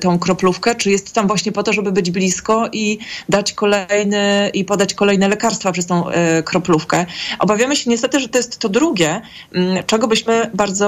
tą 0.00 0.18
kroplówkę, 0.18 0.74
czy 0.74 0.90
jest 0.90 1.12
tam 1.12 1.26
właśnie 1.26 1.52
po 1.52 1.62
to, 1.62 1.72
żeby 1.72 1.92
być 1.92 2.10
blisko 2.10 2.68
i 2.72 2.98
dać 3.28 3.52
kolejny 3.52 4.15
kolejny 4.16 4.50
i 4.54 4.64
podać 4.64 4.94
kolejne 4.94 5.28
lekarstwa 5.28 5.72
przez 5.72 5.86
tą 5.86 6.08
e, 6.08 6.42
kroplówkę. 6.42 7.06
Obawiamy 7.38 7.76
się 7.76 7.90
niestety, 7.90 8.20
że 8.20 8.28
to 8.28 8.38
jest 8.38 8.58
to 8.58 8.68
drugie, 8.68 9.20
m, 9.52 9.78
czego 9.86 10.08
byśmy 10.08 10.50
bardzo, 10.54 10.86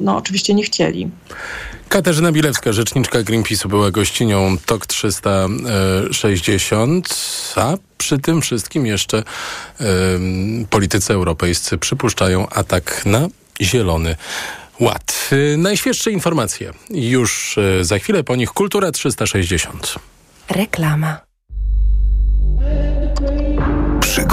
no 0.00 0.16
oczywiście 0.16 0.54
nie 0.54 0.62
chcieli. 0.62 1.10
Katarzyna 1.88 2.32
Bilewska, 2.32 2.72
rzeczniczka 2.72 3.18
Greenpeace'u, 3.18 3.68
była 3.68 3.90
gościnią 3.90 4.56
TOK 4.66 4.86
360, 4.86 7.08
a 7.56 7.74
przy 7.98 8.18
tym 8.18 8.40
wszystkim 8.40 8.86
jeszcze 8.86 9.22
ym, 9.80 10.66
politycy 10.70 11.12
europejscy 11.12 11.78
przypuszczają 11.78 12.48
atak 12.48 13.06
na 13.06 13.28
zielony 13.60 14.16
ład. 14.80 15.28
Y, 15.32 15.56
najświeższe 15.58 16.10
informacje 16.10 16.72
już 16.90 17.58
za 17.80 17.98
chwilę, 17.98 18.24
po 18.24 18.36
nich 18.36 18.50
Kultura 18.50 18.92
360. 18.92 19.94
Reklama. 20.50 21.29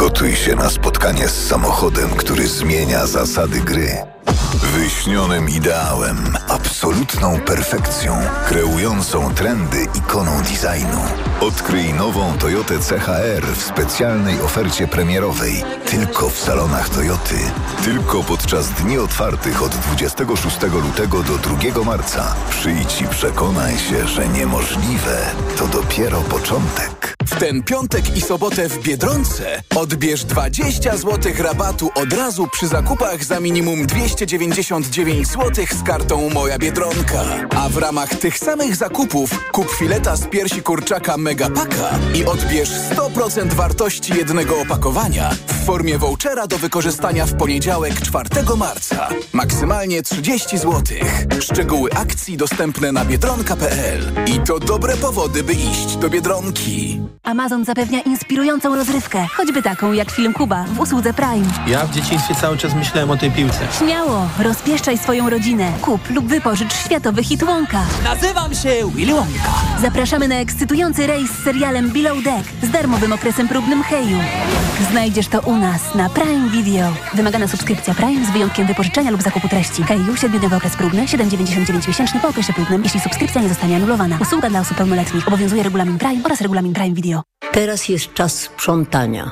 Przygotuj 0.07 0.35
się 0.35 0.55
na 0.55 0.69
spotkanie 0.69 1.27
z 1.27 1.47
samochodem, 1.47 2.09
który 2.09 2.47
zmienia 2.47 3.05
zasady 3.05 3.59
gry. 3.59 4.16
Wyśnionym 4.57 5.49
ideałem, 5.49 6.37
absolutną 6.47 7.39
perfekcją, 7.39 8.17
kreującą 8.47 9.33
trendy 9.33 9.85
ikoną 9.95 10.41
designu. 10.41 11.01
Odkryj 11.41 11.93
nową 11.93 12.37
Toyotę 12.37 12.79
CHR 12.79 13.43
w 13.55 13.63
specjalnej 13.63 14.41
ofercie 14.41 14.87
premierowej. 14.87 15.63
Tylko 15.85 16.29
w 16.29 16.39
salonach 16.39 16.89
Toyoty. 16.89 17.35
Tylko 17.83 18.23
podczas 18.23 18.69
dni 18.69 18.97
otwartych 18.97 19.63
od 19.63 19.71
26 19.71 20.57
lutego 20.61 21.23
do 21.23 21.37
2 21.37 21.83
marca. 21.85 22.35
Przyjdź 22.49 23.01
i 23.01 23.07
przekonaj 23.07 23.77
się, 23.77 24.07
że 24.07 24.27
niemożliwe 24.27 25.17
to 25.57 25.67
dopiero 25.67 26.21
początek. 26.21 27.17
W 27.25 27.39
ten 27.39 27.63
piątek 27.63 28.17
i 28.17 28.21
sobotę 28.21 28.69
w 28.69 28.83
Biedronce 28.83 29.63
odbierz 29.75 30.25
20 30.25 30.97
zł 30.97 31.33
rabatu 31.39 31.89
od 31.95 32.13
razu 32.13 32.47
przy 32.51 32.67
zakupach 32.67 33.23
za 33.23 33.39
minimum 33.39 33.87
299 34.49 35.27
zł 35.27 35.65
z 35.79 35.83
kartą 35.83 36.29
Moja 36.29 36.57
Biedronka. 36.57 37.23
A 37.55 37.69
w 37.69 37.77
ramach 37.77 38.15
tych 38.15 38.39
samych 38.39 38.75
zakupów 38.75 39.51
kup 39.51 39.71
fileta 39.71 40.15
z 40.15 40.27
piersi 40.27 40.61
kurczaka 40.61 41.17
Megapaka 41.17 41.89
i 42.15 42.25
odbierz 42.25 42.69
100% 42.69 43.53
wartości 43.53 44.13
jednego 44.17 44.61
opakowania 44.61 45.29
w 45.47 45.65
formie 45.65 45.97
vouchera 45.97 46.47
do 46.47 46.57
wykorzystania 46.57 47.25
w 47.25 47.33
poniedziałek 47.33 48.01
4 48.01 48.29
marca. 48.57 49.09
Maksymalnie 49.33 50.03
30 50.03 50.57
zł. 50.57 50.83
Szczegóły 51.41 51.89
akcji 51.93 52.37
dostępne 52.37 52.91
na 52.91 53.05
biedronka.pl. 53.05 54.01
I 54.25 54.39
to 54.39 54.59
dobre 54.59 54.97
powody, 54.97 55.43
by 55.43 55.53
iść 55.53 55.95
do 55.95 56.09
Biedronki. 56.09 57.01
Amazon 57.23 57.65
zapewnia 57.65 58.01
inspirującą 58.01 58.75
rozrywkę, 58.75 59.27
choćby 59.37 59.61
taką 59.61 59.93
jak 59.93 60.11
film 60.11 60.33
Kuba 60.33 60.63
w 60.63 60.79
usłudze 60.79 61.13
Prime. 61.13 61.45
Ja 61.67 61.85
w 61.85 61.91
dzieciństwie 61.91 62.35
cały 62.35 62.57
czas 62.57 62.73
myślałem 62.75 63.11
o 63.11 63.17
tej 63.17 63.31
piłce. 63.31 63.59
Śmiało, 63.77 64.26
rozpieszczaj 64.39 64.97
swoją 64.97 65.29
rodzinę. 65.29 65.71
Kup 65.81 66.09
lub 66.09 66.25
wypożycz 66.25 66.73
światowy 66.73 67.23
hit 67.23 67.43
Wonka. 67.43 67.85
Nazywam 68.03 68.55
się 68.55 68.69
Willy 68.95 69.13
Wonka. 69.13 69.51
Zapraszamy 69.81 70.27
na 70.27 70.35
ekscytujący 70.35 71.07
rejs 71.07 71.31
z 71.31 71.43
serialem 71.43 71.89
Below 71.89 72.23
Deck 72.23 72.49
z 72.63 72.69
darmowym 72.69 73.13
okresem 73.13 73.47
próbnym 73.47 73.83
Heju. 73.83 74.17
Znajdziesz 74.91 75.27
to 75.27 75.39
u 75.39 75.55
nas 75.55 75.95
na 75.95 76.09
Prime 76.09 76.49
Video. 76.49 76.93
Wymagana 77.13 77.47
subskrypcja 77.47 77.93
Prime 77.93 78.25
z 78.25 78.29
wyjątkiem 78.29 78.67
wypożyczenia 78.67 79.11
lub 79.11 79.21
zakupu 79.21 79.47
treści. 79.47 79.83
Heju, 79.83 80.13
7-dniowy 80.13 80.55
okres 80.55 80.75
próbny, 80.75 81.05
7,99 81.05 81.87
miesięczny 81.87 82.19
po 82.19 82.27
okresie 82.27 82.53
próbnym, 82.53 82.83
jeśli 82.83 82.99
subskrypcja 82.99 83.41
nie 83.41 83.49
zostanie 83.49 83.75
anulowana. 83.75 84.17
Usługa 84.21 84.49
dla 84.49 84.59
osób 84.59 84.77
pełnoletnich. 84.77 85.27
Obowiązuje 85.27 85.63
regulamin 85.63 85.97
Prime 85.97 86.23
oraz 86.23 86.41
regulamin 86.41 86.73
Prime 86.73 86.95
Video. 86.95 87.21
Teraz 87.51 87.89
jest 87.89 88.13
czas 88.13 88.33
sprzątania. 88.39 89.31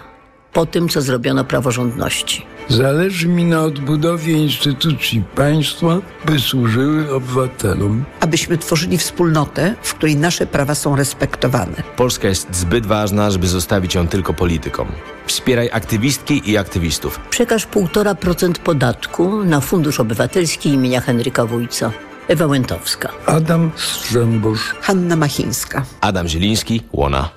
Po 0.54 0.66
tym, 0.66 0.90
co 0.90 1.02
zrobiono 1.02 1.44
praworządności. 1.44 2.46
Zależy 2.70 3.28
mi 3.28 3.44
na 3.44 3.62
odbudowie 3.62 4.34
instytucji 4.34 5.24
państwa, 5.36 5.98
by 6.26 6.40
służyły 6.40 7.14
obywatelom. 7.16 8.04
Abyśmy 8.20 8.58
tworzyli 8.58 8.98
wspólnotę, 8.98 9.76
w 9.82 9.94
której 9.94 10.16
nasze 10.16 10.48
prawa 10.48 10.76
są 10.76 10.96
respektowane. 10.96 11.84
Polska 11.96 12.28
jest 12.28 12.56
zbyt 12.56 12.86
ważna, 12.86 13.32
żeby 13.32 13.48
zostawić 13.48 13.96
ją 13.96 14.08
tylko 14.08 14.34
politykom. 14.34 14.88
Wspieraj 15.28 15.70
aktywistki 15.74 16.52
i 16.52 16.58
aktywistów. 16.58 17.20
Przekaż 17.30 17.68
1,5% 17.68 18.54
podatku 18.54 19.44
na 19.44 19.62
Fundusz 19.62 20.00
Obywatelski 20.00 20.70
imienia 20.70 21.02
Henryka 21.02 21.46
Wójca. 21.46 21.92
Ewa 22.28 22.46
Łętowska. 22.46 23.10
Adam 23.26 23.72
Strzembosz. 23.76 24.74
Hanna 24.82 25.16
Machińska. 25.16 25.86
Adam 26.02 26.28
Zieliński, 26.28 26.82
Łona. 26.94 27.30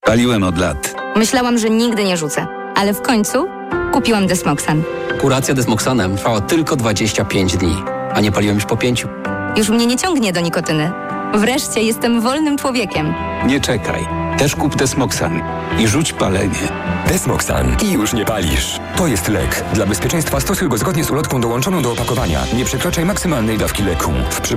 Paliłem 0.00 0.42
od 0.42 0.58
lat. 0.58 0.94
Myślałam, 1.16 1.58
że 1.58 1.70
nigdy 1.70 2.04
nie 2.04 2.16
rzucę, 2.16 2.46
ale 2.74 2.94
w 2.94 3.02
końcu 3.02 3.48
kupiłam 3.92 4.26
Desmoxan. 4.26 4.82
Kuracja 5.20 5.54
desmoxanem 5.54 6.16
trwała 6.16 6.40
tylko 6.40 6.76
25 6.76 7.56
dni, 7.56 7.76
a 8.14 8.20
nie 8.20 8.32
paliłem 8.32 8.54
już 8.56 8.66
po 8.66 8.76
pięciu. 8.76 9.08
Już 9.56 9.68
mnie 9.68 9.86
nie 9.86 9.96
ciągnie 9.96 10.32
do 10.32 10.40
nikotyny. 10.40 10.92
Wreszcie 11.34 11.82
jestem 11.82 12.20
wolnym 12.20 12.58
człowiekiem. 12.58 13.14
Nie 13.46 13.60
czekaj. 13.60 14.08
Też 14.38 14.56
kup 14.56 14.76
Desmoxan 14.76 15.40
i 15.78 15.88
rzuć 15.88 16.12
palenie. 16.12 16.68
Desmoxan 17.08 17.76
i 17.82 17.92
już 17.92 18.12
nie 18.12 18.24
palisz. 18.24 18.80
To 18.96 19.06
jest 19.06 19.28
lek. 19.28 19.64
Dla 19.74 19.86
bezpieczeństwa 19.86 20.40
stosuj 20.40 20.68
go 20.68 20.78
zgodnie 20.78 21.04
z 21.04 21.10
ulotką 21.10 21.40
dołączoną 21.40 21.82
do 21.82 21.92
opakowania. 21.92 22.40
Nie 22.56 22.64
przekraczaj 22.64 23.04
maksymalnej 23.04 23.58
dawki 23.58 23.82
leku. 23.82 24.10
W 24.30 24.40
przypadku 24.40 24.52